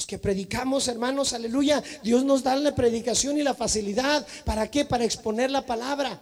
Los 0.00 0.06
que 0.06 0.16
predicamos, 0.16 0.88
hermanos, 0.88 1.34
aleluya, 1.34 1.84
Dios 2.02 2.24
nos 2.24 2.42
da 2.42 2.56
la 2.56 2.74
predicación 2.74 3.36
y 3.36 3.42
la 3.42 3.52
facilidad. 3.52 4.26
¿Para 4.46 4.70
qué? 4.70 4.86
Para 4.86 5.04
exponer 5.04 5.50
la 5.50 5.66
palabra 5.66 6.18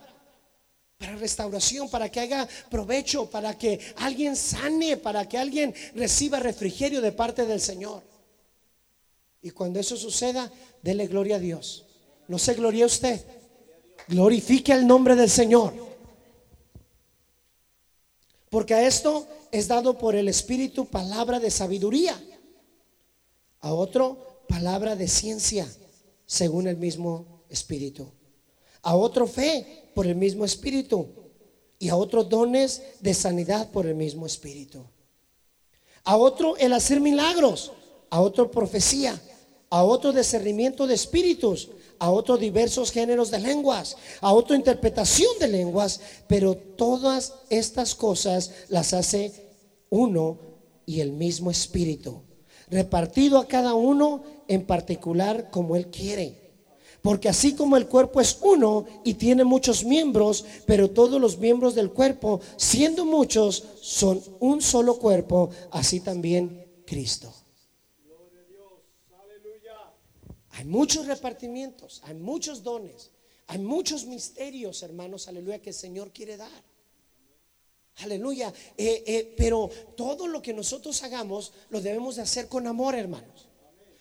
para 0.99 1.15
restauración, 1.15 1.89
para 1.89 2.11
que 2.11 2.19
haga 2.19 2.49
provecho, 2.69 3.31
para 3.31 3.57
que 3.57 3.79
alguien 3.99 4.35
sane, 4.35 4.97
para 4.97 5.29
que 5.29 5.39
alguien 5.39 5.73
reciba 5.95 6.41
refrigerio 6.41 7.01
de 7.01 7.13
parte 7.13 7.47
del 7.47 7.61
Señor. 7.61 8.03
Y 9.43 9.51
cuando 9.53 9.79
eso 9.79 9.97
suceda, 9.97 10.51
dele 10.83 11.07
gloria 11.07 11.37
a 11.37 11.39
Dios. 11.39 11.85
No 12.27 12.37
se 12.37 12.55
gloria 12.55 12.85
usted. 12.85 13.25
Glorifique 14.09 14.73
el 14.73 14.89
nombre 14.89 15.15
del 15.15 15.31
Señor. 15.31 15.73
Porque 18.51 18.75
a 18.75 18.85
esto 18.85 19.25
es 19.53 19.69
dado 19.69 19.97
por 19.97 20.17
el 20.17 20.27
Espíritu 20.27 20.85
palabra 20.87 21.39
de 21.39 21.53
sabiduría. 21.53 22.21
A 23.61 23.73
otro 23.73 24.45
palabra 24.49 24.97
de 24.97 25.09
ciencia, 25.09 25.67
según 26.27 26.69
el 26.69 26.77
mismo 26.77 27.45
Espíritu. 27.49 28.11
A 28.83 28.97
otro 28.97 29.27
fe 29.27 29.91
por 29.95 30.07
el 30.07 30.15
mismo 30.15 30.45
espíritu. 30.45 31.07
Y 31.79 31.89
a 31.89 31.97
otros 31.97 32.29
dones 32.29 32.83
de 33.01 33.15
sanidad 33.15 33.71
por 33.71 33.87
el 33.87 33.95
mismo 33.95 34.27
espíritu. 34.27 34.85
A 36.05 36.17
otro 36.17 36.57
el 36.57 36.73
hacer 36.73 37.01
milagros, 37.01 37.73
a 38.11 38.21
otro 38.21 38.51
profecía, 38.51 39.21
a 39.71 39.85
otro 39.85 40.13
discernimiento 40.13 40.87
de 40.87 40.95
espíritus, 40.95 41.69
a 41.99 42.11
otro 42.11 42.37
diversos 42.37 42.91
géneros 42.91 43.31
de 43.31 43.41
lenguas, 43.41 43.97
a 44.21 44.33
otro 44.33 44.57
interpretación 44.57 45.39
de 45.39 45.49
lenguas, 45.49 46.01
pero 46.27 46.57
todas 46.57 47.35
estas 47.51 47.95
cosas 47.95 48.53
las 48.69 48.93
hace 48.93 49.33
uno 49.91 50.39
y 50.87 51.01
el 51.01 51.13
mismo 51.13 51.51
espíritu, 51.51 52.23
repartido 52.71 53.39
a 53.39 53.47
cada 53.47 53.75
uno 53.75 54.23
en 54.47 54.65
particular 54.67 55.51
como 55.51 55.77
él 55.77 55.89
quiere. 55.89 56.49
Porque 57.03 57.29
así 57.29 57.55
como 57.55 57.77
el 57.77 57.87
cuerpo 57.87 58.21
es 58.21 58.39
uno 58.43 58.85
y 59.05 59.15
tiene 59.15 59.45
muchos 59.45 59.85
miembros, 59.85 60.45
pero 60.67 60.91
todos 60.91 61.21
los 61.21 61.39
miembros 61.39 61.75
del 61.75 61.91
cuerpo, 61.91 62.41
siendo 62.57 63.05
muchos, 63.05 63.65
son 63.81 64.21
un 64.41 64.61
solo 64.61 64.99
cuerpo, 64.99 65.51
así 65.71 66.01
también 66.01 66.67
Cristo. 66.85 67.33
Hay 70.51 70.65
muchos 70.65 71.07
repartimientos, 71.07 72.03
hay 72.05 72.15
muchos 72.15 72.65
dones, 72.65 73.13
hay 73.47 73.61
muchos 73.61 74.05
misterios, 74.07 74.83
hermanos, 74.83 75.29
aleluya, 75.29 75.61
que 75.61 75.71
el 75.71 75.75
Señor 75.75 76.11
quiere 76.11 76.37
dar. 76.37 76.68
Aleluya. 77.99 78.53
Eh, 78.77 79.03
eh, 79.07 79.35
pero 79.37 79.71
todo 79.97 80.27
lo 80.27 80.41
que 80.41 80.53
nosotros 80.53 81.03
hagamos 81.03 81.53
lo 81.71 81.81
debemos 81.81 82.17
de 82.17 82.23
hacer 82.23 82.49
con 82.49 82.67
amor, 82.67 82.95
hermanos 82.95 83.49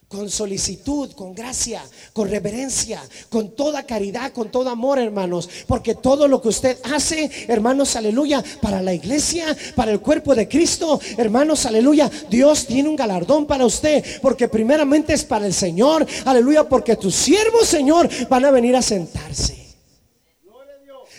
con 0.08 0.30
solicitud, 0.30 1.12
con 1.12 1.34
gracia, 1.34 1.84
con 2.14 2.30
reverencia, 2.30 3.02
con 3.30 3.56
toda 3.56 3.84
caridad, 3.84 4.32
con 4.32 4.50
todo 4.50 4.70
amor, 4.70 5.00
hermanos. 5.00 5.50
Porque 5.68 5.96
todo 5.96 6.28
lo 6.28 6.42
que 6.42 6.48
usted 6.48 6.78
hace, 6.84 7.30
hermanos, 7.48 7.96
aleluya, 7.96 8.44
para 8.62 8.82
la 8.82 8.94
iglesia, 8.94 9.46
para 9.76 9.92
el 9.92 10.00
cuerpo 10.00 10.34
de 10.34 10.48
Cristo, 10.48 11.00
hermanos, 11.18 11.66
aleluya, 11.66 12.10
Dios 12.30 12.66
tiene 12.66 12.88
un 12.88 12.96
galardón 12.96 13.46
para 13.46 13.66
usted. 13.66 14.22
Porque 14.22 14.48
primeramente 14.48 15.14
es 15.14 15.26
para 15.26 15.46
el 15.46 15.54
Señor, 15.54 16.08
aleluya, 16.24 16.64
porque 16.64 16.96
tus 16.96 17.16
siervos, 17.16 17.68
Señor, 17.68 18.10
van 18.30 18.46
a 18.46 18.52
venir 18.52 18.76
a 18.78 18.82
sentarse. 18.82 19.67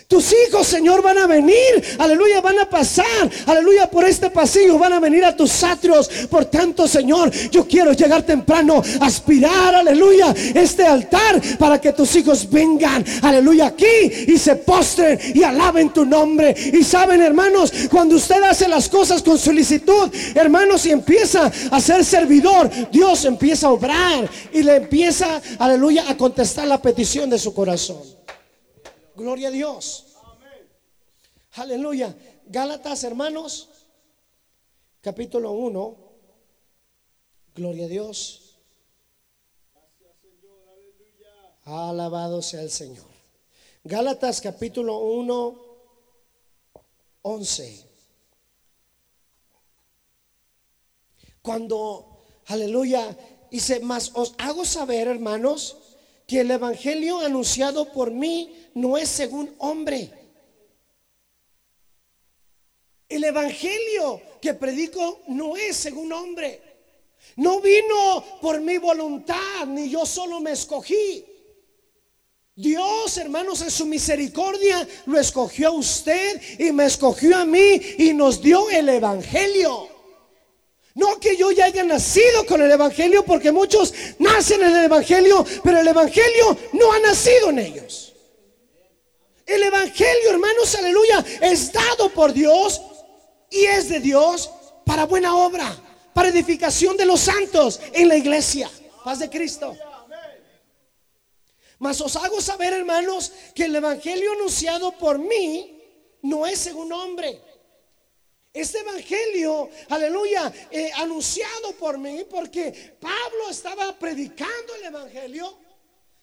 Tus 0.09 0.33
hijos, 0.33 0.65
Señor, 0.65 1.03
van 1.03 1.19
a 1.19 1.27
venir, 1.27 1.83
aleluya, 1.99 2.41
van 2.41 2.57
a 2.57 2.67
pasar, 2.67 3.29
aleluya, 3.45 3.91
por 3.91 4.05
este 4.05 4.31
pasillo, 4.31 4.79
van 4.79 4.93
a 4.93 4.99
venir 4.99 5.23
a 5.23 5.35
tus 5.35 5.63
atrios. 5.63 6.09
Por 6.31 6.45
tanto, 6.45 6.87
Señor, 6.87 7.29
yo 7.51 7.67
quiero 7.67 7.93
llegar 7.93 8.23
temprano, 8.23 8.81
aspirar, 9.01 9.75
aleluya, 9.75 10.33
este 10.55 10.83
altar 10.83 11.39
para 11.59 11.79
que 11.79 11.93
tus 11.93 12.15
hijos 12.15 12.49
vengan, 12.49 13.05
aleluya, 13.21 13.67
aquí 13.67 13.85
y 14.27 14.35
se 14.39 14.55
postren 14.55 15.19
y 15.35 15.43
alaben 15.43 15.93
tu 15.93 16.03
nombre. 16.07 16.55
Y 16.73 16.83
saben, 16.83 17.21
hermanos, 17.21 17.71
cuando 17.91 18.15
usted 18.15 18.41
hace 18.41 18.67
las 18.67 18.89
cosas 18.89 19.21
con 19.21 19.37
solicitud, 19.37 20.09
hermanos, 20.33 20.87
y 20.87 20.91
empieza 20.91 21.51
a 21.69 21.79
ser 21.79 22.03
servidor, 22.03 22.67
Dios 22.91 23.25
empieza 23.25 23.67
a 23.67 23.73
obrar 23.73 24.27
y 24.51 24.63
le 24.63 24.77
empieza, 24.77 25.39
aleluya, 25.59 26.09
a 26.09 26.17
contestar 26.17 26.67
la 26.67 26.81
petición 26.81 27.29
de 27.29 27.37
su 27.37 27.53
corazón. 27.53 28.18
Gloria 29.19 29.49
a 29.49 29.51
Dios. 29.51 30.15
Aleluya. 31.55 32.15
Gálatas, 32.45 33.03
hermanos, 33.03 33.67
capítulo 35.01 35.51
1. 35.51 35.97
Gloria 37.53 37.85
a 37.85 37.89
Dios. 37.89 38.55
Alabado 41.65 42.41
sea 42.41 42.61
el 42.61 42.71
Señor. 42.71 43.05
Gálatas 43.83 44.39
capítulo 44.39 44.99
1, 44.99 45.65
11. 47.23 47.85
Cuando, 51.41 52.23
aleluya, 52.45 53.17
dice, 53.51 53.81
más 53.81 54.11
os 54.13 54.33
hago 54.37 54.63
saber, 54.63 55.09
hermanos, 55.09 55.88
que 56.29 56.41
el 56.41 56.51
Evangelio 56.51 57.17
anunciado 57.21 57.91
por 57.91 58.11
mí 58.11 58.69
no 58.75 58.99
es 58.99 59.09
según 59.09 59.51
hombre. 59.57 60.11
El 63.09 63.23
Evangelio 63.23 64.21
que 64.39 64.53
predico 64.53 65.21
no 65.29 65.57
es 65.57 65.75
según 65.75 66.13
hombre. 66.13 66.61
No 67.35 67.59
vino 67.61 68.23
por 68.41 68.61
mi 68.61 68.77
voluntad, 68.77 69.65
ni 69.67 69.89
yo 69.89 70.05
solo 70.05 70.39
me 70.39 70.51
escogí. 70.51 71.25
Dios, 72.55 73.17
hermanos, 73.17 73.63
en 73.63 73.71
su 73.71 73.87
misericordia 73.87 74.87
lo 75.07 75.19
escogió 75.19 75.69
a 75.69 75.71
usted 75.71 76.39
y 76.59 76.71
me 76.71 76.85
escogió 76.85 77.37
a 77.37 77.45
mí 77.45 77.81
y 77.97 78.13
nos 78.13 78.39
dio 78.39 78.69
el 78.69 78.87
Evangelio. 78.87 79.98
No 80.95 81.19
que 81.19 81.37
yo 81.37 81.51
ya 81.51 81.65
haya 81.65 81.83
nacido 81.83 82.45
con 82.45 82.61
el 82.61 82.71
Evangelio, 82.71 83.23
porque 83.23 83.51
muchos 83.51 83.93
nacen 84.17 84.61
en 84.63 84.75
el 84.75 84.85
Evangelio, 84.85 85.45
pero 85.63 85.79
el 85.79 85.87
Evangelio 85.87 86.57
no 86.73 86.91
ha 86.91 86.99
nacido 86.99 87.49
en 87.51 87.59
ellos. 87.59 88.13
El 89.45 89.63
Evangelio, 89.63 90.29
hermanos, 90.29 90.75
aleluya, 90.75 91.25
es 91.41 91.71
dado 91.71 92.09
por 92.09 92.33
Dios 92.33 92.81
y 93.49 93.65
es 93.65 93.89
de 93.89 93.99
Dios 93.99 94.49
para 94.85 95.05
buena 95.05 95.35
obra, 95.35 95.75
para 96.13 96.29
edificación 96.29 96.97
de 96.97 97.05
los 97.05 97.19
santos 97.21 97.79
en 97.93 98.07
la 98.07 98.15
iglesia. 98.15 98.69
Paz 99.03 99.19
de 99.19 99.29
Cristo. 99.29 99.75
Mas 101.77 102.01
os 102.01 102.15
hago 102.17 102.41
saber, 102.41 102.73
hermanos, 102.73 103.31
que 103.55 103.65
el 103.65 103.75
Evangelio 103.75 104.33
anunciado 104.33 104.91
por 104.97 105.17
mí 105.17 105.81
no 106.21 106.45
es 106.45 106.59
según 106.59 106.91
hombre 106.91 107.41
este 108.53 108.79
evangelio, 108.79 109.69
aleluya, 109.89 110.51
eh, 110.71 110.91
anunciado 110.95 111.73
por 111.73 111.97
mí, 111.97 112.25
porque 112.29 112.95
Pablo 112.99 113.49
estaba 113.49 113.97
predicando 113.97 114.75
el 114.75 114.85
evangelio. 114.85 115.55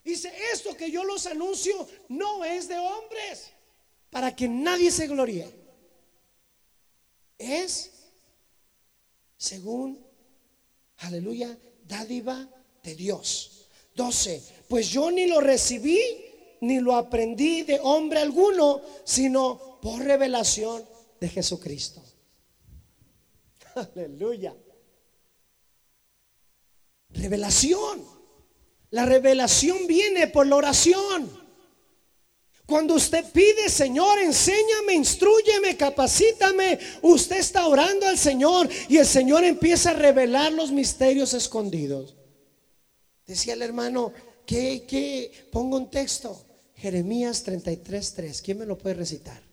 Dice, 0.02 0.32
esto 0.52 0.76
que 0.76 0.90
yo 0.90 1.04
los 1.04 1.26
anuncio 1.26 1.86
no 2.08 2.44
es 2.44 2.68
de 2.68 2.78
hombres, 2.78 3.50
para 4.10 4.34
que 4.34 4.48
nadie 4.48 4.90
se 4.90 5.06
gloríe. 5.06 5.48
Es, 7.38 7.92
según, 9.36 10.04
aleluya, 10.98 11.56
dádiva 11.84 12.48
de 12.82 12.94
Dios. 12.94 13.68
12. 13.94 14.42
Pues 14.68 14.88
yo 14.90 15.10
ni 15.10 15.26
lo 15.26 15.40
recibí, 15.40 16.00
ni 16.60 16.80
lo 16.80 16.94
aprendí 16.94 17.62
de 17.62 17.78
hombre 17.82 18.20
alguno, 18.20 18.82
sino 19.04 19.78
por 19.80 20.02
revelación 20.02 20.84
de 21.20 21.28
Jesucristo. 21.28 22.02
Aleluya. 23.76 24.56
Revelación. 27.10 28.02
La 28.90 29.04
revelación 29.04 29.86
viene 29.86 30.28
por 30.28 30.46
la 30.46 30.56
oración. 30.56 31.46
Cuando 32.64 32.94
usted 32.94 33.24
pide, 33.32 33.68
Señor, 33.68 34.18
enséñame, 34.18 34.94
instruyeme, 34.94 35.76
capacítame, 35.76 36.78
usted 37.02 37.36
está 37.36 37.68
orando 37.68 38.06
al 38.06 38.18
Señor 38.18 38.68
y 38.88 38.96
el 38.96 39.06
Señor 39.06 39.44
empieza 39.44 39.90
a 39.90 39.94
revelar 39.94 40.52
los 40.52 40.72
misterios 40.72 41.32
escondidos. 41.34 42.16
Decía 43.24 43.54
el 43.54 43.62
hermano, 43.62 44.12
que, 44.46 44.84
que 44.84 45.48
pongo 45.52 45.76
un 45.76 45.90
texto, 45.90 46.44
Jeremías 46.76 47.44
33:3. 47.44 48.40
¿Quién 48.42 48.58
me 48.58 48.66
lo 48.66 48.78
puede 48.78 48.94
recitar? 48.94 49.45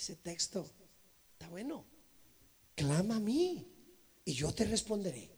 Ese 0.00 0.16
texto 0.16 0.66
está 1.34 1.46
bueno. 1.50 1.84
Clama 2.74 3.16
a 3.16 3.20
mí 3.20 3.66
y 4.24 4.32
yo 4.32 4.50
te 4.50 4.64
responderé. 4.64 5.30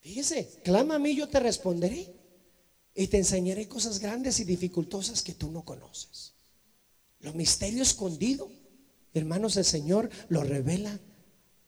Fíjese, 0.00 0.60
clama 0.64 0.96
a 0.96 0.98
mí 0.98 1.10
y 1.10 1.18
yo 1.18 1.28
te 1.28 1.38
responderé. 1.38 2.16
Y 2.96 3.06
te 3.06 3.16
enseñaré 3.16 3.68
cosas 3.68 4.00
grandes 4.00 4.40
y 4.40 4.44
dificultosas 4.44 5.22
que 5.22 5.34
tú 5.34 5.52
no 5.52 5.64
conoces. 5.64 6.32
Lo 7.20 7.32
misterio 7.32 7.80
escondido, 7.80 8.50
hermanos, 9.14 9.56
el 9.56 9.64
Señor 9.64 10.10
lo 10.28 10.42
revela 10.42 10.98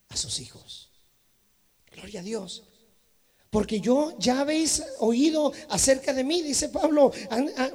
a 0.08 0.16
sus 0.16 0.40
hijos. 0.40 0.90
Gloria 1.92 2.18
a 2.18 2.24
Dios. 2.24 2.64
Porque 3.50 3.80
yo 3.80 4.14
ya 4.18 4.40
habéis 4.40 4.80
oído 5.00 5.52
acerca 5.70 6.12
de 6.12 6.22
mí, 6.22 6.40
dice 6.40 6.68
Pablo, 6.68 7.12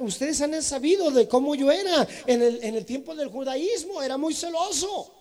ustedes 0.00 0.40
han 0.40 0.62
sabido 0.62 1.10
de 1.10 1.28
cómo 1.28 1.54
yo 1.54 1.70
era 1.70 2.08
en 2.26 2.40
el, 2.42 2.84
tiempo 2.86 3.14
del 3.14 3.28
judaísmo, 3.28 4.02
era 4.02 4.16
muy 4.16 4.32
celoso. 4.32 5.12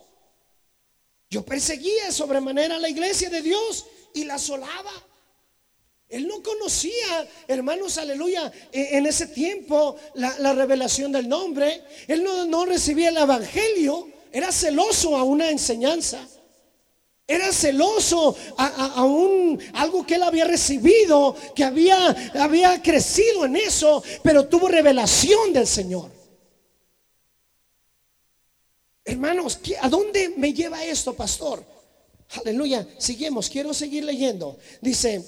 Yo 1.30 1.44
perseguía 1.44 2.10
sobremanera 2.10 2.78
la 2.78 2.88
iglesia 2.88 3.30
de 3.30 3.42
Dios 3.42 3.86
y 4.14 4.24
la 4.24 4.36
asolaba. 4.36 4.94
Él 6.08 6.26
no 6.26 6.42
conocía, 6.42 7.28
hermanos, 7.50 7.98
aleluya, 7.98 8.50
e, 8.72 8.98
en 8.98 9.08
ese 9.08 9.28
tiempo 9.28 9.98
la, 10.14 10.54
revelación 10.54 11.12
del 11.12 11.28
nombre. 11.28 11.84
Él 12.08 12.24
no 12.48 12.66
recibía 12.66 13.10
el 13.10 13.18
evangelio, 13.18 14.08
era 14.32 14.54
celoso 14.54 15.18
a 15.18 15.24
una 15.24 15.50
enseñanza. 15.50 16.26
Era 17.28 17.52
celoso 17.52 18.36
a, 18.56 19.04
un, 19.04 19.60
algo 19.74 20.06
que 20.06 20.16
él 20.16 20.24
había 20.24 20.46
recibido, 20.46 21.36
que 21.56 21.64
había, 21.64 22.10
había 22.36 22.80
crecido 22.84 23.46
en 23.46 23.56
eso, 23.56 24.04
pero 24.24 24.48
tuvo 24.48 24.68
revelación 24.68 25.52
del 25.52 25.66
Señor. 25.66 26.12
Hermanos, 29.04 29.60
¿a 29.82 29.90
dónde 29.90 30.34
me 30.38 30.54
lleva 30.54 30.84
esto, 30.86 31.16
pastor? 31.16 31.66
Aleluya, 32.42 32.88
seguimos, 33.00 33.50
quiero 33.50 33.74
seguir 33.74 34.04
leyendo. 34.04 34.60
Dice, 34.82 35.24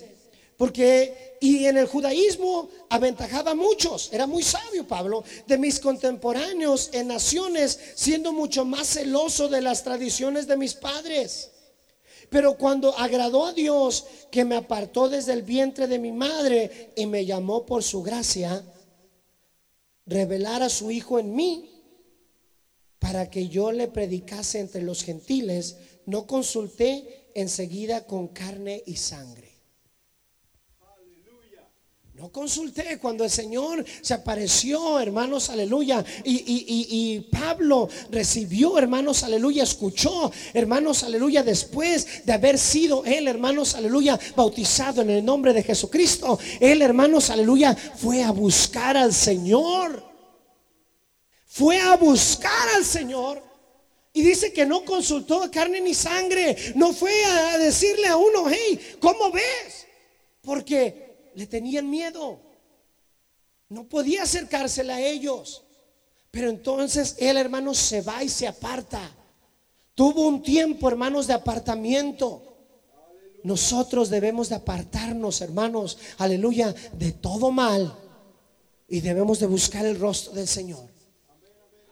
porque, 0.56 1.38
y 1.42 1.66
en 1.66 1.78
el 1.78 1.88
judaísmo 1.88 2.70
aventajaba 2.90 3.52
a 3.52 3.56
muchos, 3.56 4.10
era 4.12 4.28
muy 4.28 4.44
sabio 4.44 4.88
Pablo, 4.88 5.24
de 5.48 5.58
mis 5.58 5.80
contemporáneos 5.80 6.92
en 6.94 7.08
naciones, 7.08 7.80
siendo 7.96 8.34
mucho 8.34 8.66
más 8.66 8.88
celoso 8.88 9.48
de 9.48 9.62
las 9.62 9.84
tradiciones 9.84 10.46
de 10.46 10.58
mis 10.58 10.76
padres. 10.76 11.52
Pero 12.30 12.58
cuando 12.58 12.98
agradó 12.98 13.46
a 13.46 13.54
Dios 13.54 14.06
que 14.32 14.44
me 14.44 14.56
apartó 14.56 15.08
desde 15.10 15.34
el 15.34 15.44
vientre 15.44 15.88
de 15.88 16.00
mi 16.00 16.12
madre 16.12 16.92
y 16.96 17.06
me 17.06 17.26
llamó 17.26 17.66
por 17.66 17.84
su 17.84 18.04
gracia, 18.04 18.64
revelar 20.06 20.62
a 20.64 20.70
su 20.70 20.92
Hijo 20.92 21.20
en 21.20 21.36
mí 21.36 21.70
para 23.00 23.30
que 23.30 23.48
yo 23.48 23.72
le 23.72 23.88
predicase 23.88 24.60
entre 24.60 24.82
los 24.82 25.04
gentiles, 25.04 25.78
no 26.06 26.28
consulté 26.28 27.32
enseguida 27.36 28.06
con 28.06 28.28
carne 28.28 28.84
y 28.86 28.96
sangre. 28.98 29.57
No 32.18 32.32
consulté 32.32 32.98
cuando 32.98 33.24
el 33.24 33.30
Señor 33.30 33.86
se 34.02 34.16
apareció, 34.16 35.00
hermanos, 35.00 35.52
aleluya. 35.52 36.04
Y, 36.24 37.20
Pablo 37.32 37.88
recibió, 38.10 38.80
hermanos, 38.80 39.22
aleluya, 39.22 39.62
escuchó, 39.62 40.32
hermanos, 40.52 41.04
aleluya, 41.04 41.44
después 41.44 42.26
de 42.26 42.34
haber 42.34 42.58
sido 42.58 43.06
él, 43.06 43.28
hermanos, 43.28 43.76
aleluya, 43.76 44.20
bautizado 44.36 45.04
en 45.04 45.12
el 45.12 45.24
nombre 45.24 45.54
de 45.54 45.62
Jesucristo. 45.62 46.40
Él, 46.60 46.82
hermanos, 46.82 47.30
aleluya, 47.30 47.76
fue 47.76 48.24
a 48.24 48.32
buscar 48.32 48.98
al 48.98 49.14
Señor. 49.14 50.04
Fue 51.46 51.80
a 51.80 51.98
buscar 51.98 52.70
al 52.78 52.84
Señor. 52.84 53.44
Y 54.12 54.24
dice 54.24 54.52
que 54.52 54.66
no 54.66 54.84
consultó 54.84 55.52
carne 55.52 55.82
ni 55.82 55.94
sangre. 55.94 56.58
No 56.74 56.94
fue 56.94 57.14
a 57.26 57.60
decirle 57.60 58.08
a 58.08 58.18
uno, 58.18 58.50
hey, 58.50 58.98
¿cómo 59.00 59.32
ves? 59.32 59.86
Porque 60.42 61.07
le 61.38 61.46
tenían 61.46 61.88
miedo. 61.88 62.40
No 63.70 63.88
podía 63.88 64.24
acercársela 64.24 64.96
a 64.96 65.02
ellos. 65.02 65.66
Pero 66.32 66.50
entonces 66.50 67.16
él, 67.20 67.38
hermanos, 67.38 67.78
se 67.78 68.02
va 68.02 68.24
y 68.24 68.30
se 68.30 68.48
aparta. 68.48 69.00
Tuvo 69.94 70.28
un 70.28 70.42
tiempo, 70.42 70.90
hermanos, 70.90 71.28
de 71.28 71.36
apartamiento. 71.36 72.58
Nosotros 73.44 74.10
debemos 74.10 74.50
de 74.50 74.56
apartarnos, 74.56 75.42
hermanos, 75.42 76.00
aleluya, 76.18 76.74
de 76.94 77.12
todo 77.12 77.52
mal. 77.52 77.96
Y 78.88 79.02
debemos 79.02 79.40
de 79.40 79.46
buscar 79.46 79.86
el 79.86 80.00
rostro 80.00 80.34
del 80.34 80.48
Señor. 80.48 80.90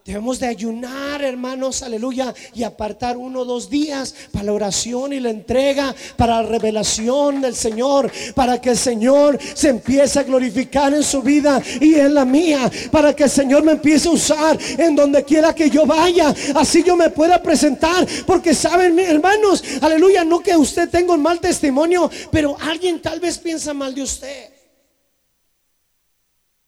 Debemos 0.05 0.39
de 0.39 0.45
ayunar, 0.45 1.23
hermanos, 1.23 1.81
aleluya, 1.81 2.31
y 2.53 2.61
apartar 2.61 3.17
uno 3.17 3.39
o 3.39 3.45
dos 3.45 3.71
días 3.71 4.13
para 4.31 4.45
la 4.45 4.53
oración 4.53 5.13
y 5.13 5.19
la 5.19 5.31
entrega, 5.31 5.95
para 6.15 6.43
la 6.43 6.47
revelación 6.47 7.41
del 7.41 7.55
Señor, 7.55 8.11
para 8.35 8.61
que 8.61 8.69
el 8.69 8.77
Señor 8.77 9.39
se 9.55 9.69
empiece 9.69 10.19
a 10.19 10.23
glorificar 10.23 10.93
en 10.93 11.01
su 11.01 11.23
vida 11.23 11.59
y 11.81 11.95
en 11.95 12.13
la 12.13 12.23
mía, 12.23 12.71
para 12.91 13.15
que 13.15 13.23
el 13.23 13.31
Señor 13.31 13.63
me 13.63 13.71
empiece 13.71 14.07
a 14.07 14.11
usar 14.11 14.59
en 14.77 14.95
donde 14.95 15.23
quiera 15.23 15.55
que 15.55 15.71
yo 15.71 15.87
vaya, 15.87 16.31
así 16.53 16.83
yo 16.83 16.95
me 16.95 17.09
pueda 17.09 17.41
presentar, 17.41 18.05
porque 18.27 18.53
saben, 18.53 18.99
hermanos, 18.99 19.63
aleluya, 19.81 20.23
no 20.23 20.39
que 20.39 20.55
usted 20.55 20.87
tenga 20.87 21.15
un 21.15 21.23
mal 21.23 21.39
testimonio, 21.39 22.11
pero 22.29 22.55
alguien 22.61 23.01
tal 23.01 23.19
vez 23.19 23.39
piensa 23.39 23.73
mal 23.73 23.95
de 23.95 24.03
usted. 24.03 24.54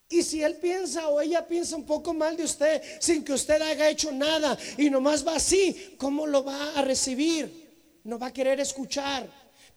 Y 0.10 0.24
si 0.24 0.42
él 0.42 0.56
piensa 0.56 1.10
o 1.10 1.20
ella 1.20 1.46
piensa 1.46 1.76
un 1.76 1.86
poco 1.86 2.14
mal 2.14 2.38
de 2.38 2.44
usted 2.44 2.82
sin 3.00 3.24
que 3.24 3.34
usted 3.34 3.62
haya 3.62 3.90
hecho 3.90 4.12
nada 4.12 4.58
y 4.78 4.90
nomás 4.90 5.28
va 5.28 5.36
así, 5.36 5.96
¿cómo 5.98 6.26
lo 6.26 6.44
va 6.44 6.74
a 6.76 6.82
recibir? 6.82 7.68
No 8.04 8.18
va 8.18 8.28
a 8.28 8.34
querer 8.34 8.60
escuchar. 8.62 9.28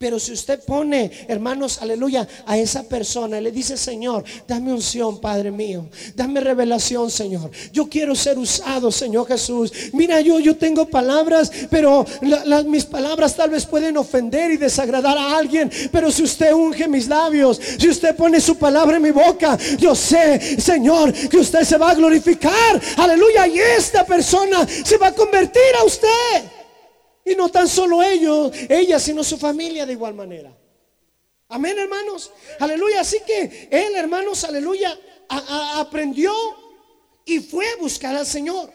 Pero 0.00 0.18
si 0.18 0.32
usted 0.32 0.64
pone, 0.64 1.10
hermanos, 1.28 1.82
aleluya, 1.82 2.26
a 2.46 2.56
esa 2.56 2.84
persona 2.84 3.38
y 3.38 3.42
le 3.42 3.52
dice, 3.52 3.76
Señor, 3.76 4.24
dame 4.48 4.72
unción, 4.72 5.20
Padre 5.20 5.50
mío, 5.50 5.90
dame 6.14 6.40
revelación, 6.40 7.10
Señor. 7.10 7.50
Yo 7.70 7.86
quiero 7.86 8.14
ser 8.14 8.38
usado, 8.38 8.90
Señor 8.90 9.28
Jesús. 9.28 9.70
Mira, 9.92 10.22
yo, 10.22 10.40
yo 10.40 10.56
tengo 10.56 10.86
palabras, 10.86 11.52
pero 11.68 12.06
mis 12.64 12.86
palabras 12.86 13.36
tal 13.36 13.50
vez 13.50 13.66
pueden 13.66 13.98
ofender 13.98 14.50
y 14.52 14.56
desagradar 14.56 15.18
a 15.18 15.36
alguien. 15.36 15.70
Pero 15.92 16.10
si 16.10 16.22
usted 16.22 16.54
unge 16.54 16.88
mis 16.88 17.06
labios, 17.06 17.60
si 17.78 17.90
usted 17.90 18.16
pone 18.16 18.40
su 18.40 18.56
palabra 18.56 18.96
en 18.96 19.02
mi 19.02 19.10
boca, 19.10 19.58
yo 19.78 19.94
sé, 19.94 20.58
Señor, 20.58 21.12
que 21.12 21.36
usted 21.36 21.62
se 21.62 21.76
va 21.76 21.90
a 21.90 21.94
glorificar. 21.94 22.80
Aleluya, 22.96 23.46
y 23.48 23.58
esta 23.58 24.06
persona 24.06 24.66
se 24.66 24.96
va 24.96 25.08
a 25.08 25.14
convertir 25.14 25.60
a 25.78 25.84
usted. 25.84 26.59
Y 27.24 27.34
no 27.34 27.48
tan 27.48 27.68
solo 27.68 28.02
ellos, 28.02 28.52
ella, 28.68 28.98
sino 28.98 29.22
su 29.22 29.36
familia 29.36 29.84
de 29.86 29.92
igual 29.92 30.14
manera. 30.14 30.56
Amén, 31.48 31.78
hermanos. 31.78 32.30
Aleluya. 32.58 33.00
Así 33.00 33.18
que 33.26 33.68
él, 33.70 33.94
hermanos, 33.94 34.44
aleluya, 34.44 34.98
aprendió 35.28 36.32
y 37.24 37.40
fue 37.40 37.68
a 37.68 37.76
buscar 37.76 38.16
al 38.16 38.26
Señor. 38.26 38.72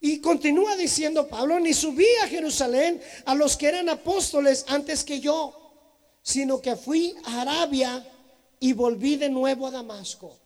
Y 0.00 0.20
continúa 0.20 0.74
diciendo 0.74 1.28
Pablo, 1.28 1.60
ni 1.60 1.72
subí 1.72 2.06
a 2.24 2.28
Jerusalén 2.28 3.00
a 3.24 3.36
los 3.36 3.56
que 3.56 3.68
eran 3.68 3.88
apóstoles 3.88 4.64
antes 4.66 5.04
que 5.04 5.20
yo, 5.20 6.18
sino 6.22 6.60
que 6.60 6.74
fui 6.74 7.14
a 7.24 7.42
Arabia 7.42 8.04
y 8.58 8.72
volví 8.72 9.14
de 9.16 9.28
nuevo 9.28 9.68
a 9.68 9.70
Damasco. 9.70 10.36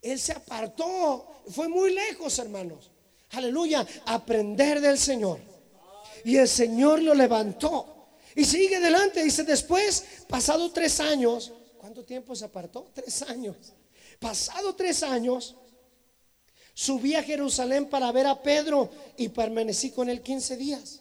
Él 0.00 0.18
se 0.18 0.32
apartó, 0.32 1.42
fue 1.50 1.68
muy 1.68 1.92
lejos, 1.92 2.38
hermanos 2.38 2.93
aleluya, 3.36 3.86
aprender 4.06 4.80
del 4.80 4.98
Señor. 4.98 5.38
Y 6.24 6.36
el 6.36 6.48
Señor 6.48 7.02
lo 7.02 7.14
levantó. 7.14 7.94
Y 8.34 8.44
sigue 8.44 8.76
adelante, 8.76 9.22
dice, 9.22 9.44
después, 9.44 10.04
pasado 10.28 10.70
tres 10.72 10.98
años, 11.00 11.52
¿cuánto 11.78 12.04
tiempo 12.04 12.34
se 12.34 12.44
apartó? 12.44 12.90
Tres 12.92 13.22
años. 13.22 13.56
Pasado 14.18 14.74
tres 14.74 15.02
años, 15.02 15.54
subí 16.72 17.14
a 17.14 17.22
Jerusalén 17.22 17.88
para 17.88 18.10
ver 18.10 18.26
a 18.26 18.42
Pedro 18.42 18.90
y 19.16 19.28
permanecí 19.28 19.90
con 19.90 20.08
él 20.08 20.22
15 20.22 20.56
días. 20.56 21.00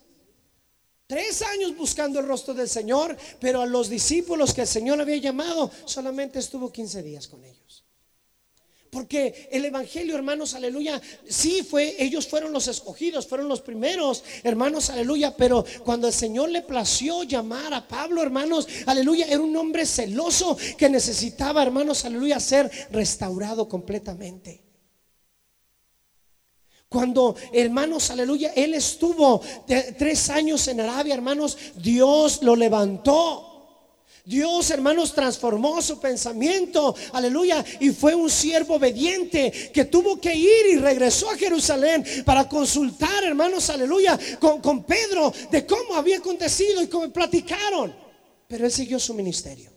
Tres 1.07 1.41
años 1.41 1.75
buscando 1.75 2.19
el 2.19 2.27
rostro 2.27 2.53
del 2.53 2.69
Señor, 2.69 3.17
pero 3.39 3.61
a 3.61 3.65
los 3.65 3.89
discípulos 3.89 4.53
que 4.53 4.61
el 4.61 4.67
Señor 4.67 4.99
había 5.01 5.17
llamado, 5.17 5.69
solamente 5.85 6.39
estuvo 6.39 6.71
15 6.71 7.03
días 7.03 7.27
con 7.27 7.43
ellos. 7.43 7.82
Porque 8.93 9.49
el 9.51 9.65
Evangelio, 9.65 10.15
hermanos, 10.15 10.53
aleluya, 10.53 11.01
sí 11.27 11.63
fue, 11.63 11.95
ellos 11.97 12.27
fueron 12.27 12.53
los 12.53 12.67
escogidos, 12.67 13.25
fueron 13.25 13.47
los 13.49 13.61
primeros, 13.61 14.23
hermanos, 14.43 14.91
aleluya. 14.91 15.35
Pero 15.35 15.65
cuando 15.83 16.07
el 16.07 16.13
Señor 16.13 16.49
le 16.49 16.61
plació 16.61 17.23
llamar 17.23 17.73
a 17.73 17.87
Pablo, 17.87 18.21
hermanos, 18.21 18.67
aleluya, 18.85 19.25
era 19.25 19.41
un 19.41 19.57
hombre 19.57 19.87
celoso 19.87 20.55
que 20.77 20.89
necesitaba, 20.89 21.63
hermanos, 21.63 22.05
aleluya, 22.05 22.39
ser 22.39 22.69
restaurado 22.91 23.67
completamente. 23.67 24.61
Cuando, 26.87 27.35
hermanos, 27.51 28.11
aleluya, 28.11 28.53
él 28.55 28.75
estuvo 28.75 29.41
tres 29.97 30.29
años 30.29 30.67
en 30.67 30.81
Arabia, 30.81 31.15
hermanos, 31.15 31.57
Dios 31.75 32.43
lo 32.43 32.55
levantó. 32.55 33.52
Dios, 34.25 34.71
hermanos, 34.71 35.13
transformó 35.13 35.81
su 35.81 35.99
pensamiento, 35.99 36.95
aleluya, 37.11 37.63
y 37.81 37.89
fue 37.89 38.15
un 38.15 38.29
siervo 38.29 38.75
obediente 38.75 39.51
que 39.73 39.85
tuvo 39.85 40.19
que 40.19 40.33
ir 40.33 40.65
y 40.71 40.77
regresó 40.77 41.29
a 41.29 41.37
Jerusalén 41.37 42.05
para 42.25 42.47
consultar, 42.47 43.25
hermanos, 43.25 43.69
aleluya, 43.69 44.17
con, 44.39 44.61
con 44.61 44.85
Pedro 44.85 45.33
de 45.51 45.65
cómo 45.65 45.95
había 45.95 46.19
acontecido 46.19 46.81
y 46.81 46.87
cómo 46.87 47.11
platicaron. 47.11 47.93
Pero 48.47 48.65
él 48.65 48.71
siguió 48.71 48.97
su 48.97 49.13
ministerio. 49.13 49.73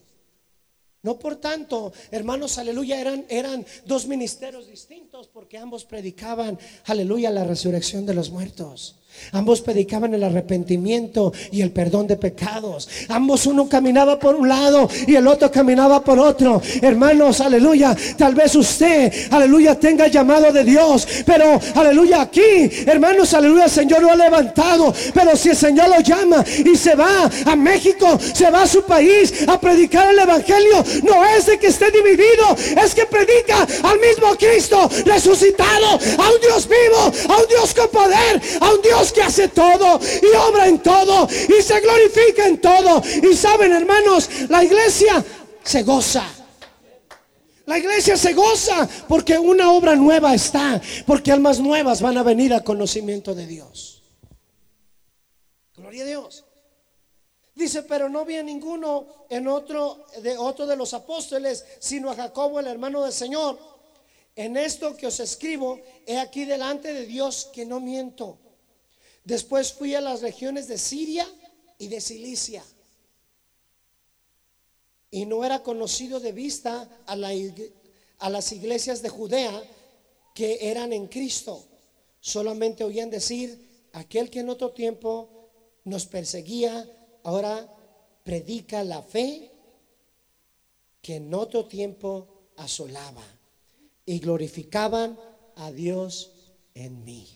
No 1.02 1.18
por 1.18 1.36
tanto, 1.36 1.92
hermanos, 2.10 2.58
aleluya, 2.58 3.00
eran, 3.00 3.24
eran 3.28 3.64
dos 3.84 4.06
ministerios 4.06 4.66
distintos 4.66 5.28
porque 5.28 5.56
ambos 5.58 5.84
predicaban, 5.84 6.58
aleluya, 6.84 7.30
la 7.30 7.44
resurrección 7.44 8.06
de 8.06 8.14
los 8.14 8.30
muertos. 8.30 8.96
Ambos 9.32 9.60
predicaban 9.60 10.14
el 10.14 10.24
arrepentimiento 10.24 11.32
y 11.50 11.62
el 11.62 11.70
perdón 11.70 12.06
de 12.06 12.16
pecados. 12.16 12.88
Ambos 13.08 13.46
uno 13.46 13.68
caminaba 13.68 14.18
por 14.18 14.34
un 14.34 14.48
lado 14.48 14.88
y 15.06 15.14
el 15.14 15.26
otro 15.26 15.50
caminaba 15.50 16.02
por 16.02 16.18
otro. 16.18 16.60
Hermanos, 16.80 17.40
aleluya. 17.40 17.96
Tal 18.16 18.34
vez 18.34 18.54
usted, 18.54 19.12
aleluya, 19.30 19.78
tenga 19.78 20.08
llamado 20.08 20.52
de 20.52 20.64
Dios. 20.64 21.06
Pero, 21.24 21.60
aleluya, 21.74 22.22
aquí, 22.22 22.70
hermanos, 22.86 23.34
aleluya, 23.34 23.64
el 23.64 23.70
Señor 23.70 24.02
lo 24.02 24.10
ha 24.10 24.16
levantado. 24.16 24.94
Pero 25.12 25.36
si 25.36 25.50
el 25.50 25.56
Señor 25.56 25.88
lo 25.88 26.00
llama 26.00 26.44
y 26.64 26.76
se 26.76 26.94
va 26.94 27.30
a 27.44 27.56
México, 27.56 28.18
se 28.34 28.50
va 28.50 28.62
a 28.62 28.66
su 28.66 28.82
país 28.82 29.46
a 29.46 29.60
predicar 29.60 30.10
el 30.10 30.18
Evangelio, 30.18 30.84
no 31.02 31.24
es 31.24 31.46
de 31.46 31.58
que 31.58 31.68
esté 31.68 31.90
dividido, 31.90 32.56
es 32.82 32.94
que 32.94 33.06
predica 33.06 33.66
al 33.82 33.98
mismo 34.00 34.36
Cristo 34.38 34.88
resucitado, 35.04 35.86
a 36.18 36.30
un 36.30 36.40
Dios 36.40 36.68
vivo, 36.68 37.34
a 37.34 37.40
un 37.40 37.48
Dios 37.48 37.74
con 37.74 37.88
poder, 37.88 38.40
a 38.60 38.72
un 38.72 38.82
Dios 38.82 39.05
que 39.12 39.22
hace 39.22 39.48
todo 39.48 40.00
y 40.22 40.36
obra 40.36 40.68
en 40.68 40.78
todo 40.80 41.28
y 41.28 41.62
se 41.62 41.80
glorifica 41.80 42.46
en 42.46 42.60
todo. 42.60 43.02
Y 43.22 43.34
saben, 43.36 43.72
hermanos, 43.72 44.28
la 44.48 44.62
iglesia 44.62 45.24
se 45.62 45.82
goza. 45.82 46.24
La 47.66 47.78
iglesia 47.78 48.16
se 48.16 48.32
goza 48.32 48.88
porque 49.08 49.36
una 49.36 49.72
obra 49.72 49.96
nueva 49.96 50.34
está, 50.34 50.80
porque 51.04 51.32
almas 51.32 51.58
nuevas 51.58 52.00
van 52.00 52.16
a 52.16 52.22
venir 52.22 52.54
al 52.54 52.62
conocimiento 52.62 53.34
de 53.34 53.46
Dios. 53.46 54.02
Gloria 55.74 56.04
a 56.04 56.06
Dios. 56.06 56.44
Dice, 57.56 57.82
pero 57.82 58.08
no 58.08 58.24
vi 58.24 58.36
a 58.36 58.42
ninguno 58.42 59.06
en 59.30 59.48
otro 59.48 60.06
de 60.22 60.36
otro 60.36 60.66
de 60.66 60.76
los 60.76 60.94
apóstoles, 60.94 61.64
sino 61.80 62.10
a 62.10 62.14
Jacobo, 62.14 62.60
el 62.60 62.66
hermano 62.66 63.02
del 63.02 63.12
Señor. 63.12 63.58
En 64.36 64.56
esto 64.56 64.94
que 64.96 65.06
os 65.06 65.18
escribo, 65.18 65.80
he 66.06 66.18
aquí 66.18 66.44
delante 66.44 66.92
de 66.92 67.06
Dios 67.06 67.48
que 67.52 67.64
no 67.64 67.80
miento. 67.80 68.38
Después 69.26 69.72
fui 69.72 69.92
a 69.96 70.00
las 70.00 70.22
regiones 70.22 70.68
de 70.68 70.78
Siria 70.78 71.26
y 71.78 71.88
de 71.88 72.00
Cilicia. 72.00 72.62
Y 75.10 75.26
no 75.26 75.44
era 75.44 75.64
conocido 75.64 76.20
de 76.20 76.30
vista 76.30 76.88
a, 77.06 77.12
a 78.18 78.30
las 78.30 78.52
iglesias 78.52 79.02
de 79.02 79.08
Judea 79.08 79.64
que 80.32 80.70
eran 80.70 80.92
en 80.92 81.08
Cristo. 81.08 81.66
Solamente 82.20 82.84
oían 82.84 83.10
decir, 83.10 83.88
aquel 83.94 84.30
que 84.30 84.40
en 84.40 84.48
otro 84.48 84.70
tiempo 84.70 85.50
nos 85.82 86.06
perseguía, 86.06 86.88
ahora 87.24 87.68
predica 88.22 88.84
la 88.84 89.02
fe 89.02 89.50
que 91.02 91.16
en 91.16 91.34
otro 91.34 91.66
tiempo 91.66 92.52
asolaba 92.56 93.24
y 94.04 94.20
glorificaban 94.20 95.18
a 95.56 95.72
Dios 95.72 96.30
en 96.74 97.02
mí. 97.04 97.35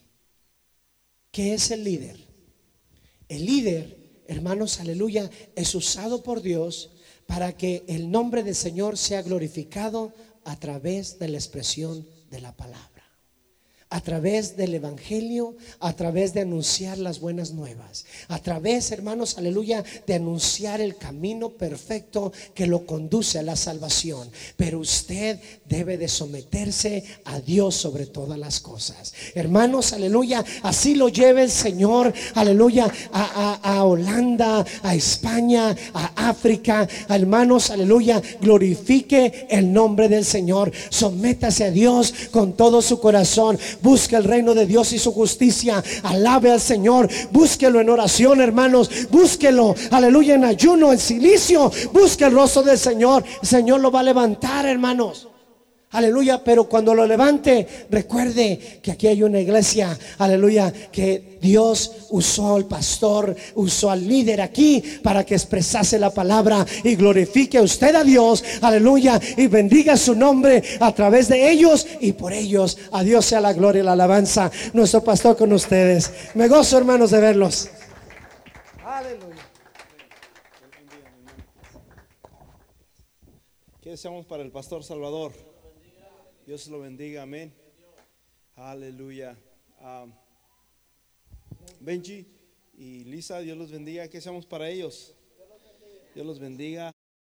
¿Qué 1.30 1.54
es 1.54 1.70
el 1.70 1.84
líder? 1.84 2.16
El 3.28 3.46
líder, 3.46 4.22
hermanos, 4.26 4.80
aleluya, 4.80 5.30
es 5.54 5.74
usado 5.74 6.22
por 6.22 6.42
Dios 6.42 6.90
para 7.26 7.56
que 7.56 7.84
el 7.86 8.10
nombre 8.10 8.42
del 8.42 8.56
Señor 8.56 8.98
sea 8.98 9.22
glorificado 9.22 10.12
a 10.44 10.58
través 10.58 11.18
de 11.18 11.28
la 11.28 11.38
expresión 11.38 12.06
de 12.30 12.40
la 12.40 12.56
palabra 12.56 12.99
a 13.90 14.00
través 14.00 14.56
del 14.56 14.74
Evangelio, 14.74 15.56
a 15.80 15.92
través 15.94 16.32
de 16.32 16.42
anunciar 16.42 16.96
las 16.98 17.18
buenas 17.18 17.50
nuevas, 17.52 18.06
a 18.28 18.38
través, 18.38 18.92
hermanos, 18.92 19.36
aleluya, 19.36 19.84
de 20.06 20.14
anunciar 20.14 20.80
el 20.80 20.96
camino 20.96 21.50
perfecto 21.50 22.32
que 22.54 22.68
lo 22.68 22.86
conduce 22.86 23.40
a 23.40 23.42
la 23.42 23.56
salvación. 23.56 24.30
Pero 24.56 24.78
usted 24.78 25.40
debe 25.68 25.98
de 25.98 26.06
someterse 26.06 27.02
a 27.24 27.40
Dios 27.40 27.74
sobre 27.74 28.06
todas 28.06 28.38
las 28.38 28.60
cosas. 28.60 29.12
Hermanos, 29.34 29.92
aleluya, 29.92 30.44
así 30.62 30.94
lo 30.94 31.08
lleve 31.08 31.42
el 31.42 31.50
Señor, 31.50 32.12
aleluya, 32.34 32.90
a, 33.12 33.84
Holanda, 33.84 34.64
a 34.82 34.94
España, 34.94 35.74
a 35.94 36.28
África, 36.28 36.86
hermanos, 37.08 37.70
aleluya, 37.70 38.22
glorifique 38.40 39.48
el 39.50 39.72
nombre 39.72 40.08
del 40.08 40.24
Señor, 40.24 40.70
sométase 40.90 41.64
a 41.64 41.70
Dios 41.72 42.14
con 42.30 42.52
todo 42.52 42.82
su 42.82 43.00
corazón 43.00 43.58
Busque 43.82 44.16
el 44.16 44.24
reino 44.24 44.54
de 44.54 44.66
Dios 44.66 44.92
y 44.92 44.98
su 44.98 45.12
justicia. 45.12 45.82
Alabe 46.02 46.50
al 46.50 46.60
Señor. 46.60 47.08
Búsquelo 47.30 47.80
en 47.80 47.90
oración, 47.90 48.40
hermanos. 48.40 48.90
Búsquelo, 49.10 49.74
aleluya, 49.90 50.34
en 50.34 50.44
ayuno, 50.44 50.92
en 50.92 50.98
silicio. 50.98 51.70
Busque 51.92 52.24
el 52.24 52.32
rostro 52.32 52.62
del 52.62 52.78
Señor. 52.78 53.24
El 53.42 53.48
Señor 53.48 53.80
lo 53.80 53.90
va 53.90 54.00
a 54.00 54.04
levantar, 54.04 54.66
hermanos. 54.66 55.28
Aleluya, 55.92 56.44
pero 56.44 56.68
cuando 56.68 56.94
lo 56.94 57.04
levante, 57.04 57.66
recuerde 57.90 58.78
que 58.80 58.92
aquí 58.92 59.08
hay 59.08 59.24
una 59.24 59.40
iglesia, 59.40 59.98
aleluya, 60.18 60.72
que 60.72 61.38
Dios 61.42 62.06
usó 62.10 62.54
al 62.54 62.66
pastor, 62.66 63.34
usó 63.56 63.90
al 63.90 64.06
líder 64.06 64.40
aquí 64.40 64.84
para 65.02 65.26
que 65.26 65.34
expresase 65.34 65.98
la 65.98 66.10
palabra 66.10 66.64
y 66.84 66.94
glorifique 66.94 67.60
usted 67.60 67.96
a 67.96 68.04
Dios, 68.04 68.44
aleluya, 68.62 69.20
y 69.36 69.48
bendiga 69.48 69.96
su 69.96 70.14
nombre 70.14 70.62
a 70.78 70.94
través 70.94 71.26
de 71.26 71.50
ellos 71.50 71.84
y 71.98 72.12
por 72.12 72.32
ellos. 72.32 72.78
A 72.92 73.02
Dios 73.02 73.26
sea 73.26 73.40
la 73.40 73.52
gloria 73.52 73.82
y 73.82 73.84
la 73.84 73.92
alabanza. 73.92 74.48
Nuestro 74.72 75.02
pastor 75.02 75.36
con 75.36 75.52
ustedes. 75.52 76.12
Me 76.34 76.46
gozo, 76.46 76.78
hermanos, 76.78 77.10
de 77.10 77.20
verlos. 77.20 77.68
Aleluya. 78.84 79.42
¿Qué 83.80 83.90
deseamos 83.90 84.24
para 84.26 84.44
el 84.44 84.52
pastor 84.52 84.84
Salvador? 84.84 85.49
Dios 86.50 86.66
lo 86.66 86.80
bendiga, 86.80 87.22
amén. 87.22 87.52
Aleluya. 88.56 89.38
Benji 91.78 92.26
y 92.76 93.04
Lisa, 93.04 93.38
Dios 93.38 93.56
los 93.56 93.70
bendiga. 93.70 94.08
¿Qué 94.08 94.18
hacemos 94.18 94.46
para 94.46 94.68
ellos? 94.68 95.14
Dios 96.12 96.26
los 96.26 96.40
bendiga. 96.40 96.90